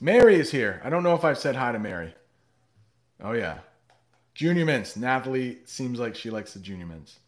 Mary 0.00 0.36
is 0.36 0.50
here. 0.50 0.80
I 0.84 0.90
don't 0.90 1.02
know 1.02 1.14
if 1.14 1.24
I've 1.24 1.38
said 1.38 1.56
hi 1.56 1.72
to 1.72 1.78
Mary. 1.78 2.14
Oh, 3.22 3.32
yeah. 3.32 3.58
Junior 4.34 4.64
mints. 4.64 4.96
Nathalie 4.96 5.58
seems 5.64 5.98
like 5.98 6.14
she 6.14 6.30
likes 6.30 6.52
the 6.54 6.60
junior 6.60 6.86
mints. 6.86 7.18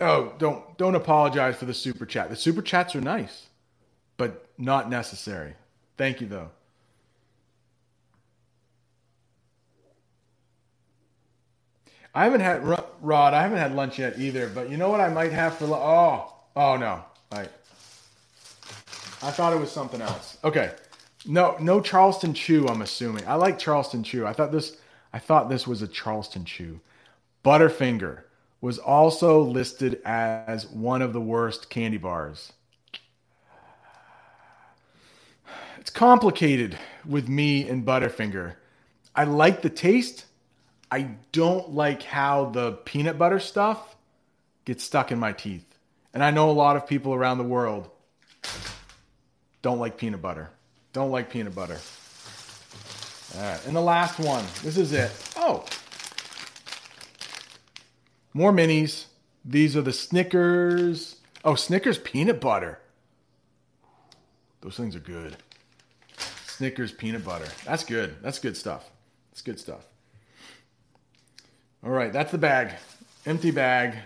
Oh, 0.00 0.32
don't 0.38 0.76
don't 0.76 0.94
apologize 0.94 1.56
for 1.56 1.64
the 1.64 1.74
super 1.74 2.04
chat. 2.04 2.28
The 2.28 2.36
super 2.36 2.62
chats 2.62 2.94
are 2.94 3.00
nice, 3.00 3.46
but 4.16 4.46
not 4.58 4.90
necessary. 4.90 5.54
Thank 5.96 6.20
you 6.20 6.26
though. 6.26 6.50
I 12.14 12.24
haven't 12.24 12.40
had 12.40 12.64
Rod. 13.02 13.34
I 13.34 13.42
haven't 13.42 13.58
had 13.58 13.74
lunch 13.74 13.98
yet 13.98 14.18
either. 14.18 14.48
But 14.48 14.70
you 14.70 14.76
know 14.76 14.88
what? 14.88 15.00
I 15.00 15.08
might 15.08 15.32
have 15.32 15.58
for. 15.58 15.66
Oh, 15.66 16.32
oh 16.56 16.76
no! 16.76 17.02
I 17.32 17.48
I 19.22 19.30
thought 19.30 19.52
it 19.52 19.60
was 19.60 19.70
something 19.70 20.00
else. 20.00 20.38
Okay, 20.44 20.72
no, 21.26 21.56
no 21.58 21.80
Charleston 21.80 22.34
Chew. 22.34 22.68
I'm 22.68 22.82
assuming. 22.82 23.26
I 23.26 23.34
like 23.34 23.58
Charleston 23.58 24.02
Chew. 24.02 24.26
I 24.26 24.32
thought 24.32 24.52
this. 24.52 24.76
I 25.12 25.18
thought 25.18 25.48
this 25.48 25.66
was 25.66 25.80
a 25.80 25.88
Charleston 25.88 26.44
Chew. 26.44 26.80
Butterfinger 27.44 28.22
was 28.66 28.78
also 28.80 29.42
listed 29.42 30.02
as 30.04 30.66
one 30.66 31.00
of 31.00 31.12
the 31.12 31.20
worst 31.20 31.70
candy 31.70 31.98
bars. 31.98 32.52
It's 35.78 35.90
complicated 35.90 36.76
with 37.08 37.28
me 37.28 37.68
and 37.68 37.86
Butterfinger. 37.86 38.54
I 39.14 39.22
like 39.22 39.62
the 39.62 39.70
taste. 39.70 40.24
I 40.90 41.10
don't 41.30 41.74
like 41.74 42.02
how 42.02 42.46
the 42.46 42.72
peanut 42.72 43.16
butter 43.16 43.38
stuff 43.38 43.94
gets 44.64 44.82
stuck 44.82 45.12
in 45.12 45.20
my 45.20 45.30
teeth. 45.30 45.78
And 46.12 46.24
I 46.24 46.32
know 46.32 46.50
a 46.50 46.58
lot 46.64 46.74
of 46.74 46.88
people 46.88 47.14
around 47.14 47.38
the 47.38 47.44
world 47.44 47.88
don't 49.62 49.78
like 49.78 49.96
peanut 49.96 50.22
butter. 50.22 50.50
Don't 50.92 51.12
like 51.12 51.30
peanut 51.30 51.54
butter. 51.54 51.78
All 53.36 53.42
right. 53.42 53.64
And 53.64 53.76
the 53.76 53.80
last 53.80 54.18
one. 54.18 54.44
This 54.64 54.76
is 54.76 54.92
it. 54.92 55.12
Oh. 55.36 55.64
More 58.36 58.52
minis. 58.52 59.06
These 59.46 59.78
are 59.78 59.80
the 59.80 59.94
Snickers. 59.94 61.16
Oh, 61.42 61.54
Snickers 61.54 61.96
peanut 61.96 62.38
butter. 62.38 62.78
Those 64.60 64.76
things 64.76 64.94
are 64.94 65.00
good. 65.00 65.38
Snickers 66.46 66.92
peanut 66.92 67.24
butter. 67.24 67.46
That's 67.64 67.82
good. 67.82 68.14
That's 68.20 68.38
good 68.38 68.54
stuff. 68.54 68.90
That's 69.30 69.40
good 69.40 69.58
stuff. 69.58 69.86
All 71.82 71.90
right, 71.90 72.12
that's 72.12 72.30
the 72.30 72.36
bag. 72.36 72.74
Empty 73.24 73.52
bag. 73.52 73.96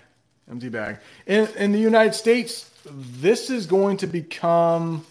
Empty 0.48 0.68
bag. 0.68 0.98
In, 1.26 1.48
in 1.56 1.72
the 1.72 1.80
United 1.80 2.14
States, 2.14 2.70
this 2.84 3.50
is 3.50 3.66
going 3.66 3.96
to 3.96 4.06
become 4.06 5.04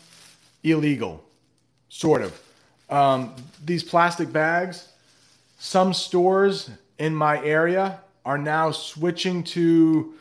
illegal, 0.63 1.25
sort 1.89 2.21
of. 2.21 2.41
Um, 2.89 3.35
these 3.65 3.83
plastic 3.83 4.31
bags, 4.31 4.87
some 5.57 5.93
stores 5.93 6.69
in 6.97 7.13
my 7.13 7.43
area 7.43 7.99
are 8.25 8.37
now 8.37 8.71
switching 8.71 9.43
to 9.43 10.13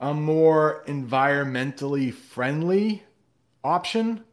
a 0.00 0.12
more 0.12 0.84
environmentally 0.86 2.12
friendly 2.12 3.02
option. 3.62 4.24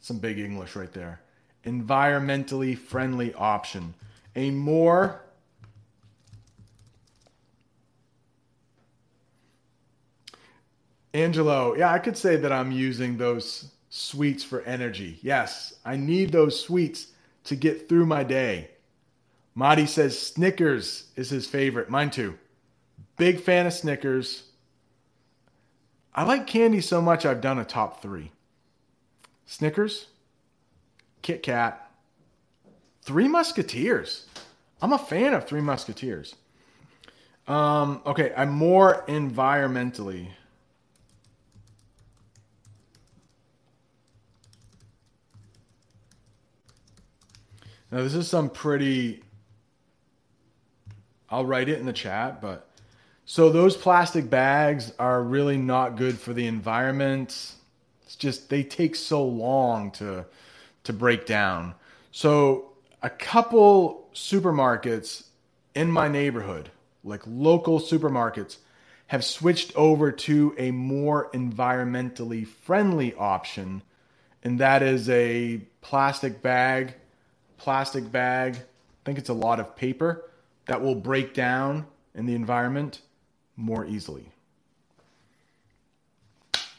Some 0.00 0.18
big 0.18 0.38
English 0.38 0.76
right 0.76 0.92
there. 0.92 1.20
Environmentally 1.64 2.76
friendly 2.76 3.32
option. 3.34 3.94
A 4.34 4.50
more 4.50 5.22
Angelo, 11.16 11.74
yeah, 11.74 11.90
I 11.90 11.98
could 11.98 12.18
say 12.18 12.36
that 12.36 12.52
I'm 12.52 12.70
using 12.70 13.16
those 13.16 13.72
sweets 13.88 14.44
for 14.44 14.60
energy. 14.62 15.18
Yes, 15.22 15.72
I 15.82 15.96
need 15.96 16.30
those 16.30 16.60
sweets 16.60 17.06
to 17.44 17.56
get 17.56 17.88
through 17.88 18.04
my 18.04 18.22
day. 18.22 18.68
Madi 19.56 19.86
says 19.86 20.20
Snickers 20.20 21.06
is 21.16 21.30
his 21.30 21.46
favorite. 21.46 21.88
Mine 21.88 22.10
too. 22.10 22.38
Big 23.16 23.40
fan 23.40 23.66
of 23.66 23.72
Snickers. 23.72 24.44
I 26.14 26.24
like 26.24 26.46
candy 26.46 26.82
so 26.82 27.00
much 27.00 27.24
I've 27.24 27.40
done 27.40 27.58
a 27.58 27.64
top 27.64 28.02
three. 28.02 28.32
Snickers, 29.46 30.08
Kit 31.22 31.42
Kat, 31.42 31.90
Three 33.00 33.28
Musketeers. 33.28 34.26
I'm 34.82 34.92
a 34.92 34.98
fan 34.98 35.32
of 35.32 35.46
Three 35.46 35.60
Musketeers. 35.62 36.34
Um, 37.48 38.02
okay, 38.04 38.34
I'm 38.36 38.50
more 38.50 39.04
environmentally. 39.08 40.28
Now, 47.90 48.02
this 48.02 48.14
is 48.14 48.28
some 48.28 48.50
pretty. 48.50 49.22
I'll 51.30 51.46
write 51.46 51.68
it 51.68 51.78
in 51.78 51.86
the 51.86 51.92
chat, 51.92 52.40
but. 52.40 52.68
So, 53.28 53.50
those 53.50 53.76
plastic 53.76 54.30
bags 54.30 54.92
are 55.00 55.20
really 55.20 55.56
not 55.56 55.96
good 55.96 56.16
for 56.16 56.32
the 56.32 56.46
environment. 56.46 57.54
It's 58.04 58.14
just, 58.14 58.48
they 58.48 58.62
take 58.62 58.94
so 58.94 59.24
long 59.24 59.90
to, 59.92 60.26
to 60.84 60.92
break 60.92 61.26
down. 61.26 61.74
So, 62.12 62.70
a 63.02 63.10
couple 63.10 64.08
supermarkets 64.14 65.24
in 65.74 65.90
my 65.90 66.06
neighborhood, 66.06 66.70
like 67.02 67.22
local 67.26 67.80
supermarkets, 67.80 68.58
have 69.08 69.24
switched 69.24 69.74
over 69.74 70.12
to 70.12 70.54
a 70.56 70.70
more 70.70 71.28
environmentally 71.32 72.46
friendly 72.46 73.12
option, 73.14 73.82
and 74.44 74.60
that 74.60 74.84
is 74.84 75.08
a 75.08 75.60
plastic 75.80 76.42
bag 76.42 76.94
plastic 77.58 78.10
bag. 78.10 78.56
I 78.56 78.60
think 79.04 79.18
it's 79.18 79.28
a 79.28 79.34
lot 79.34 79.60
of 79.60 79.76
paper 79.76 80.30
that 80.66 80.82
will 80.82 80.94
break 80.94 81.34
down 81.34 81.86
in 82.14 82.26
the 82.26 82.34
environment 82.34 83.00
more 83.56 83.84
easily. 83.86 84.30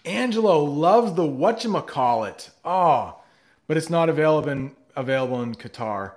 Angelo 0.06 0.64
loves 0.64 1.14
the 1.14 1.24
whatchamacallit. 1.24 2.52
Oh, 2.64 3.20
but 3.68 3.76
it's 3.78 3.90
not 3.90 4.08
available 4.10 4.50
in, 4.50 4.76
available 4.96 5.42
in 5.42 5.56
Qatar. 5.56 6.14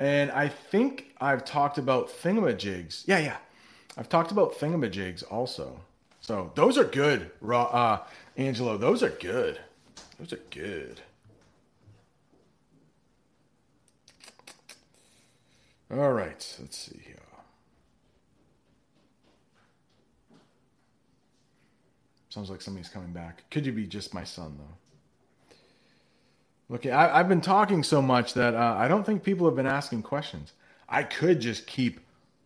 And 0.00 0.30
I 0.30 0.48
think 0.48 1.14
I've 1.20 1.44
talked 1.44 1.78
about 1.78 2.08
thingamajigs. 2.08 3.04
Yeah, 3.06 3.18
yeah. 3.18 3.36
I've 3.96 4.08
talked 4.08 4.30
about 4.30 4.54
thingamajigs 4.54 5.24
also. 5.30 5.80
So 6.20 6.52
those 6.54 6.78
are 6.78 6.84
good, 6.84 7.30
uh, 7.48 7.98
Angelo. 8.36 8.76
Those 8.76 9.02
are 9.02 9.10
good. 9.10 9.58
Those 10.18 10.32
are 10.32 10.40
good. 10.50 11.00
All 15.90 16.12
right, 16.12 16.56
let's 16.60 16.76
see 16.76 17.00
here. 17.02 17.16
Sounds 22.28 22.50
like 22.50 22.60
somebody's 22.60 22.90
coming 22.90 23.12
back. 23.12 23.44
Could 23.50 23.64
you 23.64 23.72
be 23.72 23.86
just 23.86 24.12
my 24.12 24.22
son, 24.22 24.58
though? 24.58 26.76
Okay, 26.76 26.90
I, 26.90 27.16
have 27.16 27.28
been 27.28 27.40
talking 27.40 27.82
so 27.82 28.02
much 28.02 28.34
that 28.34 28.54
uh, 28.54 28.76
I 28.78 28.86
don't 28.86 29.04
think 29.04 29.22
people 29.22 29.46
have 29.46 29.56
been 29.56 29.66
asking 29.66 30.02
questions. 30.02 30.52
I 30.86 31.04
could 31.04 31.40
just 31.40 31.66
keep 31.66 32.00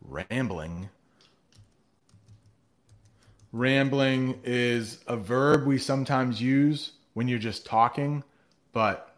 rambling. 0.08 0.88
Rambling 3.50 4.38
is 4.44 5.00
a 5.08 5.16
verb 5.16 5.66
we 5.66 5.78
sometimes 5.78 6.40
use 6.40 6.92
when 7.14 7.26
you're 7.26 7.40
just 7.40 7.66
talking, 7.66 8.22
but 8.72 9.16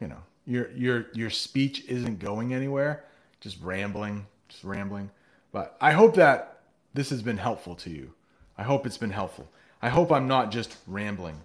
you 0.00 0.08
know, 0.08 0.18
your 0.46 0.68
your 0.72 1.06
your 1.14 1.30
speech 1.30 1.84
isn't 1.88 2.18
going 2.18 2.52
anywhere 2.52 3.04
just 3.46 3.62
rambling, 3.62 4.26
just 4.48 4.64
rambling. 4.64 5.08
But 5.52 5.76
I 5.80 5.92
hope 5.92 6.16
that 6.16 6.62
this 6.94 7.10
has 7.10 7.22
been 7.22 7.36
helpful 7.36 7.76
to 7.76 7.90
you. 7.90 8.12
I 8.58 8.64
hope 8.64 8.86
it's 8.86 8.98
been 8.98 9.12
helpful. 9.12 9.48
I 9.80 9.88
hope 9.88 10.10
I'm 10.10 10.26
not 10.26 10.50
just 10.50 10.76
rambling. 10.88 11.40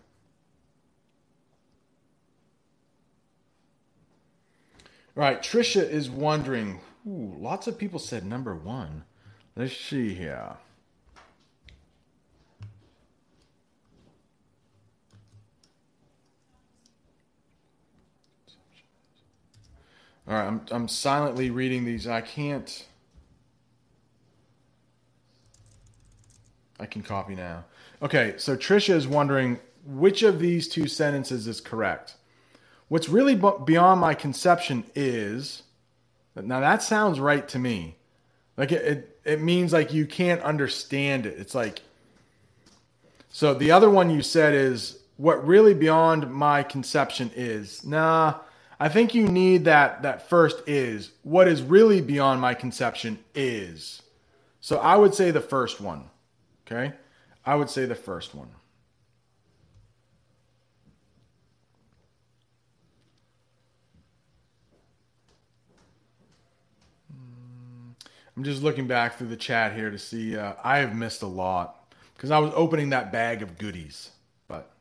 All 5.15 5.23
right, 5.23 5.43
Trisha 5.43 5.87
is 5.87 6.09
wondering. 6.09 6.79
Ooh, 7.07 7.35
lots 7.37 7.67
of 7.67 7.77
people 7.77 7.99
said 7.99 8.25
number 8.25 8.55
one. 8.55 9.03
Let's 9.55 9.77
see 9.77 10.15
here. 10.15 10.57
All 20.27 20.35
right, 20.35 20.45
I'm 20.45 20.61
I'm 20.71 20.87
silently 20.87 21.49
reading 21.49 21.85
these. 21.85 22.07
I 22.07 22.21
can't. 22.21 22.85
I 26.79 26.85
can 26.85 27.01
copy 27.01 27.35
now. 27.35 27.65
Okay, 28.01 28.33
so 28.37 28.57
Trisha 28.57 28.93
is 28.93 29.07
wondering 29.07 29.59
which 29.85 30.23
of 30.23 30.39
these 30.39 30.67
two 30.67 30.87
sentences 30.87 31.47
is 31.47 31.61
correct. 31.61 32.15
What's 32.87 33.07
really 33.07 33.35
beyond 33.35 34.01
my 34.01 34.13
conception 34.13 34.83
is 34.95 35.63
now 36.35 36.59
that 36.59 36.81
sounds 36.81 37.19
right 37.19 37.47
to 37.49 37.59
me. 37.59 37.95
Like 38.57 38.71
it, 38.71 38.85
it, 38.85 39.19
it 39.23 39.41
means 39.41 39.73
like 39.73 39.93
you 39.93 40.05
can't 40.05 40.41
understand 40.41 41.25
it. 41.25 41.37
It's 41.39 41.55
like 41.55 41.81
so 43.29 43.53
the 43.53 43.71
other 43.71 43.89
one 43.89 44.09
you 44.09 44.21
said 44.21 44.53
is 44.53 44.99
what 45.17 45.45
really 45.45 45.73
beyond 45.73 46.31
my 46.31 46.63
conception 46.63 47.31
is. 47.35 47.85
Nah, 47.85 48.39
I 48.81 48.89
think 48.89 49.13
you 49.13 49.27
need 49.27 49.65
that 49.65 50.01
that 50.01 50.27
first 50.27 50.67
is 50.67 51.11
what 51.21 51.47
is 51.47 51.61
really 51.61 52.01
beyond 52.01 52.41
my 52.41 52.55
conception 52.55 53.19
is. 53.35 54.01
So 54.59 54.79
I 54.79 54.95
would 54.95 55.13
say 55.13 55.29
the 55.29 55.39
first 55.39 55.79
one. 55.79 56.09
Okay? 56.65 56.93
I 57.45 57.53
would 57.53 57.69
say 57.69 57.85
the 57.85 57.93
first 57.93 58.33
one. 58.33 58.47
Hmm. 67.11 67.91
I'm 68.35 68.43
just 68.43 68.63
looking 68.63 68.87
back 68.87 69.19
through 69.19 69.27
the 69.27 69.35
chat 69.35 69.75
here 69.75 69.91
to 69.91 69.99
see. 69.99 70.35
Uh, 70.35 70.53
I 70.63 70.79
have 70.79 70.95
missed 70.95 71.21
a 71.21 71.27
lot 71.27 71.93
because 72.15 72.31
I 72.31 72.39
was 72.39 72.51
opening 72.55 72.89
that 72.89 73.11
bag 73.11 73.43
of 73.43 73.59
goodies. 73.59 74.09
But 74.47 74.71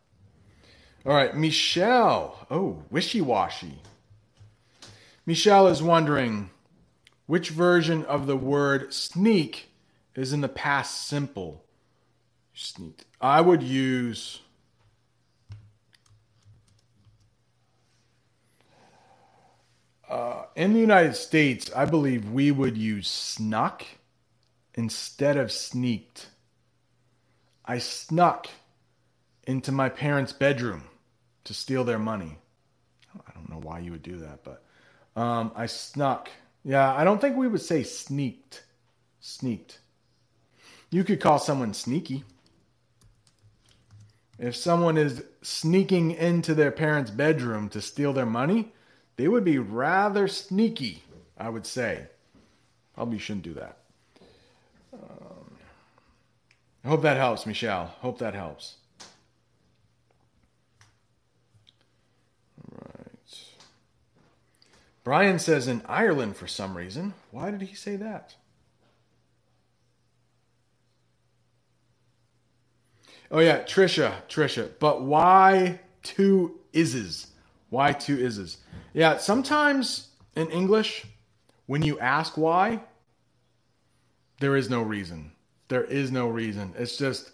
all 1.05 1.13
right, 1.13 1.37
Michelle. 1.37 2.47
Oh, 2.51 2.83
wishy 2.89 3.21
washy. 3.21 3.77
Michelle 5.31 5.69
is 5.69 5.81
wondering 5.81 6.51
which 7.27 7.51
version 7.51 8.05
of 8.07 8.27
the 8.27 8.37
word 8.37 8.93
sneak 8.93 9.69
is 10.17 10.33
in 10.33 10.41
the 10.41 10.49
past 10.49 11.07
simple. 11.07 11.65
Sneaked. 12.53 13.05
I 13.21 13.41
would 13.41 13.63
use. 13.63 14.41
Uh, 20.09 20.47
in 20.57 20.73
the 20.73 20.81
United 20.81 21.15
States, 21.15 21.71
I 21.77 21.85
believe 21.85 22.29
we 22.29 22.51
would 22.51 22.77
use 22.77 23.07
snuck 23.07 23.87
instead 24.75 25.37
of 25.37 25.53
sneaked. 25.53 26.27
I 27.65 27.79
snuck 27.79 28.49
into 29.47 29.71
my 29.71 29.91
parents' 29.91 30.33
bedroom 30.33 30.89
to 31.45 31.55
steal 31.55 31.85
their 31.85 32.01
money. 32.01 32.39
I 33.15 33.31
don't 33.33 33.49
know 33.49 33.61
why 33.63 33.79
you 33.79 33.93
would 33.93 34.03
do 34.03 34.17
that, 34.17 34.43
but 34.43 34.65
um, 35.17 35.53
I 35.55 35.67
snuck. 35.67 36.31
Yeah, 36.65 36.93
I 36.95 37.05
don't 37.05 37.21
think 37.21 37.37
we 37.37 37.49
would 37.49 37.63
say 37.63 37.83
sneaked. 37.83 38.65
Sneaked. 39.21 39.79
You 40.91 41.05
could 41.05 41.21
call 41.21 41.39
someone 41.39 41.75
sneaky. 41.75 42.25
If 44.39 44.57
someone 44.57 44.97
is 44.97 45.23
sneaking 45.43 46.13
into 46.13 46.55
their 46.55 46.71
parents' 46.71 47.11
bedroom 47.11 47.69
to 47.71 47.81
steal 47.81 48.13
their 48.13 48.27
money, 48.27 48.73
they 49.17 49.29
would 49.29 49.45
be 49.45 49.59
rather 49.59 50.27
sneaky, 50.29 51.03
I 51.37 51.51
would 51.51 51.67
say. 51.67 52.07
Probably 52.95 53.19
shouldn't 53.19 53.45
do 53.45 53.55
that. 53.55 53.77
Um, 54.95 55.57
I 56.85 56.89
hope 56.89 57.03
that 57.03 57.19
helps, 57.19 57.45
Michelle. 57.47 57.87
Hope 58.01 58.19
that 58.19 58.35
helps. 58.35 58.77
Brian 65.11 65.41
says 65.41 65.67
in 65.67 65.83
Ireland 65.89 66.37
for 66.37 66.47
some 66.47 66.77
reason. 66.77 67.15
Why 67.33 67.51
did 67.51 67.63
he 67.63 67.75
say 67.75 67.97
that? 67.97 68.37
Oh 73.29 73.41
yeah, 73.41 73.65
Trisha, 73.65 74.13
Trisha. 74.29 74.71
But 74.79 75.03
why 75.03 75.81
two 76.05 76.61
ises? 76.73 77.27
Why 77.71 77.93
two 77.93 78.19
ises? 78.19 78.59
Yeah, 78.93 79.17
sometimes 79.17 80.11
in 80.37 80.49
English, 80.51 81.05
when 81.67 81.83
you 81.83 81.99
ask 81.99 82.37
why, 82.37 82.79
there 84.39 84.55
is 84.55 84.71
no 84.71 84.81
reason. 84.81 85.33
There 85.67 85.83
is 85.83 86.13
no 86.13 86.29
reason. 86.29 86.73
It's 86.79 86.97
just 86.97 87.33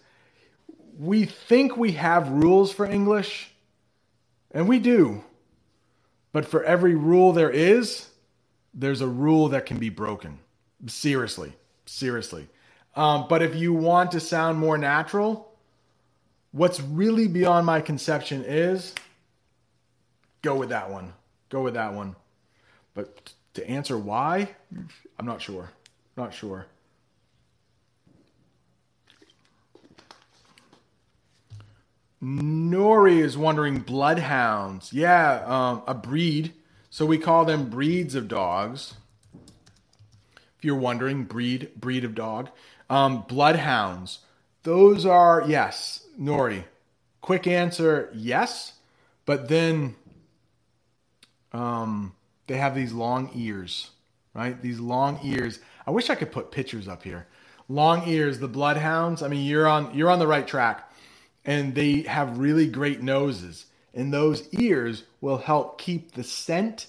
we 0.99 1.27
think 1.27 1.77
we 1.77 1.93
have 1.93 2.31
rules 2.31 2.73
for 2.73 2.87
English, 2.87 3.51
and 4.53 4.67
we 4.67 4.79
do. 4.79 5.23
But 6.37 6.45
for 6.45 6.63
every 6.65 6.95
rule 6.95 7.33
there 7.33 7.49
is, 7.49 8.11
there's 8.75 9.01
a 9.01 9.07
rule 9.07 9.49
that 9.49 9.65
can 9.65 9.79
be 9.79 9.89
broken. 9.89 10.39
Seriously, 10.87 11.55
seriously. 11.87 12.47
Um, 12.95 13.25
but 13.27 13.41
if 13.41 13.55
you 13.55 13.73
want 13.73 14.11
to 14.11 14.21
sound 14.21 14.59
more 14.59 14.77
natural, 14.77 15.51
what's 16.53 16.79
really 16.79 17.27
beyond 17.27 17.65
my 17.65 17.81
conception 17.81 18.45
is 18.47 18.95
go 20.43 20.57
with 20.57 20.69
that 20.69 20.91
one. 20.91 21.15
Go 21.49 21.63
with 21.63 21.73
that 21.73 21.95
one. 21.95 22.15
But 22.93 23.33
to 23.55 23.67
answer 23.67 23.97
why, 23.97 24.51
I'm 25.19 25.25
not 25.25 25.41
sure. 25.41 25.71
Not 26.19 26.35
sure. 26.35 26.67
Nori 32.27 33.19
is 33.19 33.39
wondering 33.39 33.79
bloodhounds. 33.79 34.93
Yeah, 34.93 35.45
um, 35.47 35.83
a 35.87 35.95
breed. 35.95 36.55
So 36.91 37.07
we 37.07 37.19
call 37.19 37.45
them 37.45 37.71
breeds 37.71 38.17
of 38.17 38.27
dogs. 38.27 38.95
If 40.59 40.65
you're 40.65 40.75
wondering, 40.75 41.25
breed 41.25 41.71
breed 41.77 42.05
of 42.05 42.17
dog. 42.17 42.51
Um, 42.91 43.25
bloodhounds. 43.29 44.21
Those 44.65 45.07
are 45.07 45.45
yes, 45.47 46.05
Nori. 46.21 46.65
Quick 47.21 47.47
answer, 47.47 48.11
yes. 48.13 48.73
But 49.25 49.49
then 49.49 49.95
um, 51.53 52.13
they 52.49 52.57
have 52.57 52.75
these 52.75 52.93
long 52.93 53.31
ears, 53.37 53.91
right? 54.35 54.61
These 54.61 54.81
long 54.81 55.21
ears. 55.23 55.61
I 55.87 55.93
wish 55.93 56.11
I 56.11 56.17
could 56.17 56.33
put 56.33 56.51
pictures 56.51 56.89
up 56.89 57.05
here. 57.05 57.29
Long 57.69 58.09
ears, 58.09 58.41
the 58.41 58.49
bloodhounds. 58.49 59.23
I 59.23 59.29
mean, 59.29 59.47
you're 59.47 59.69
on 59.69 59.95
you're 59.95 60.11
on 60.11 60.19
the 60.19 60.27
right 60.27 60.47
track 60.47 60.91
and 61.47 61.75
they 61.75 62.03
have 62.03 62.39
really 62.39 62.67
great 62.67 63.01
noses. 63.01 63.67
And 63.95 64.13
those 64.13 64.53
ears 64.53 65.05
will 65.21 65.39
help 65.39 65.81
keep 65.81 66.13
the 66.13 66.25
scent 66.25 66.89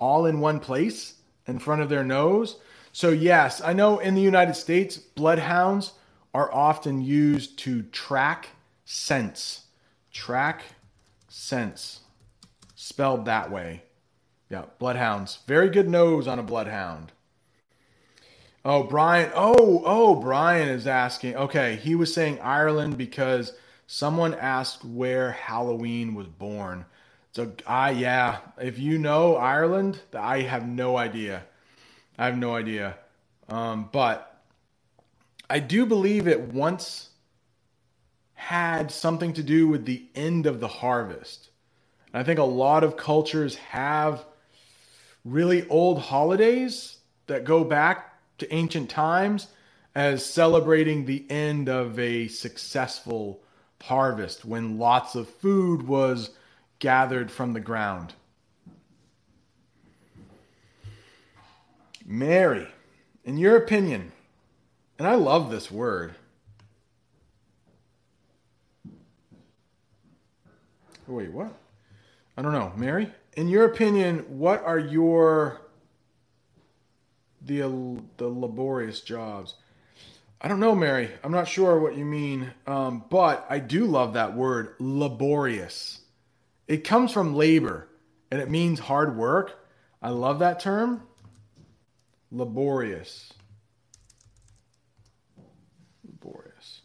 all 0.00 0.26
in 0.26 0.40
one 0.40 0.58
place 0.58 1.14
in 1.46 1.58
front 1.58 1.82
of 1.82 1.88
their 1.88 2.02
nose. 2.02 2.56
So, 2.90 3.10
yes, 3.10 3.60
I 3.60 3.74
know 3.74 3.98
in 3.98 4.14
the 4.14 4.20
United 4.20 4.54
States, 4.54 4.96
bloodhounds 4.96 5.92
are 6.34 6.52
often 6.52 7.02
used 7.02 7.58
to 7.60 7.82
track 7.82 8.48
scents. 8.84 9.66
Track 10.10 10.62
scents. 11.28 12.00
Spelled 12.74 13.26
that 13.26 13.50
way. 13.50 13.82
Yeah, 14.50 14.64
bloodhounds. 14.78 15.38
Very 15.46 15.68
good 15.68 15.88
nose 15.88 16.26
on 16.26 16.38
a 16.38 16.42
bloodhound. 16.42 17.12
Oh, 18.64 18.82
Brian. 18.82 19.30
Oh, 19.34 19.82
oh, 19.84 20.14
Brian 20.16 20.68
is 20.68 20.86
asking. 20.86 21.36
Okay, 21.36 21.76
he 21.76 21.94
was 21.94 22.12
saying 22.12 22.40
Ireland 22.40 22.98
because 22.98 23.52
Someone 23.94 24.32
asked 24.32 24.86
where 24.86 25.32
Halloween 25.32 26.14
was 26.14 26.26
born. 26.26 26.86
So 27.32 27.52
I 27.66 27.90
yeah, 27.90 28.38
if 28.58 28.78
you 28.78 28.96
know 28.96 29.36
Ireland, 29.36 30.00
I 30.14 30.40
have 30.40 30.66
no 30.66 30.96
idea. 30.96 31.42
I 32.16 32.24
have 32.24 32.38
no 32.38 32.54
idea. 32.54 32.96
Um, 33.50 33.90
but 33.92 34.42
I 35.50 35.58
do 35.58 35.84
believe 35.84 36.26
it 36.26 36.40
once 36.40 37.10
had 38.32 38.90
something 38.90 39.34
to 39.34 39.42
do 39.42 39.68
with 39.68 39.84
the 39.84 40.06
end 40.14 40.46
of 40.46 40.58
the 40.58 40.68
harvest. 40.68 41.50
And 42.14 42.22
I 42.22 42.24
think 42.24 42.38
a 42.38 42.44
lot 42.44 42.84
of 42.84 42.96
cultures 42.96 43.56
have 43.56 44.24
really 45.22 45.68
old 45.68 46.00
holidays 46.00 46.96
that 47.26 47.44
go 47.44 47.62
back 47.62 48.14
to 48.38 48.54
ancient 48.54 48.88
times 48.88 49.48
as 49.94 50.24
celebrating 50.24 51.04
the 51.04 51.26
end 51.28 51.68
of 51.68 51.98
a 51.98 52.28
successful 52.28 53.42
harvest 53.82 54.44
when 54.44 54.78
lots 54.78 55.14
of 55.14 55.28
food 55.28 55.86
was 55.86 56.30
gathered 56.78 57.30
from 57.30 57.52
the 57.52 57.60
ground. 57.60 58.14
Mary, 62.04 62.68
in 63.24 63.38
your 63.38 63.56
opinion, 63.56 64.12
and 64.98 65.06
I 65.06 65.14
love 65.14 65.50
this 65.50 65.70
word. 65.70 66.14
Wait, 71.06 71.32
what? 71.32 71.52
I 72.36 72.42
don't 72.42 72.52
know. 72.52 72.72
Mary, 72.76 73.10
in 73.36 73.48
your 73.48 73.64
opinion, 73.64 74.20
what 74.28 74.62
are 74.64 74.78
your 74.78 75.60
the 77.44 77.60
the 78.16 78.28
laborious 78.28 79.00
jobs? 79.00 79.54
I 80.44 80.48
don't 80.48 80.58
know, 80.58 80.74
Mary. 80.74 81.08
I'm 81.22 81.30
not 81.30 81.46
sure 81.46 81.78
what 81.78 81.96
you 81.96 82.04
mean, 82.04 82.50
um, 82.66 83.04
but 83.08 83.46
I 83.48 83.60
do 83.60 83.86
love 83.86 84.14
that 84.14 84.34
word, 84.34 84.74
laborious. 84.80 86.00
It 86.66 86.78
comes 86.78 87.12
from 87.12 87.36
labor 87.36 87.86
and 88.28 88.40
it 88.40 88.50
means 88.50 88.80
hard 88.80 89.16
work. 89.16 89.56
I 90.02 90.10
love 90.10 90.40
that 90.40 90.58
term, 90.58 91.00
laborious. 92.32 93.32
Laborious. 96.04 96.80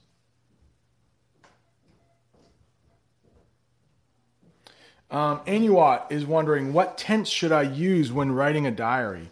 Um, 5.09 5.39
Anuat 5.47 6.11
is 6.11 6.27
wondering 6.27 6.73
what 6.73 6.99
tense 6.99 7.27
should 7.27 7.51
I 7.51 7.63
use 7.63 8.11
when 8.11 8.31
writing 8.33 8.67
a 8.67 8.71
diary? 8.71 9.31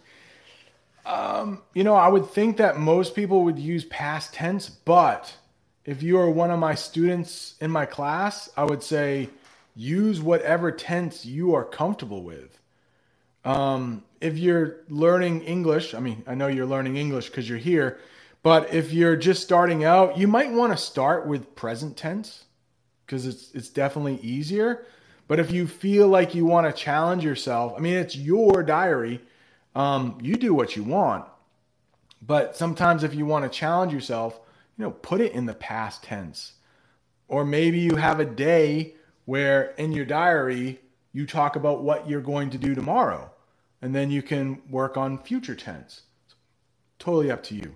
Um, 1.06 1.62
you 1.72 1.84
know, 1.84 1.94
I 1.94 2.08
would 2.08 2.28
think 2.30 2.56
that 2.56 2.78
most 2.78 3.14
people 3.14 3.44
would 3.44 3.60
use 3.60 3.84
past 3.84 4.34
tense, 4.34 4.68
but 4.68 5.32
if 5.84 6.02
you 6.02 6.18
are 6.18 6.28
one 6.28 6.50
of 6.50 6.58
my 6.58 6.74
students 6.74 7.54
in 7.60 7.70
my 7.70 7.86
class, 7.86 8.50
I 8.56 8.64
would 8.64 8.82
say 8.82 9.30
use 9.76 10.20
whatever 10.20 10.72
tense 10.72 11.24
you 11.24 11.54
are 11.54 11.64
comfortable 11.64 12.24
with. 12.24 12.58
Um, 13.44 14.02
if 14.20 14.36
you're 14.36 14.78
learning 14.88 15.42
English, 15.42 15.94
I 15.94 16.00
mean, 16.00 16.24
I 16.26 16.34
know 16.34 16.48
you're 16.48 16.66
learning 16.66 16.96
English 16.96 17.26
because 17.26 17.48
you're 17.48 17.58
here, 17.58 18.00
but 18.42 18.74
if 18.74 18.92
you're 18.92 19.16
just 19.16 19.44
starting 19.44 19.84
out, 19.84 20.18
you 20.18 20.26
might 20.26 20.50
want 20.50 20.72
to 20.72 20.76
start 20.76 21.24
with 21.28 21.54
present 21.54 21.96
tense 21.96 22.46
because 23.06 23.26
it's 23.26 23.52
it's 23.54 23.68
definitely 23.68 24.16
easier. 24.16 24.84
But 25.28 25.38
if 25.38 25.52
you 25.52 25.68
feel 25.68 26.08
like 26.08 26.34
you 26.34 26.46
want 26.46 26.66
to 26.66 26.72
challenge 26.72 27.22
yourself, 27.22 27.74
I 27.76 27.80
mean, 27.80 27.94
it's 27.94 28.16
your 28.16 28.64
diary 28.64 29.20
um, 29.76 30.16
you 30.22 30.36
do 30.36 30.54
what 30.54 30.74
you 30.74 30.82
want. 30.82 31.26
But 32.22 32.56
sometimes 32.56 33.04
if 33.04 33.14
you 33.14 33.26
want 33.26 33.44
to 33.44 33.56
challenge 33.56 33.92
yourself, 33.92 34.40
you 34.76 34.84
know, 34.84 34.90
put 34.90 35.20
it 35.20 35.32
in 35.32 35.44
the 35.44 35.54
past 35.54 36.02
tense. 36.02 36.54
Or 37.28 37.44
maybe 37.44 37.78
you 37.78 37.96
have 37.96 38.18
a 38.18 38.24
day 38.24 38.94
where 39.26 39.74
in 39.76 39.92
your 39.92 40.06
diary 40.06 40.80
you 41.12 41.26
talk 41.26 41.56
about 41.56 41.82
what 41.82 42.08
you're 42.08 42.22
going 42.22 42.50
to 42.50 42.58
do 42.58 42.74
tomorrow. 42.74 43.30
And 43.82 43.94
then 43.94 44.10
you 44.10 44.22
can 44.22 44.62
work 44.70 44.96
on 44.96 45.18
future 45.18 45.54
tense. 45.54 46.02
Totally 46.98 47.30
up 47.30 47.42
to 47.44 47.54
you. 47.54 47.74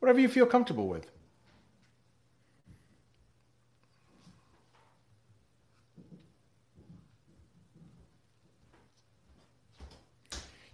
Whatever 0.00 0.20
you 0.20 0.28
feel 0.28 0.46
comfortable 0.46 0.88
with. 0.88 1.10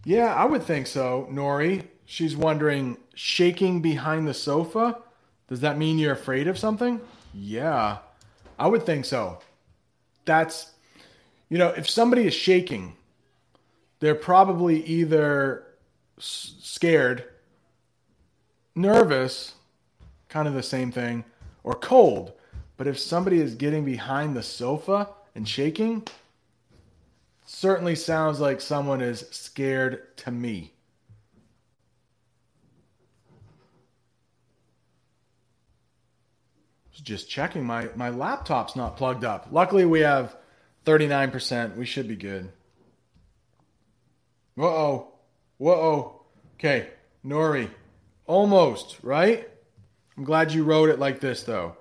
Yeah, 0.05 0.34
I 0.34 0.44
would 0.44 0.62
think 0.62 0.86
so, 0.86 1.28
Nori. 1.30 1.84
She's 2.05 2.36
wondering, 2.36 2.98
shaking 3.14 3.80
behind 3.80 4.26
the 4.26 4.34
sofa? 4.34 4.98
Does 5.48 5.61
that 5.61 5.78
mean 5.78 5.98
you're 5.98 6.12
afraid 6.12 6.48
of 6.48 6.59
something? 6.59 7.00
Yeah, 7.32 7.98
I 8.59 8.66
would 8.66 8.84
think 8.84 9.05
so. 9.05 9.38
That's, 10.24 10.72
you 11.48 11.59
know, 11.59 11.68
if 11.68 11.88
somebody 11.88 12.26
is 12.26 12.34
shaking, 12.34 12.96
they're 14.00 14.14
probably 14.14 14.84
either 14.84 15.64
scared, 16.18 17.24
nervous, 18.74 19.55
kind 20.28 20.48
of 20.48 20.55
the 20.55 20.62
same 20.62 20.90
thing, 20.90 21.24
or 21.62 21.74
cold. 21.74 22.32
But 22.76 22.86
if 22.86 22.98
somebody 22.98 23.40
is 23.40 23.55
getting 23.55 23.84
behind 23.84 24.34
the 24.34 24.42
sofa 24.42 25.09
and 25.34 25.48
shaking, 25.48 26.05
certainly 27.53 27.94
sounds 27.94 28.40
like 28.40 28.61
someone 28.61 29.03
is 29.03 29.26
scared 29.30 30.16
to 30.16 30.30
me. 30.30 30.72
Just 37.03 37.28
checking 37.28 37.64
my 37.64 37.88
my 37.96 38.11
laptop's 38.11 38.76
not 38.76 38.96
plugged 38.96 39.24
up. 39.24 39.48
Luckily 39.50 39.84
we 39.84 40.00
have 40.00 40.36
39%. 40.84 41.76
We 41.76 41.84
should 41.84 42.07
be 42.07 42.14
good. 42.14 42.50
Whoa. 44.55 45.12
Whoa. 45.59 46.22
Okay, 46.55 46.90
Nori. 47.24 47.68
Almost, 48.26 48.98
right? 49.03 49.48
I'm 50.16 50.24
glad 50.24 50.53
you 50.53 50.62
wrote 50.62 50.90
it 50.90 51.00
like 51.00 51.18
this 51.18 51.42
though. 51.42 51.76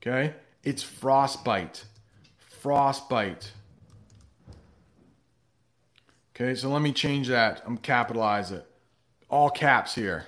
Okay? 0.00 0.34
It's 0.62 0.84
frostbite. 0.84 1.84
Frostbite. 2.60 3.52
Okay, 6.40 6.54
so 6.56 6.70
let 6.70 6.82
me 6.82 6.92
change 6.92 7.28
that. 7.28 7.62
I'm 7.66 7.78
capitalize 7.78 8.52
it. 8.52 8.66
All 9.30 9.50
caps 9.50 9.94
here. 9.94 10.26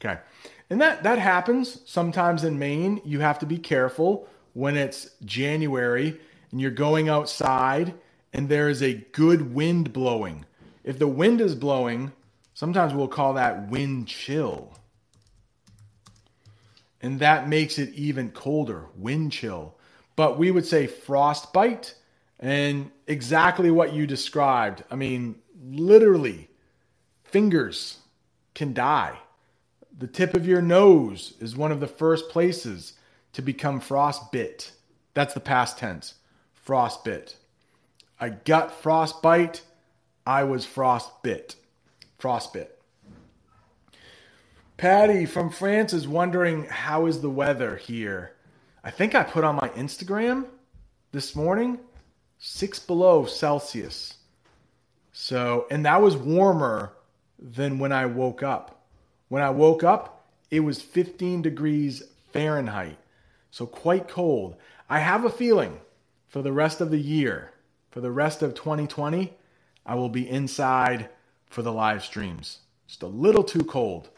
Okay. 0.00 0.20
And 0.70 0.80
that 0.80 1.04
that 1.04 1.18
happens 1.18 1.82
sometimes 1.86 2.44
in 2.44 2.58
Maine. 2.58 3.00
You 3.04 3.20
have 3.20 3.38
to 3.40 3.46
be 3.46 3.58
careful 3.58 4.28
when 4.54 4.76
it's 4.76 5.10
January 5.24 6.20
and 6.52 6.60
you're 6.60 6.70
going 6.72 7.08
outside 7.08 7.94
and 8.34 8.48
there 8.48 8.68
is 8.70 8.82
a 8.82 8.94
good 9.12 9.54
wind 9.54 9.92
blowing. 9.92 10.46
If 10.84 10.98
the 10.98 11.08
wind 11.08 11.40
is 11.40 11.54
blowing, 11.56 12.12
sometimes 12.54 12.94
we'll 12.94 13.08
call 13.08 13.34
that 13.34 13.68
wind 13.70 14.08
chill. 14.08 14.72
and 17.02 17.20
that 17.20 17.48
makes 17.48 17.78
it 17.78 17.90
even 17.94 18.30
colder, 18.30 18.86
wind 18.96 19.32
chill. 19.32 19.76
But 20.16 20.38
we 20.38 20.50
would 20.50 20.66
say 20.66 20.86
frostbite 20.86 21.94
and 22.40 22.90
exactly 23.06 23.70
what 23.70 23.92
you 23.92 24.06
described. 24.06 24.82
I 24.90 24.96
mean, 24.96 25.36
literally, 25.62 26.48
fingers 27.22 27.98
can 28.54 28.72
die. 28.72 29.18
The 29.96 30.06
tip 30.06 30.34
of 30.34 30.46
your 30.46 30.62
nose 30.62 31.34
is 31.38 31.54
one 31.54 31.70
of 31.70 31.80
the 31.80 31.86
first 31.86 32.30
places 32.30 32.94
to 33.34 33.42
become 33.42 33.80
frostbit. 33.80 34.72
That's 35.12 35.34
the 35.34 35.40
past 35.40 35.78
tense. 35.78 36.14
Frostbit. 36.66 37.34
I 38.18 38.30
got 38.30 38.72
frostbite. 38.72 39.62
I 40.26 40.44
was 40.44 40.64
frostbit. 40.64 41.56
Frostbit. 42.18 42.68
Patty 44.78 45.26
from 45.26 45.50
France 45.50 45.92
is 45.92 46.08
wondering 46.08 46.64
how 46.64 47.04
is 47.04 47.20
the 47.20 47.28
weather 47.28 47.76
here. 47.76 48.32
I 48.82 48.90
think 48.90 49.14
I 49.14 49.24
put 49.24 49.44
on 49.44 49.56
my 49.56 49.68
Instagram 49.70 50.46
this 51.12 51.36
morning 51.36 51.78
six 52.40 52.78
below 52.78 53.26
Celsius. 53.26 54.14
So, 55.12 55.66
and 55.70 55.84
that 55.84 56.02
was 56.02 56.16
warmer 56.16 56.92
than 57.38 57.78
when 57.78 57.92
I 57.92 58.06
woke 58.06 58.42
up. 58.42 58.82
When 59.28 59.42
I 59.42 59.50
woke 59.50 59.84
up, 59.84 60.24
it 60.50 60.60
was 60.60 60.82
15 60.82 61.42
degrees 61.42 62.02
Fahrenheit. 62.32 62.96
So, 63.50 63.66
quite 63.66 64.08
cold. 64.08 64.56
I 64.88 64.98
have 64.98 65.24
a 65.24 65.30
feeling 65.30 65.78
for 66.28 66.42
the 66.42 66.52
rest 66.52 66.80
of 66.80 66.90
the 66.90 66.98
year, 66.98 67.52
for 67.90 68.00
the 68.00 68.10
rest 68.10 68.42
of 68.42 68.54
2020, 68.54 69.32
I 69.84 69.94
will 69.94 70.08
be 70.08 70.28
inside 70.28 71.08
for 71.46 71.62
the 71.62 71.72
live 71.72 72.04
streams. 72.04 72.58
Just 72.86 73.02
a 73.02 73.06
little 73.06 73.44
too 73.44 73.64
cold. 73.64 74.08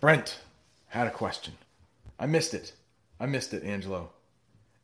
Brent 0.00 0.38
had 0.88 1.06
a 1.06 1.10
question. 1.10 1.54
I 2.18 2.26
missed 2.26 2.54
it. 2.54 2.72
I 3.18 3.26
missed 3.26 3.54
it, 3.54 3.64
Angelo. 3.64 4.10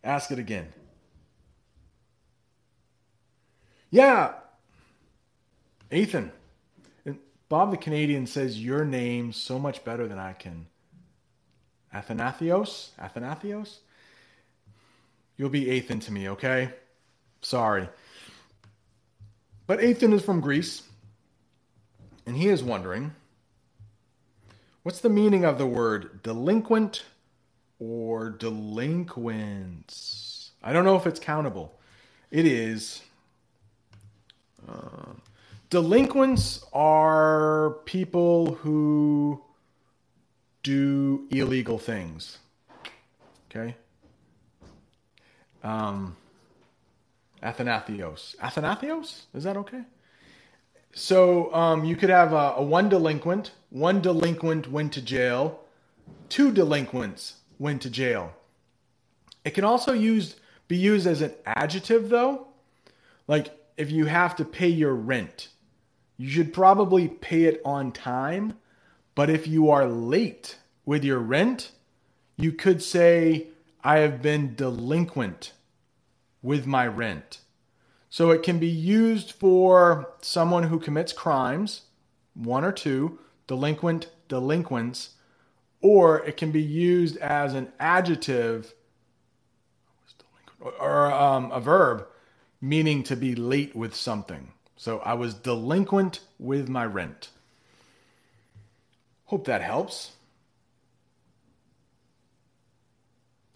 Ask 0.03 0.31
it 0.31 0.39
again. 0.39 0.68
Yeah. 3.91 4.34
Ethan. 5.91 6.32
Bob 7.49 7.72
the 7.72 7.76
Canadian 7.76 8.28
says 8.28 8.62
your 8.62 8.84
name 8.84 9.32
so 9.32 9.59
much 9.59 9.84
better 9.84 10.07
than 10.07 10.18
I 10.18 10.34
can. 10.34 10.66
Athanathios? 11.93 12.91
Athanathios? 12.97 13.78
You'll 15.36 15.51
be 15.51 15.70
Ethan 15.70 16.01
to 16.01 16.12
me, 16.12 16.28
okay? 16.28 16.70
Sorry. 17.43 17.88
But 19.66 19.82
Ethan 19.82 20.12
is 20.12 20.22
from 20.22 20.41
Greece, 20.41 20.82
and 22.26 22.36
he 22.36 22.49
is 22.49 22.62
wondering 22.62 23.14
What's 24.82 25.01
the 25.01 25.11
meaning 25.11 25.45
of 25.45 25.59
the 25.59 25.66
word 25.66 26.22
delinquent 26.22 27.05
or 27.78 28.30
delinquents? 28.30 30.53
I 30.62 30.72
don't 30.72 30.84
know 30.84 30.97
if 30.97 31.07
it's 31.07 31.20
countable. 31.20 31.78
It 32.30 32.47
is. 32.47 33.03
Uh, 34.68 35.12
delinquents 35.68 36.64
are 36.72 37.78
people 37.84 38.54
who 38.54 39.42
do 40.62 41.26
illegal 41.30 41.78
things. 41.78 42.38
Okay? 43.50 43.74
Um, 45.62 46.16
Athanathios. 47.42 48.36
Athanathios? 48.36 49.22
Is 49.34 49.44
that 49.44 49.56
okay? 49.56 49.82
So 50.92 51.54
um, 51.54 51.84
you 51.84 51.96
could 51.96 52.11
have 52.11 52.32
a, 52.32 52.54
a 52.56 52.62
one 52.62 52.88
delinquent, 52.88 53.52
one 53.70 54.00
delinquent 54.00 54.70
went 54.70 54.92
to 54.94 55.02
jail, 55.02 55.61
two 56.28 56.50
delinquents 56.50 57.34
went 57.58 57.82
to 57.82 57.90
jail. 57.90 58.32
It 59.44 59.50
can 59.50 59.64
also 59.64 59.92
use 59.92 60.36
be 60.68 60.76
used 60.76 61.06
as 61.06 61.20
an 61.20 61.32
adjective 61.46 62.08
though. 62.08 62.48
Like 63.26 63.59
if 63.81 63.91
you 63.91 64.05
have 64.05 64.37
to 64.37 64.45
pay 64.45 64.68
your 64.68 64.95
rent, 64.95 65.49
you 66.18 66.28
should 66.28 66.53
probably 66.53 67.09
pay 67.09 67.45
it 67.45 67.62
on 67.64 67.91
time. 67.91 68.53
But 69.14 69.31
if 69.31 69.49
you 69.49 69.70
are 69.70 69.87
late 69.87 70.59
with 70.85 71.03
your 71.03 71.18
rent, 71.18 71.70
you 72.37 72.53
could 72.53 72.83
say, 72.83 73.47
I 73.83 74.01
have 74.01 74.20
been 74.20 74.55
delinquent 74.55 75.55
with 76.43 76.66
my 76.66 76.87
rent. 76.87 77.39
So 78.11 78.31
it 78.31 78.43
can 78.43 78.59
be 78.59 78.68
used 78.68 79.33
for 79.33 80.12
someone 80.20 80.64
who 80.64 80.78
commits 80.78 81.14
crimes, 81.14 81.83
one 82.35 82.64
or 82.64 82.72
two, 82.72 83.18
delinquent, 83.47 84.09
delinquents, 84.28 85.14
or 85.81 86.22
it 86.26 86.37
can 86.37 86.53
be 86.53 86.62
used 86.62 87.16
as 87.16 87.55
an 87.55 87.72
adjective 87.81 88.74
or 90.78 91.11
um, 91.11 91.51
a 91.51 91.61
verb 91.61 92.07
meaning 92.61 93.02
to 93.04 93.16
be 93.16 93.34
late 93.34 93.74
with 93.74 93.94
something. 93.94 94.52
So 94.76 94.98
I 95.00 95.14
was 95.14 95.34
delinquent 95.34 96.20
with 96.38 96.68
my 96.68 96.84
rent. 96.86 97.30
Hope 99.26 99.46
that 99.46 99.62
helps. 99.62 100.12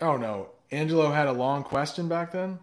Oh 0.01 0.17
no, 0.17 0.49
Angelo 0.71 1.11
had 1.11 1.27
a 1.27 1.33
long 1.33 1.63
question 1.65 2.09
back 2.09 2.33
then? 2.33 2.59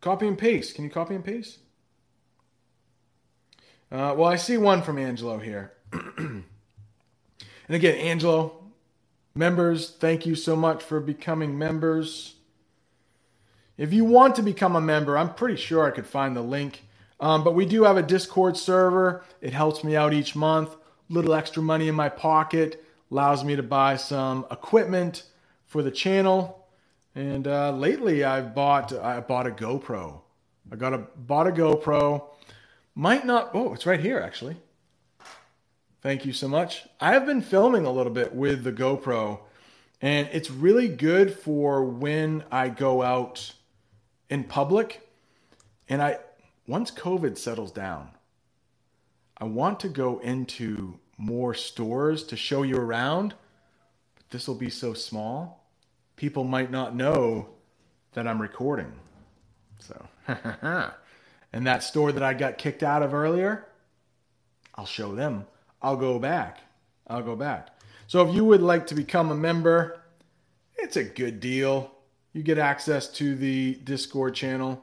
Copy 0.00 0.28
and 0.28 0.38
paste. 0.38 0.76
Can 0.76 0.84
you 0.84 0.90
copy 0.90 1.16
and 1.16 1.24
paste? 1.24 1.58
Uh, 3.90 4.14
well, 4.16 4.26
I 4.26 4.36
see 4.36 4.56
one 4.56 4.82
from 4.82 4.98
Angelo 4.98 5.38
here. 5.38 5.72
and 5.92 6.44
again, 7.68 7.96
Angelo, 7.96 8.65
members, 9.36 9.90
thank 9.90 10.26
you 10.26 10.34
so 10.34 10.56
much 10.56 10.82
for 10.82 11.00
becoming 11.00 11.58
members. 11.58 12.36
If 13.76 13.92
you 13.92 14.04
want 14.04 14.36
to 14.36 14.42
become 14.42 14.74
a 14.74 14.80
member, 14.80 15.18
I'm 15.18 15.34
pretty 15.34 15.56
sure 15.56 15.84
I 15.84 15.90
could 15.90 16.06
find 16.06 16.34
the 16.34 16.42
link. 16.42 16.82
Um, 17.20 17.44
but 17.44 17.54
we 17.54 17.66
do 17.66 17.84
have 17.84 17.96
a 17.96 18.02
Discord 18.02 18.56
server. 18.56 19.24
It 19.40 19.52
helps 19.52 19.84
me 19.84 19.96
out 19.96 20.14
each 20.14 20.34
month. 20.34 20.76
Little 21.08 21.34
extra 21.34 21.62
money 21.62 21.88
in 21.88 21.94
my 21.94 22.08
pocket 22.08 22.82
allows 23.10 23.44
me 23.44 23.56
to 23.56 23.62
buy 23.62 23.96
some 23.96 24.46
equipment 24.50 25.24
for 25.66 25.82
the 25.82 25.90
channel. 25.90 26.66
And 27.14 27.46
uh, 27.46 27.72
lately, 27.72 28.24
I've 28.24 28.54
bought 28.54 28.92
I 28.92 29.20
bought 29.20 29.46
a 29.46 29.50
GoPro. 29.50 30.20
I 30.70 30.76
got 30.76 30.92
a 30.92 30.98
bought 30.98 31.46
a 31.46 31.52
GoPro. 31.52 32.24
Might 32.94 33.24
not. 33.24 33.50
Oh, 33.54 33.72
it's 33.72 33.86
right 33.86 34.00
here 34.00 34.18
actually. 34.18 34.56
Thank 36.02 36.24
you 36.24 36.32
so 36.32 36.48
much. 36.48 36.86
I 37.00 37.12
have 37.12 37.26
been 37.26 37.42
filming 37.42 37.84
a 37.86 37.90
little 37.90 38.12
bit 38.12 38.34
with 38.34 38.64
the 38.64 38.72
GoPro, 38.72 39.40
and 40.00 40.28
it's 40.32 40.50
really 40.50 40.88
good 40.88 41.34
for 41.34 41.84
when 41.84 42.44
I 42.50 42.68
go 42.68 43.02
out 43.02 43.54
in 44.28 44.44
public. 44.44 45.08
And 45.88 46.02
I 46.02 46.18
once 46.66 46.90
COVID 46.90 47.38
settles 47.38 47.72
down, 47.72 48.10
I 49.38 49.44
want 49.44 49.80
to 49.80 49.88
go 49.88 50.18
into 50.18 50.98
more 51.16 51.54
stores 51.54 52.24
to 52.24 52.36
show 52.36 52.62
you 52.62 52.76
around. 52.76 53.34
But 54.16 54.30
this 54.30 54.46
will 54.46 54.54
be 54.54 54.70
so 54.70 54.94
small 54.94 55.66
people 56.16 56.44
might 56.44 56.70
not 56.70 56.96
know 56.96 57.48
that 58.14 58.26
I'm 58.26 58.40
recording. 58.40 58.92
So, 59.78 60.08
and 61.52 61.66
that 61.66 61.82
store 61.82 62.12
that 62.12 62.22
I 62.22 62.34
got 62.34 62.58
kicked 62.58 62.82
out 62.82 63.02
of 63.02 63.14
earlier, 63.14 63.66
I'll 64.74 64.86
show 64.86 65.14
them. 65.14 65.46
I'll 65.82 65.96
go 65.96 66.18
back. 66.18 66.60
I'll 67.06 67.22
go 67.22 67.36
back. 67.36 67.68
So, 68.06 68.26
if 68.28 68.34
you 68.34 68.44
would 68.44 68.62
like 68.62 68.86
to 68.88 68.94
become 68.94 69.30
a 69.30 69.34
member, 69.34 70.00
it's 70.76 70.96
a 70.96 71.04
good 71.04 71.40
deal. 71.40 71.90
You 72.32 72.42
get 72.42 72.58
access 72.58 73.08
to 73.14 73.34
the 73.34 73.74
Discord 73.84 74.34
channel, 74.34 74.82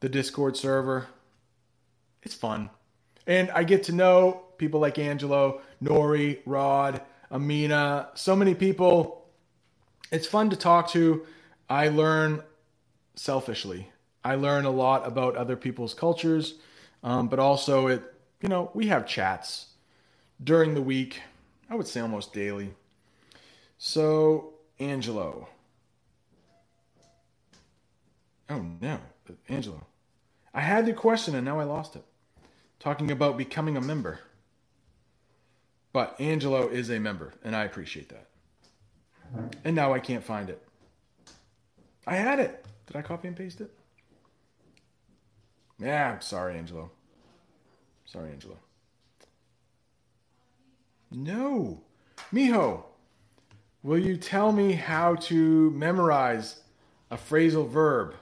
the 0.00 0.08
Discord 0.08 0.56
server. 0.56 1.06
It's 2.22 2.34
fun. 2.34 2.70
And 3.26 3.50
I 3.50 3.64
get 3.64 3.84
to 3.84 3.92
know 3.92 4.42
people 4.58 4.80
like 4.80 4.98
Angelo, 4.98 5.62
Nori, 5.82 6.40
Rod, 6.44 7.00
Amina, 7.30 8.08
so 8.14 8.36
many 8.36 8.54
people 8.54 9.20
it's 10.10 10.26
fun 10.26 10.50
to 10.50 10.56
talk 10.56 10.88
to. 10.90 11.24
I 11.68 11.88
learn 11.88 12.42
selfishly. 13.14 13.90
I 14.24 14.34
learn 14.34 14.64
a 14.64 14.70
lot 14.70 15.06
about 15.06 15.36
other 15.36 15.56
people's 15.56 15.94
cultures, 15.94 16.54
um, 17.02 17.28
but 17.28 17.38
also 17.38 17.86
it. 17.86 18.02
You 18.40 18.48
know, 18.48 18.70
we 18.74 18.86
have 18.86 19.06
chats 19.06 19.66
during 20.42 20.74
the 20.74 20.82
week. 20.82 21.22
I 21.68 21.74
would 21.74 21.86
say 21.86 22.00
almost 22.00 22.32
daily. 22.32 22.74
So, 23.78 24.54
Angelo. 24.78 25.48
Oh 28.48 28.64
no, 28.80 28.98
Angelo. 29.48 29.86
I 30.52 30.60
had 30.60 30.84
the 30.86 30.92
question 30.92 31.34
and 31.34 31.44
now 31.44 31.60
I 31.60 31.64
lost 31.64 31.94
it. 31.94 32.04
Talking 32.80 33.10
about 33.10 33.38
becoming 33.38 33.76
a 33.76 33.80
member. 33.80 34.20
But 35.92 36.20
Angelo 36.20 36.68
is 36.68 36.88
a 36.88 36.98
member, 37.00 37.32
and 37.44 37.54
I 37.54 37.64
appreciate 37.64 38.08
that. 38.10 38.28
And 39.64 39.74
now 39.74 39.92
I 39.92 39.98
can't 39.98 40.24
find 40.24 40.48
it. 40.48 40.62
I 42.06 42.16
had 42.16 42.38
it. 42.38 42.64
Did 42.86 42.96
I 42.96 43.02
copy 43.02 43.28
and 43.28 43.36
paste 43.36 43.60
it? 43.60 43.70
Yeah, 45.78 46.18
sorry, 46.20 46.56
Angelo. 46.56 46.90
Sorry, 48.04 48.30
Angelo. 48.30 48.56
No. 51.10 51.82
Mijo, 52.32 52.84
will 53.82 53.98
you 53.98 54.16
tell 54.16 54.52
me 54.52 54.72
how 54.72 55.16
to 55.16 55.70
memorize 55.70 56.60
a 57.10 57.16
phrasal 57.16 57.68
verb? 57.68 58.14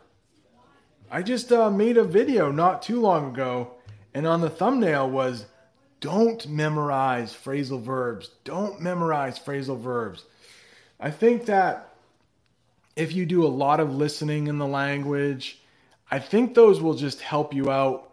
I 1.10 1.22
just 1.22 1.52
uh, 1.52 1.70
made 1.70 1.96
a 1.96 2.04
video 2.04 2.50
not 2.50 2.82
too 2.82 3.00
long 3.00 3.30
ago, 3.30 3.72
and 4.14 4.26
on 4.26 4.40
the 4.40 4.50
thumbnail 4.50 5.10
was 5.10 5.46
don't 6.00 6.46
memorize 6.48 7.34
phrasal 7.34 7.82
verbs. 7.82 8.30
Don't 8.44 8.80
memorize 8.80 9.38
phrasal 9.38 9.80
verbs. 9.80 10.24
I 11.00 11.10
think 11.10 11.46
that 11.46 11.94
if 12.94 13.14
you 13.14 13.26
do 13.26 13.44
a 13.44 13.48
lot 13.48 13.80
of 13.80 13.94
listening 13.94 14.48
in 14.48 14.58
the 14.58 14.66
language, 14.66 15.60
I 16.10 16.18
think 16.18 16.54
those 16.54 16.80
will 16.80 16.94
just 16.94 17.20
help 17.20 17.54
you 17.54 17.70
out. 17.70 18.12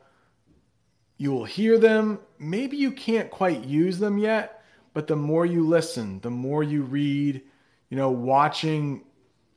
You 1.17 1.32
will 1.32 1.45
hear 1.45 1.78
them. 1.78 2.19
Maybe 2.38 2.78
you 2.78 2.91
can't 2.91 3.32
quite 3.32 3.63
use 3.63 3.99
them 3.99 4.17
yet, 4.17 4.55
but 4.96 5.08
the 5.08 5.16
more 5.16 5.46
you 5.46 5.68
listen, 5.68 6.22
the 6.22 6.30
more 6.32 6.64
you 6.64 6.82
read, 6.82 7.41
you 7.89 7.98
know, 7.98 8.10
watching 8.10 9.04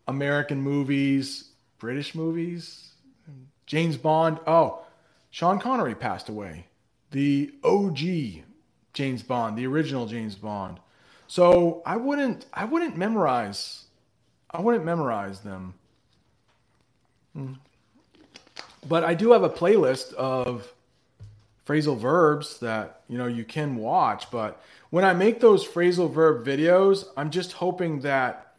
American 0.08 0.60
movies, 0.60 1.52
British 1.78 2.12
movies, 2.12 2.90
James 3.64 3.96
Bond. 3.96 4.40
Oh, 4.48 4.82
Sean 5.30 5.60
Connery 5.60 5.94
passed 5.94 6.28
away. 6.28 6.66
The 7.12 7.54
OG 7.62 8.42
James 8.92 9.22
Bond, 9.22 9.56
the 9.56 9.64
original 9.68 10.06
James 10.06 10.34
Bond. 10.34 10.80
So 11.28 11.82
I 11.86 11.96
wouldn't 11.96 12.46
I 12.52 12.64
wouldn't 12.64 12.96
memorize 12.96 13.84
I 14.50 14.60
wouldn't 14.60 14.84
memorize 14.84 15.40
them. 15.40 15.74
Hmm. 17.34 17.52
But 18.88 19.04
I 19.04 19.14
do 19.14 19.30
have 19.30 19.44
a 19.44 19.50
playlist 19.50 20.14
of 20.14 20.72
phrasal 21.64 21.98
verbs 21.98 22.58
that 22.58 23.02
you 23.08 23.18
know 23.18 23.26
you 23.26 23.44
can 23.44 23.76
watch. 23.76 24.30
But 24.32 24.60
when 24.90 25.04
I 25.04 25.12
make 25.12 25.40
those 25.40 25.66
phrasal 25.66 26.10
verb 26.10 26.46
videos, 26.46 27.06
I'm 27.16 27.30
just 27.30 27.52
hoping 27.52 28.00
that 28.00 28.54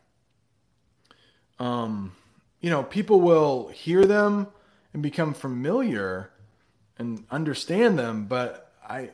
um, 1.59 2.13
you 2.61 2.69
know 2.69 2.83
people 2.83 3.21
will 3.21 3.69
hear 3.69 4.05
them 4.05 4.47
and 4.93 5.01
become 5.03 5.33
familiar 5.33 6.29
and 6.97 7.25
understand 7.31 7.97
them. 7.97 8.25
But 8.25 8.71
I 8.87 9.09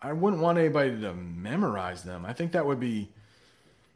I 0.00 0.12
wouldn't 0.12 0.42
want 0.42 0.58
anybody 0.58 1.00
to 1.00 1.14
memorize 1.14 2.02
them. 2.02 2.24
I 2.26 2.32
think 2.32 2.52
that 2.52 2.66
would 2.66 2.80
be 2.80 3.08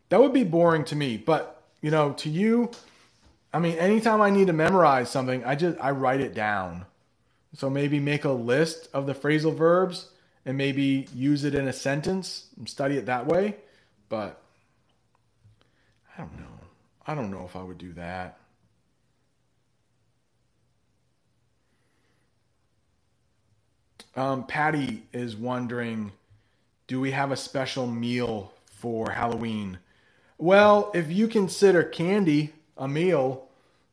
that 0.09 0.21
would 0.21 0.33
be 0.33 0.45
boring 0.45 0.85
to 0.87 0.97
me. 0.97 1.17
But 1.17 1.63
you 1.83 1.91
know, 1.91 2.13
to 2.15 2.31
you, 2.31 2.71
I 3.53 3.59
mean, 3.59 3.77
anytime 3.79 4.23
I 4.23 4.31
need 4.31 4.47
to 4.47 4.53
memorize 4.53 5.11
something, 5.11 5.45
I 5.45 5.57
just 5.57 5.79
I 5.79 5.91
write 5.91 6.21
it 6.21 6.35
down. 6.35 6.87
So 7.55 7.71
maybe 7.71 8.01
make 8.01 8.25
a 8.25 8.33
list 8.33 8.89
of 8.93 9.07
the 9.07 9.15
phrasal 9.15 9.55
verbs 9.55 10.11
and 10.47 10.57
maybe 10.57 11.09
use 11.13 11.45
it 11.45 11.55
in 11.55 11.67
a 11.69 11.73
sentence 11.73 12.47
and 12.57 12.69
study 12.69 12.97
it 12.97 13.07
that 13.07 13.27
way. 13.27 13.57
But 14.09 14.41
I 16.17 16.21
don't 16.23 16.39
know. 16.39 16.47
I 17.07 17.15
don't 17.15 17.31
know 17.31 17.45
if 17.45 17.57
I 17.57 17.63
would 17.63 17.79
do 17.79 17.93
that. 17.95 18.39
Um, 24.15 24.47
Patty 24.47 25.03
is 25.13 25.37
wondering, 25.37 26.13
do 26.87 27.01
we 27.01 27.11
have 27.11 27.33
a 27.33 27.37
special 27.37 27.87
meal 27.87 28.53
for 28.65 29.11
Halloween? 29.11 29.79
Well, 30.39 30.91
if 30.95 31.11
you 31.11 31.29
consider 31.29 31.83
candy 31.83 32.55
a 32.79 32.89
meal, 32.89 33.49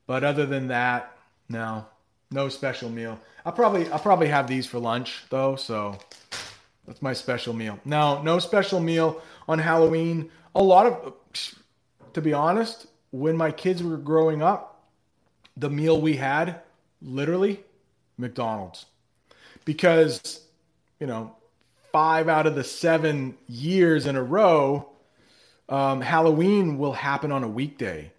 but 0.08 0.24
other 0.24 0.46
than 0.46 0.68
that, 0.68 1.18
no, 1.50 1.86
no 2.32 2.48
special 2.48 2.90
meal. 2.90 3.20
I'll 3.46 3.52
probably 3.52 3.90
I'll 3.92 4.00
probably 4.00 4.30
have 4.30 4.48
these 4.48 4.66
for 4.66 4.80
lunch 4.80 5.26
though, 5.30 5.58
so 5.58 5.98
that's 6.88 7.02
my 7.02 7.14
special 7.14 7.54
meal. 7.54 7.80
No, 7.86 8.22
no 8.22 8.40
special 8.40 8.80
meal 8.80 9.22
on 9.48 9.60
Halloween. 9.60 10.30
A 10.56 10.64
lot 10.64 10.86
of 10.86 11.14
to 12.14 12.22
be 12.22 12.34
honest, 12.34 12.88
when 13.12 13.36
my 13.36 13.52
kids 13.52 13.82
were 13.82 13.98
growing 13.98 14.42
up, 14.42 14.84
the 15.58 15.70
meal 15.70 16.00
we 16.00 16.16
had 16.16 16.62
literally 17.02 17.64
McDonald's. 18.18 18.86
Because 19.66 20.42
you 21.00 21.08
know 21.08 21.36
five 21.92 22.28
out 22.28 22.48
of 22.48 22.56
the 22.56 22.64
seven 22.64 23.38
years 23.48 24.08
in 24.08 24.16
a 24.16 24.24
row 24.24 24.90
um, 25.70 26.02
halloween 26.02 26.78
will 26.78 26.94
happen 26.94 27.32
on 27.32 27.44
a 27.44 27.48
weekday. 27.48 28.12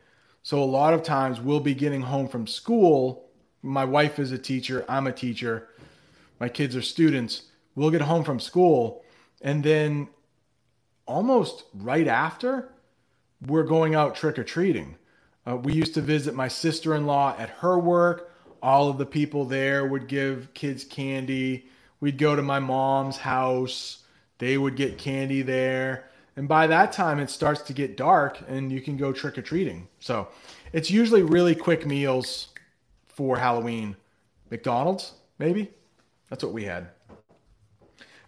So 0.42 0.62
a 0.62 0.64
lot 0.64 0.94
of 0.94 1.02
times 1.02 1.40
we'll 1.40 1.60
be 1.60 1.74
getting 1.74 2.02
home 2.02 2.28
from 2.28 2.46
school. 2.46 3.28
My 3.62 3.84
wife 3.84 4.18
is 4.18 4.32
a 4.32 4.38
teacher. 4.38 4.84
I'm 4.88 5.06
a 5.06 5.12
teacher. 5.12 5.68
My 6.38 6.48
kids 6.48 6.76
are 6.76 6.82
students 6.82 7.42
we'll 7.74 7.90
get 7.90 8.02
home 8.02 8.24
from 8.24 8.40
school 8.40 9.02
and 9.40 9.62
then 9.62 10.08
almost 11.06 11.64
right 11.74 12.08
after 12.08 12.70
we're 13.46 13.64
going 13.64 13.94
out 13.94 14.14
trick-or-treating 14.14 14.96
uh, 15.46 15.56
we 15.56 15.72
used 15.72 15.94
to 15.94 16.00
visit 16.00 16.34
my 16.34 16.48
sister-in-law 16.48 17.34
at 17.38 17.50
her 17.50 17.78
work 17.78 18.34
all 18.64 18.88
of 18.88 18.96
the 18.96 19.04
people 19.04 19.44
there 19.44 19.84
would 19.84 20.08
give 20.08 20.54
kids 20.54 20.84
candy. 20.84 21.66
We'd 22.00 22.16
go 22.16 22.34
to 22.34 22.40
my 22.40 22.60
mom's 22.60 23.18
house. 23.18 24.04
They 24.38 24.56
would 24.56 24.74
get 24.74 24.96
candy 24.96 25.42
there. 25.42 26.08
And 26.34 26.48
by 26.48 26.66
that 26.68 26.90
time, 26.90 27.20
it 27.20 27.28
starts 27.28 27.60
to 27.62 27.74
get 27.74 27.98
dark 27.98 28.38
and 28.48 28.72
you 28.72 28.80
can 28.80 28.96
go 28.96 29.12
trick 29.12 29.36
or 29.36 29.42
treating. 29.42 29.86
So 30.00 30.28
it's 30.72 30.90
usually 30.90 31.22
really 31.22 31.54
quick 31.54 31.84
meals 31.84 32.48
for 33.06 33.36
Halloween. 33.36 33.96
McDonald's, 34.50 35.12
maybe? 35.38 35.70
That's 36.30 36.42
what 36.42 36.54
we 36.54 36.64
had. 36.64 36.88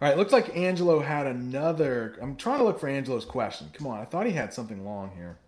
All 0.00 0.06
right, 0.06 0.18
looks 0.18 0.32
like 0.32 0.54
Angelo 0.54 1.00
had 1.00 1.26
another. 1.26 2.18
I'm 2.20 2.36
trying 2.36 2.58
to 2.58 2.64
look 2.64 2.78
for 2.78 2.86
Angelo's 2.86 3.24
question. 3.24 3.70
Come 3.72 3.86
on, 3.86 3.98
I 3.98 4.04
thought 4.04 4.26
he 4.26 4.32
had 4.32 4.52
something 4.52 4.84
long 4.84 5.10
here. 5.16 5.38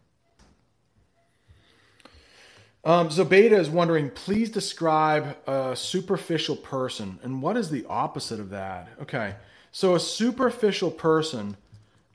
Um, 2.82 3.10
Zobeda 3.10 3.58
is 3.58 3.68
wondering, 3.68 4.08
please 4.08 4.48
describe 4.50 5.36
a 5.46 5.76
superficial 5.76 6.56
person 6.56 7.18
and 7.22 7.42
what 7.42 7.58
is 7.58 7.68
the 7.68 7.84
opposite 7.90 8.40
of 8.40 8.48
that? 8.48 8.88
Okay, 9.02 9.34
so 9.70 9.94
a 9.94 10.00
superficial 10.00 10.90
person, 10.90 11.58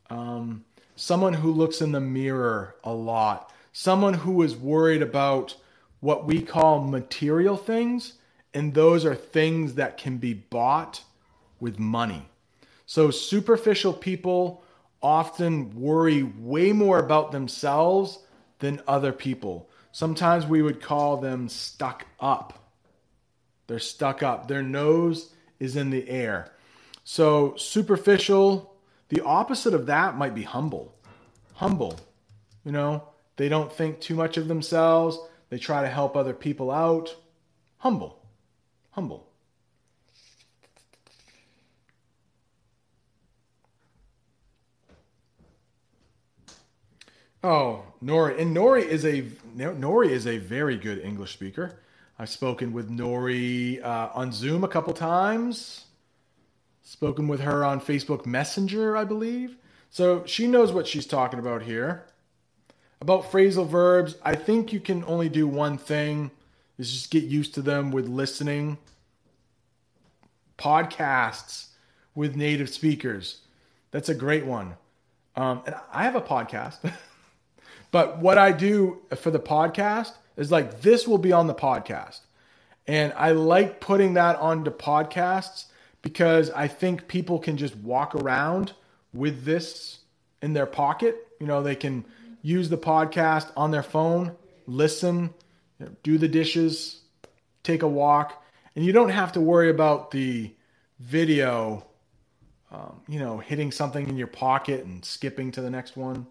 um, 0.09 0.65
someone 0.95 1.33
who 1.33 1.51
looks 1.51 1.81
in 1.81 1.91
the 1.91 2.01
mirror 2.01 2.75
a 2.83 2.93
lot, 2.93 3.51
someone 3.73 4.15
who 4.15 4.41
is 4.41 4.55
worried 4.55 5.03
about 5.03 5.55
what 5.99 6.25
we 6.25 6.41
call 6.41 6.81
material 6.81 7.57
things, 7.57 8.13
and 8.55 8.73
those 8.73 9.05
are 9.05 9.13
things 9.13 9.75
that 9.75 9.97
can 9.97 10.17
be 10.17 10.33
bought 10.33 11.03
with 11.59 11.79
money. 11.79 12.27
So 12.85 13.11
superficial 13.11 13.93
people 13.93 14.63
often 15.01 15.79
worry 15.79 16.23
way 16.23 16.71
more 16.71 16.99
about 16.99 17.31
themselves 17.31 18.19
than 18.59 18.81
other 18.87 19.11
people. 19.11 19.69
Sometimes 19.91 20.45
we 20.45 20.61
would 20.61 20.81
call 20.81 21.17
them 21.17 21.49
stuck 21.49 22.05
up. 22.19 22.71
They're 23.67 23.79
stuck 23.79 24.23
up. 24.23 24.47
Their 24.47 24.63
nose 24.63 25.33
is 25.59 25.75
in 25.75 25.89
the 25.89 26.09
air. 26.09 26.51
So, 27.03 27.55
superficial, 27.57 28.75
the 29.09 29.21
opposite 29.21 29.73
of 29.73 29.87
that 29.87 30.17
might 30.17 30.33
be 30.33 30.43
humble. 30.43 30.95
Humble. 31.55 31.99
You 32.65 32.71
know, 32.71 33.03
they 33.35 33.49
don't 33.49 33.71
think 33.71 33.99
too 33.99 34.15
much 34.15 34.37
of 34.37 34.47
themselves. 34.47 35.17
They 35.49 35.57
try 35.57 35.81
to 35.81 35.89
help 35.89 36.15
other 36.15 36.33
people 36.33 36.71
out. 36.71 37.15
Humble. 37.77 38.19
Humble. 38.91 39.27
Oh, 47.43 47.83
Nori. 48.03 48.39
And 48.39 48.55
Nori 48.55 48.83
is 48.85 49.03
a 49.03 49.21
Nori 49.57 50.09
is 50.09 50.25
a 50.27 50.37
very 50.37 50.77
good 50.77 50.99
English 50.99 51.33
speaker. 51.33 51.79
I've 52.17 52.29
spoken 52.29 52.71
with 52.71 52.89
Nori 52.89 53.83
uh, 53.83 54.09
on 54.13 54.31
Zoom 54.31 54.63
a 54.63 54.67
couple 54.67 54.93
times. 54.93 55.85
Spoken 56.83 57.27
with 57.27 57.41
her 57.41 57.65
on 57.65 57.81
Facebook 57.81 58.25
Messenger, 58.25 58.95
I 58.95 59.03
believe. 59.03 59.57
So 59.89 60.25
she 60.25 60.47
knows 60.47 60.71
what 60.71 60.87
she's 60.87 61.05
talking 61.05 61.39
about 61.39 61.63
here. 61.63 62.05
About 63.01 63.29
phrasal 63.31 63.67
verbs, 63.67 64.15
I 64.23 64.35
think 64.35 64.71
you 64.71 64.79
can 64.79 65.03
only 65.05 65.27
do 65.27 65.47
one 65.47 65.77
thing 65.77 66.31
is 66.77 66.91
just 66.91 67.11
get 67.11 67.23
used 67.25 67.53
to 67.55 67.61
them 67.61 67.91
with 67.91 68.07
listening. 68.07 68.77
Podcasts 70.57 71.67
with 72.15 72.35
native 72.35 72.69
speakers. 72.69 73.41
That's 73.91 74.09
a 74.09 74.15
great 74.15 74.45
one. 74.45 74.75
Um, 75.35 75.61
and 75.65 75.75
I 75.91 76.03
have 76.03 76.15
a 76.15 76.21
podcast. 76.21 76.77
But 77.93 78.17
what 78.17 78.39
I 78.39 78.51
do 78.51 79.03
for 79.15 79.29
the 79.29 79.39
podcast 79.39 80.13
is 80.35 80.51
like 80.51 80.81
this 80.81 81.07
will 81.07 81.19
be 81.19 81.31
on 81.31 81.45
the 81.45 81.53
podcast. 81.53 82.21
And 82.87 83.13
I 83.15 83.33
like 83.33 83.79
putting 83.79 84.15
that 84.15 84.35
onto 84.37 84.71
podcasts 84.71 85.65
because 86.01 86.49
I 86.49 86.67
think 86.67 87.07
people 87.07 87.37
can 87.37 87.55
just 87.55 87.75
walk 87.75 88.15
around 88.15 88.73
with 89.13 89.45
this 89.45 89.99
in 90.41 90.53
their 90.53 90.65
pocket. 90.65 91.27
You 91.39 91.45
know, 91.45 91.61
they 91.61 91.75
can 91.75 92.03
use 92.41 92.67
the 92.67 92.79
podcast 92.79 93.51
on 93.55 93.69
their 93.69 93.83
phone, 93.83 94.35
listen, 94.65 95.31
you 95.77 95.85
know, 95.85 95.91
do 96.01 96.17
the 96.17 96.27
dishes, 96.27 97.01
take 97.61 97.83
a 97.83 97.87
walk, 97.87 98.43
and 98.75 98.83
you 98.83 98.91
don't 98.91 99.09
have 99.09 99.33
to 99.33 99.39
worry 99.39 99.69
about 99.69 100.09
the 100.09 100.51
video 100.99 101.85
um, 102.71 103.01
you 103.07 103.19
know, 103.19 103.37
hitting 103.37 103.71
something 103.71 104.09
in 104.09 104.17
your 104.17 104.25
pocket 104.25 104.83
and 104.83 105.05
skipping 105.05 105.51
to 105.51 105.61
the 105.61 105.69
next 105.69 105.95
one. 105.95 106.25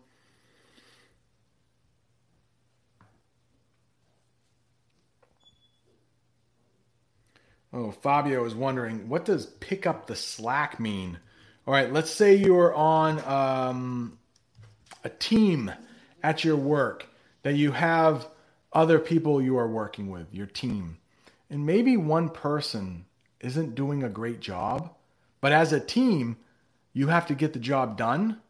Oh, 7.72 7.90
Fabio 7.90 8.44
is 8.44 8.54
wondering 8.54 9.08
what 9.08 9.24
does 9.24 9.46
pick 9.46 9.86
up 9.86 10.06
the 10.06 10.16
slack 10.16 10.78
mean? 10.78 11.18
All 11.66 11.72
right, 11.72 11.92
let's 11.92 12.10
say 12.10 12.34
you're 12.34 12.74
on 12.74 13.20
um, 13.24 14.18
a 15.04 15.08
team 15.08 15.72
at 16.22 16.44
your 16.44 16.56
work 16.56 17.06
that 17.42 17.54
you 17.54 17.72
have 17.72 18.26
other 18.72 18.98
people 18.98 19.40
you 19.40 19.56
are 19.56 19.68
working 19.68 20.10
with, 20.10 20.26
your 20.32 20.46
team, 20.46 20.98
and 21.48 21.64
maybe 21.64 21.96
one 21.96 22.28
person 22.28 23.04
isn't 23.40 23.74
doing 23.74 24.02
a 24.02 24.08
great 24.08 24.40
job, 24.40 24.94
but 25.40 25.52
as 25.52 25.72
a 25.72 25.80
team, 25.80 26.36
you 26.92 27.08
have 27.08 27.26
to 27.26 27.34
get 27.34 27.52
the 27.52 27.58
job 27.58 27.96
done. 27.96 28.40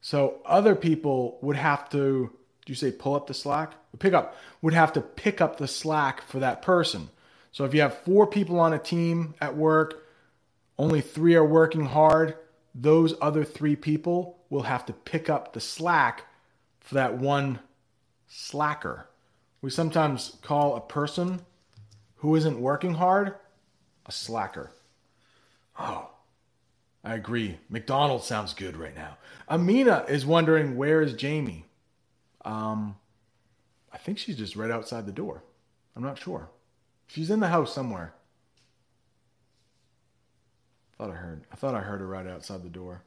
So 0.00 0.40
other 0.44 0.74
people 0.74 1.38
would 1.42 1.56
have 1.56 1.88
to, 1.90 1.96
do 1.96 2.30
you 2.66 2.74
say 2.74 2.92
pull 2.92 3.14
up 3.14 3.26
the 3.26 3.34
slack? 3.34 3.72
Pick 3.98 4.12
up, 4.12 4.36
would 4.62 4.74
have 4.74 4.92
to 4.92 5.00
pick 5.00 5.40
up 5.40 5.56
the 5.58 5.68
slack 5.68 6.22
for 6.22 6.38
that 6.40 6.62
person. 6.62 7.08
So 7.52 7.64
if 7.64 7.74
you 7.74 7.80
have 7.80 7.98
four 7.98 8.26
people 8.26 8.60
on 8.60 8.72
a 8.72 8.78
team 8.78 9.34
at 9.40 9.56
work, 9.56 10.06
only 10.78 11.00
three 11.00 11.34
are 11.34 11.44
working 11.44 11.86
hard, 11.86 12.36
those 12.74 13.14
other 13.20 13.44
three 13.44 13.76
people 13.76 14.38
will 14.50 14.62
have 14.62 14.86
to 14.86 14.92
pick 14.92 15.28
up 15.28 15.52
the 15.52 15.60
slack 15.60 16.24
for 16.80 16.94
that 16.94 17.18
one 17.18 17.58
slacker. 18.28 19.08
We 19.60 19.70
sometimes 19.70 20.36
call 20.42 20.76
a 20.76 20.80
person 20.80 21.40
who 22.16 22.36
isn't 22.36 22.60
working 22.60 22.94
hard 22.94 23.34
a 24.06 24.12
slacker. 24.12 24.70
Oh, 25.78 26.10
I 27.04 27.14
agree. 27.14 27.58
McDonald's 27.68 28.24
sounds 28.24 28.54
good 28.54 28.76
right 28.76 28.94
now. 28.94 29.18
Amina 29.48 30.04
is 30.08 30.26
wondering 30.26 30.76
where 30.76 31.00
is 31.00 31.14
Jamie? 31.14 31.66
Um, 32.44 32.96
I 33.92 33.98
think 33.98 34.18
she's 34.18 34.36
just 34.36 34.56
right 34.56 34.70
outside 34.70 35.06
the 35.06 35.12
door. 35.12 35.42
I'm 35.96 36.02
not 36.02 36.18
sure. 36.18 36.48
She's 37.08 37.30
in 37.30 37.40
the 37.40 37.48
house 37.48 37.74
somewhere. 37.74 38.12
Thought 40.98 41.10
I 41.10 41.14
heard. 41.14 41.44
I 41.50 41.56
thought 41.56 41.74
I 41.74 41.80
heard 41.80 42.00
her 42.00 42.06
right 42.06 42.26
outside 42.26 42.62
the 42.62 42.68
door. 42.68 43.02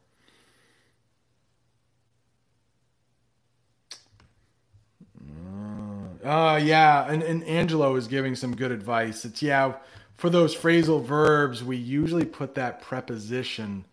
Uh, 6.25 6.27
uh 6.27 6.57
yeah, 6.57 7.09
and, 7.11 7.21
and 7.21 7.43
Angelo 7.43 7.95
is 7.95 8.07
giving 8.07 8.35
some 8.35 8.55
good 8.55 8.71
advice. 8.71 9.23
It's 9.23 9.41
yeah, 9.41 9.73
for 10.17 10.29
those 10.29 10.55
phrasal 10.55 11.03
verbs, 11.03 11.63
we 11.63 11.77
usually 11.77 12.25
put 12.25 12.55
that 12.55 12.81
preposition 12.81 13.85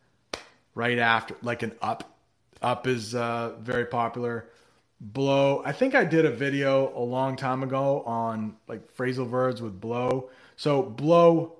right 0.74 0.98
after, 0.98 1.36
like 1.42 1.62
an 1.62 1.72
up. 1.82 2.14
Up 2.62 2.86
is 2.86 3.14
uh, 3.14 3.54
very 3.60 3.84
popular 3.84 4.46
blow. 5.00 5.62
I 5.64 5.72
think 5.72 5.94
I 5.94 6.04
did 6.04 6.24
a 6.24 6.30
video 6.30 6.92
a 6.96 7.02
long 7.02 7.36
time 7.36 7.62
ago 7.62 8.02
on 8.02 8.56
like 8.66 8.94
phrasal 8.96 9.28
verbs 9.28 9.62
with 9.62 9.80
blow. 9.80 10.30
So 10.56 10.82
blow, 10.82 11.56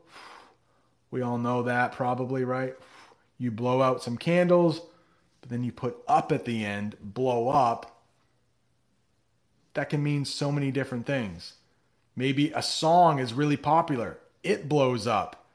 we 1.10 1.22
all 1.22 1.38
know 1.38 1.62
that 1.64 1.92
probably, 1.92 2.44
right? 2.44 2.74
You 3.40 3.52
blow 3.52 3.80
out 3.80 4.02
some 4.02 4.16
candles, 4.16 4.80
but 5.40 5.48
then 5.48 5.62
you 5.62 5.70
put 5.70 5.96
up 6.08 6.32
at 6.32 6.44
the 6.44 6.64
end, 6.64 6.96
blow 7.00 7.46
up. 7.46 8.02
That 9.74 9.90
can 9.90 10.02
mean 10.02 10.24
so 10.24 10.50
many 10.50 10.72
different 10.72 11.06
things. 11.06 11.52
Maybe 12.16 12.50
a 12.50 12.62
song 12.62 13.20
is 13.20 13.32
really 13.32 13.56
popular, 13.56 14.18
it 14.42 14.68
blows 14.68 15.06
up. 15.06 15.46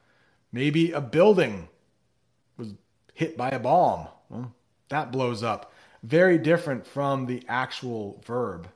Maybe 0.50 0.92
a 0.92 1.02
building 1.02 1.68
was 2.56 2.72
hit 3.12 3.36
by 3.36 3.50
a 3.50 3.58
bomb, 3.58 4.08
well, 4.30 4.54
that 4.88 5.12
blows 5.12 5.42
up 5.42 5.70
very 6.04 6.36
different 6.36 6.86
from 6.86 7.24
the 7.24 7.42
actual 7.48 8.22
verb. 8.26 8.68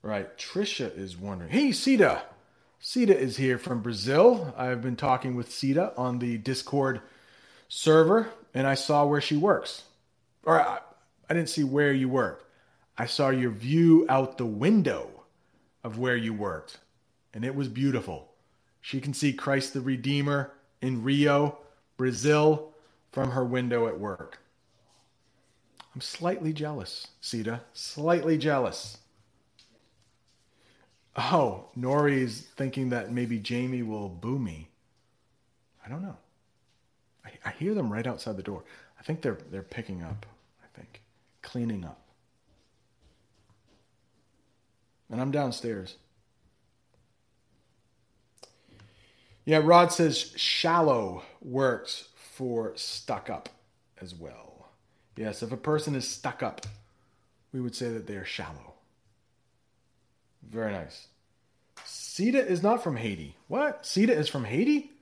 Right, 0.00 0.38
Trisha 0.38 0.96
is 0.96 1.16
wondering. 1.16 1.50
Hey, 1.50 1.72
Sita. 1.72 2.22
Sita 2.78 3.18
is 3.18 3.36
here 3.36 3.58
from 3.58 3.82
Brazil. 3.82 4.54
I've 4.56 4.80
been 4.80 4.96
talking 4.96 5.34
with 5.34 5.50
Sita 5.50 5.92
on 5.96 6.20
the 6.20 6.38
Discord 6.38 7.00
server, 7.66 8.28
and 8.54 8.68
I 8.68 8.74
saw 8.74 9.04
where 9.04 9.20
she 9.20 9.36
works. 9.36 9.82
Or 10.44 10.60
I, 10.60 10.78
I 11.28 11.34
didn't 11.34 11.50
see 11.50 11.64
where 11.64 11.92
you 11.92 12.08
work. 12.08 12.48
I 12.96 13.06
saw 13.06 13.30
your 13.30 13.50
view 13.50 14.06
out 14.08 14.38
the 14.38 14.46
window 14.46 15.17
of 15.88 15.98
where 15.98 16.18
you 16.18 16.34
worked, 16.34 16.76
and 17.32 17.46
it 17.46 17.54
was 17.54 17.66
beautiful. 17.66 18.28
She 18.82 19.00
can 19.00 19.14
see 19.14 19.32
Christ 19.32 19.72
the 19.72 19.80
Redeemer 19.80 20.52
in 20.82 21.02
Rio, 21.02 21.56
Brazil, 21.96 22.74
from 23.10 23.30
her 23.30 23.44
window 23.44 23.88
at 23.88 23.98
work. 23.98 24.38
I'm 25.94 26.02
slightly 26.02 26.52
jealous, 26.52 27.06
Sita. 27.22 27.62
Slightly 27.72 28.36
jealous. 28.36 28.98
Oh, 31.16 31.70
Nori's 31.74 32.42
thinking 32.42 32.90
that 32.90 33.10
maybe 33.10 33.38
Jamie 33.38 33.82
will 33.82 34.10
boo 34.10 34.38
me. 34.38 34.68
I 35.84 35.88
don't 35.88 36.02
know. 36.02 36.18
I, 37.24 37.30
I 37.46 37.50
hear 37.52 37.72
them 37.72 37.90
right 37.90 38.06
outside 38.06 38.36
the 38.36 38.42
door. 38.42 38.62
I 39.00 39.02
think 39.04 39.22
they're 39.22 39.38
they're 39.50 39.62
picking 39.62 40.02
up. 40.02 40.26
I 40.62 40.66
think 40.78 41.00
cleaning 41.40 41.86
up. 41.86 41.98
And 45.10 45.20
I'm 45.20 45.30
downstairs. 45.30 45.96
Yeah, 49.44 49.62
Rod 49.64 49.92
says 49.92 50.32
shallow 50.36 51.22
works 51.40 52.08
for 52.14 52.72
stuck 52.76 53.30
up 53.30 53.48
as 54.00 54.14
well. 54.14 54.68
Yes, 55.16 55.42
if 55.42 55.50
a 55.52 55.56
person 55.56 55.94
is 55.94 56.06
stuck 56.06 56.42
up, 56.42 56.66
we 57.52 57.60
would 57.60 57.74
say 57.74 57.88
that 57.92 58.06
they 58.06 58.16
are 58.16 58.26
shallow. 58.26 58.74
Very 60.46 60.72
nice. 60.72 61.08
Sita 61.84 62.46
is 62.46 62.62
not 62.62 62.84
from 62.84 62.96
Haiti. 62.96 63.36
What? 63.48 63.86
Sita 63.86 64.12
is 64.12 64.28
from 64.28 64.44
Haiti? 64.44 64.92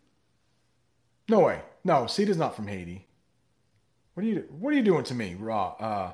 No 1.28 1.40
way. 1.40 1.60
No, 1.84 2.06
Sita's 2.06 2.36
not 2.36 2.54
from 2.54 2.68
Haiti. 2.68 3.06
What 4.14 4.24
are 4.24 4.28
you 4.28 4.44
What 4.50 4.72
are 4.72 4.76
you 4.76 4.82
doing 4.82 5.04
to 5.04 5.14
me, 5.14 5.34
Rod? 5.34 5.76
Uh, 5.80 6.12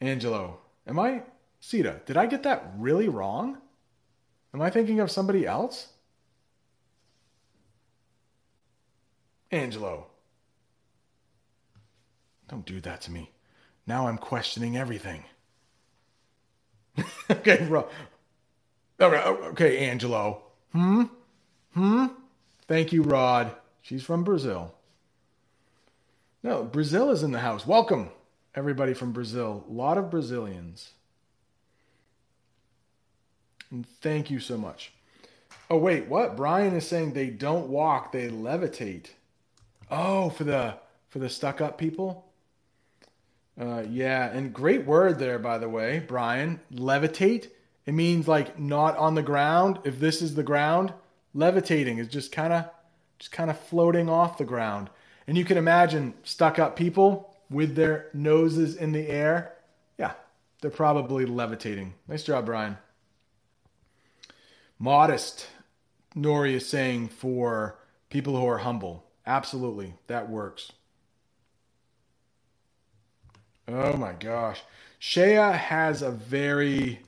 Angelo? 0.00 0.60
Am 0.86 0.98
I 0.98 1.22
Sita, 1.60 2.00
did 2.06 2.16
I 2.16 2.26
get 2.26 2.42
that 2.44 2.72
really 2.78 3.08
wrong? 3.08 3.58
Am 4.52 4.62
I 4.62 4.70
thinking 4.70 5.00
of 5.00 5.10
somebody 5.10 5.46
else? 5.46 5.88
Angelo. 9.52 10.06
Don't 12.48 12.66
do 12.66 12.80
that 12.80 13.02
to 13.02 13.10
me. 13.10 13.30
Now 13.86 14.08
I'm 14.08 14.18
questioning 14.18 14.76
everything. 14.76 15.24
okay, 17.30 17.64
bro. 17.68 17.88
Okay, 19.00 19.16
okay, 19.50 19.78
Angelo. 19.78 20.42
Hmm? 20.72 21.04
Hmm? 21.74 22.06
Thank 22.66 22.92
you, 22.92 23.02
Rod. 23.02 23.54
She's 23.82 24.02
from 24.02 24.24
Brazil. 24.24 24.74
No, 26.42 26.64
Brazil 26.64 27.10
is 27.10 27.22
in 27.22 27.32
the 27.32 27.40
house. 27.40 27.66
Welcome, 27.66 28.10
everybody 28.54 28.94
from 28.94 29.12
Brazil. 29.12 29.64
A 29.68 29.72
lot 29.72 29.98
of 29.98 30.10
Brazilians. 30.10 30.92
And 33.70 33.86
thank 33.86 34.30
you 34.30 34.40
so 34.40 34.56
much. 34.56 34.92
Oh 35.70 35.76
wait, 35.76 36.08
what? 36.08 36.36
Brian 36.36 36.74
is 36.74 36.86
saying 36.86 37.12
they 37.12 37.30
don't 37.30 37.68
walk, 37.68 38.12
they 38.12 38.28
levitate. 38.28 39.10
Oh, 39.90 40.30
for 40.30 40.44
the 40.44 40.74
for 41.08 41.20
the 41.20 41.28
stuck 41.28 41.60
up 41.60 41.78
people? 41.78 42.26
Uh, 43.60 43.84
yeah, 43.88 44.30
and 44.30 44.52
great 44.52 44.86
word 44.86 45.18
there, 45.18 45.38
by 45.38 45.58
the 45.58 45.68
way, 45.68 46.04
Brian. 46.06 46.60
Levitate. 46.72 47.50
It 47.86 47.94
means 47.94 48.26
like 48.26 48.58
not 48.58 48.96
on 48.96 49.14
the 49.14 49.22
ground. 49.22 49.78
If 49.84 50.00
this 50.00 50.22
is 50.22 50.34
the 50.34 50.42
ground, 50.42 50.92
levitating 51.34 51.98
is 51.98 52.08
just 52.08 52.32
kind 52.32 52.52
of 52.52 52.64
just 53.18 53.32
kind 53.32 53.50
of 53.50 53.58
floating 53.58 54.08
off 54.08 54.38
the 54.38 54.44
ground. 54.44 54.90
And 55.26 55.38
you 55.38 55.44
can 55.44 55.56
imagine 55.56 56.14
stuck 56.24 56.58
up 56.58 56.74
people 56.74 57.36
with 57.48 57.76
their 57.76 58.08
noses 58.12 58.74
in 58.74 58.90
the 58.90 59.08
air. 59.08 59.54
Yeah, 59.98 60.12
they're 60.60 60.70
probably 60.70 61.26
levitating. 61.26 61.94
Nice 62.08 62.24
job, 62.24 62.46
Brian 62.46 62.76
modest, 64.80 65.46
Nori 66.16 66.54
is 66.54 66.68
saying 66.68 67.08
for 67.08 67.78
people 68.08 68.36
who 68.36 68.46
are 68.48 68.58
humble. 68.58 69.04
Absolutely, 69.24 69.94
that 70.08 70.28
works. 70.28 70.72
Oh 73.68 73.96
my 73.96 74.14
gosh. 74.14 74.62
Shea 74.98 75.34
has 75.34 76.02
a 76.02 76.10
very 76.10 77.00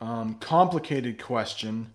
um, 0.00 0.34
complicated 0.34 1.22
question. 1.22 1.92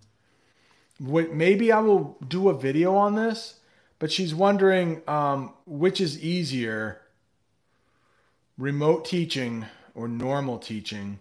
Maybe 0.98 1.70
I 1.70 1.80
will 1.80 2.16
do 2.26 2.48
a 2.48 2.58
video 2.58 2.96
on 2.96 3.14
this, 3.14 3.60
but 3.98 4.10
she's 4.10 4.34
wondering 4.34 5.02
um, 5.06 5.54
which 5.66 6.00
is 6.00 6.22
easier 6.22 7.00
remote 8.56 9.04
teaching 9.04 9.66
or 9.94 10.08
normal 10.08 10.58
teaching. 10.58 11.18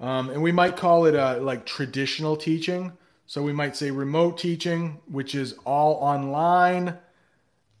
Um, 0.00 0.30
and 0.30 0.42
we 0.42 0.50
might 0.50 0.76
call 0.76 1.04
it 1.04 1.14
uh, 1.14 1.38
like 1.40 1.66
traditional 1.66 2.36
teaching. 2.36 2.92
So 3.26 3.42
we 3.42 3.52
might 3.52 3.76
say 3.76 3.90
remote 3.90 4.38
teaching, 4.38 5.00
which 5.06 5.34
is 5.34 5.54
all 5.64 5.94
online. 5.96 6.96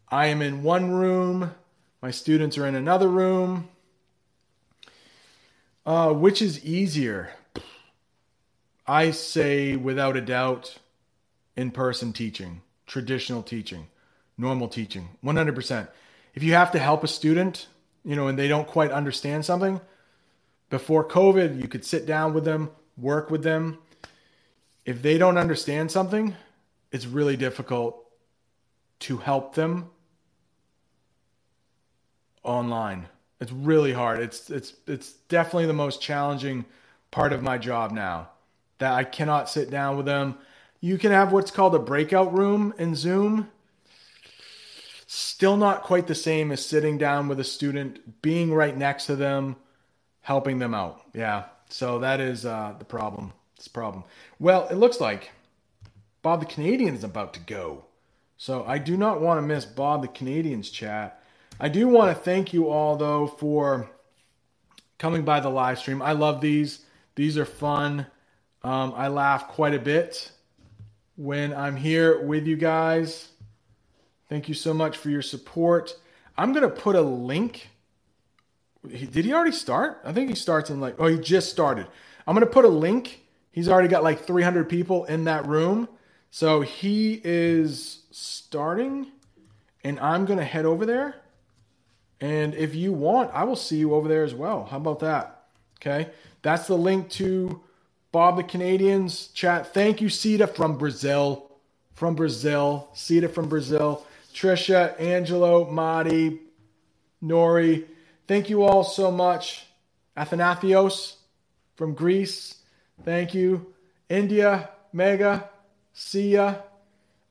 I 0.08 0.26
am 0.26 0.42
in 0.42 0.62
one 0.62 0.90
room, 0.90 1.54
my 2.02 2.10
students 2.10 2.58
are 2.58 2.66
in 2.66 2.74
another 2.74 3.08
room. 3.08 3.68
Uh, 5.86 6.12
which 6.12 6.42
is 6.42 6.64
easier? 6.64 7.30
I 8.86 9.12
say 9.12 9.76
without 9.76 10.16
a 10.16 10.20
doubt 10.20 10.78
in 11.56 11.70
person 11.70 12.12
teaching, 12.12 12.62
traditional 12.86 13.42
teaching, 13.42 13.86
normal 14.36 14.68
teaching, 14.68 15.10
100%. 15.24 15.88
If 16.34 16.42
you 16.42 16.52
have 16.54 16.72
to 16.72 16.78
help 16.78 17.02
a 17.02 17.08
student, 17.08 17.68
you 18.04 18.14
know, 18.14 18.28
and 18.28 18.38
they 18.38 18.48
don't 18.48 18.66
quite 18.66 18.90
understand 18.90 19.44
something, 19.44 19.80
before 20.70 21.06
COVID, 21.06 21.60
you 21.60 21.68
could 21.68 21.84
sit 21.84 22.06
down 22.06 22.32
with 22.32 22.44
them, 22.44 22.70
work 22.96 23.30
with 23.30 23.42
them. 23.42 23.78
If 24.86 25.02
they 25.02 25.18
don't 25.18 25.36
understand 25.36 25.90
something, 25.90 26.34
it's 26.90 27.06
really 27.06 27.36
difficult 27.36 28.06
to 29.00 29.18
help 29.18 29.54
them 29.54 29.90
online. 32.42 33.08
It's 33.40 33.52
really 33.52 33.92
hard. 33.92 34.20
It's 34.20 34.50
it's 34.50 34.74
it's 34.86 35.12
definitely 35.28 35.66
the 35.66 35.72
most 35.72 36.00
challenging 36.00 36.64
part 37.10 37.32
of 37.32 37.42
my 37.42 37.58
job 37.58 37.90
now. 37.90 38.30
That 38.78 38.92
I 38.92 39.04
cannot 39.04 39.50
sit 39.50 39.70
down 39.70 39.96
with 39.96 40.06
them. 40.06 40.36
You 40.80 40.98
can 40.98 41.12
have 41.12 41.32
what's 41.32 41.50
called 41.50 41.74
a 41.74 41.78
breakout 41.78 42.36
room 42.36 42.72
in 42.78 42.94
Zoom. 42.94 43.50
Still 45.06 45.56
not 45.56 45.82
quite 45.82 46.06
the 46.06 46.14
same 46.14 46.52
as 46.52 46.64
sitting 46.64 46.96
down 46.96 47.28
with 47.28 47.40
a 47.40 47.44
student, 47.44 48.22
being 48.22 48.52
right 48.52 48.76
next 48.76 49.06
to 49.06 49.16
them, 49.16 49.56
helping 50.22 50.58
them 50.58 50.74
out. 50.74 51.02
Yeah. 51.12 51.44
So 51.68 51.98
that 52.00 52.20
is 52.20 52.44
uh, 52.44 52.74
the 52.78 52.84
problem. 52.84 53.32
It's 53.56 53.66
a 53.66 53.70
problem. 53.70 54.04
Well, 54.38 54.66
it 54.68 54.76
looks 54.76 55.00
like 55.00 55.30
Bob 56.22 56.40
the 56.40 56.46
Canadian 56.46 56.94
is 56.94 57.04
about 57.04 57.34
to 57.34 57.40
go. 57.40 57.84
So 58.36 58.64
I 58.66 58.78
do 58.78 58.96
not 58.96 59.20
want 59.20 59.38
to 59.38 59.42
miss 59.42 59.64
Bob 59.64 60.02
the 60.02 60.08
Canadian's 60.08 60.70
chat. 60.70 61.22
I 61.58 61.68
do 61.68 61.88
want 61.88 62.16
to 62.16 62.22
thank 62.22 62.52
you 62.52 62.68
all 62.70 62.96
though 62.96 63.26
for 63.26 63.90
coming 64.98 65.24
by 65.24 65.40
the 65.40 65.50
live 65.50 65.78
stream. 65.78 66.00
I 66.02 66.12
love 66.12 66.40
these. 66.40 66.84
These 67.16 67.36
are 67.36 67.44
fun. 67.44 68.06
Um, 68.62 68.92
I 68.96 69.08
laugh 69.08 69.48
quite 69.48 69.74
a 69.74 69.78
bit 69.78 70.32
when 71.16 71.52
I'm 71.52 71.76
here 71.76 72.22
with 72.22 72.46
you 72.46 72.56
guys. 72.56 73.28
Thank 74.28 74.48
you 74.48 74.54
so 74.54 74.72
much 74.72 74.96
for 74.96 75.10
your 75.10 75.22
support. 75.22 75.96
I'm 76.36 76.52
going 76.52 76.62
to 76.62 76.74
put 76.74 76.96
a 76.96 77.02
link. 77.02 77.68
Did 78.88 79.24
he 79.24 79.32
already 79.32 79.52
start? 79.52 80.00
I 80.04 80.12
think 80.12 80.30
he 80.30 80.34
starts 80.34 80.70
in 80.70 80.80
like, 80.80 80.96
oh, 80.98 81.06
he 81.06 81.18
just 81.18 81.50
started. 81.50 81.86
I'm 82.26 82.34
going 82.34 82.46
to 82.46 82.52
put 82.52 82.64
a 82.64 82.68
link. 82.68 83.20
He's 83.52 83.68
already 83.68 83.88
got 83.88 84.02
like 84.02 84.24
300 84.24 84.68
people 84.68 85.04
in 85.04 85.24
that 85.24 85.46
room. 85.46 85.88
So 86.30 86.60
he 86.60 87.20
is 87.24 88.04
starting, 88.10 89.08
and 89.82 89.98
I'm 90.00 90.24
going 90.24 90.38
to 90.38 90.44
head 90.44 90.64
over 90.64 90.86
there 90.86 91.16
and 92.20 92.54
if 92.54 92.74
you 92.74 92.92
want, 92.92 93.30
I 93.32 93.44
will 93.44 93.56
see 93.56 93.78
you 93.78 93.94
over 93.94 94.08
there 94.08 94.24
as 94.24 94.34
well. 94.34 94.66
How 94.66 94.76
about 94.76 95.00
that? 95.00 95.44
Okay. 95.78 96.10
That's 96.42 96.66
the 96.66 96.76
link 96.76 97.08
to 97.12 97.62
Bob 98.12 98.36
the 98.36 98.42
Canadians 98.42 99.28
chat. 99.28 99.72
Thank 99.72 100.00
you, 100.00 100.08
Sita 100.08 100.46
from 100.46 100.76
Brazil. 100.76 101.50
From 101.94 102.14
Brazil. 102.14 102.90
Sita 102.92 103.28
from 103.28 103.48
Brazil. 103.48 104.04
Trisha, 104.34 105.00
Angelo, 105.00 105.70
Madi, 105.70 106.40
Nori. 107.22 107.86
Thank 108.30 108.48
you 108.48 108.62
all 108.62 108.84
so 108.84 109.10
much. 109.10 109.66
Athanasios 110.16 111.16
from 111.74 111.94
Greece. 111.94 112.62
Thank 113.04 113.34
you. 113.34 113.74
India, 114.08 114.70
Mega, 114.92 115.50
Sia. 115.92 116.62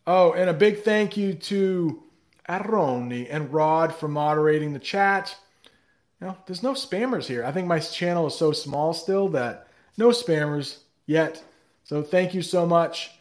Oh, 0.05 0.33
and 0.33 0.49
a 0.49 0.53
big 0.53 0.83
thank 0.83 1.15
you 1.15 1.35
to 1.35 2.03
Aroni 2.49 3.29
and 3.31 3.53
Rod 3.53 3.95
for 3.95 4.09
moderating 4.09 4.73
the 4.73 4.79
chat. 4.79 5.37
Know, 6.19 6.35
there's 6.47 6.63
no 6.63 6.73
spammers 6.73 7.27
here. 7.27 7.45
I 7.45 7.53
think 7.53 7.65
my 7.65 7.79
channel 7.79 8.27
is 8.27 8.35
so 8.35 8.51
small 8.51 8.91
still 8.91 9.29
that 9.29 9.69
no 9.97 10.09
spammers 10.09 10.79
yet. 11.05 11.41
So 11.85 12.03
thank 12.03 12.33
you 12.33 12.41
so 12.41 12.65
much, 12.65 13.11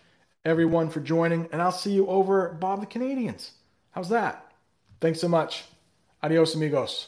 everyone, 0.45 0.91
for 0.91 0.99
joining. 0.99 1.49
And 1.53 1.63
I'll 1.63 1.71
see 1.71 1.93
you 1.93 2.09
over 2.09 2.57
Bob 2.61 2.81
the 2.81 2.87
Canadians. 2.87 3.53
How's 3.93 4.09
that? 4.09 4.51
Thanks 5.01 5.21
so 5.21 5.29
much. 5.29 5.65
Adios, 6.25 6.57
amigos. 6.57 7.07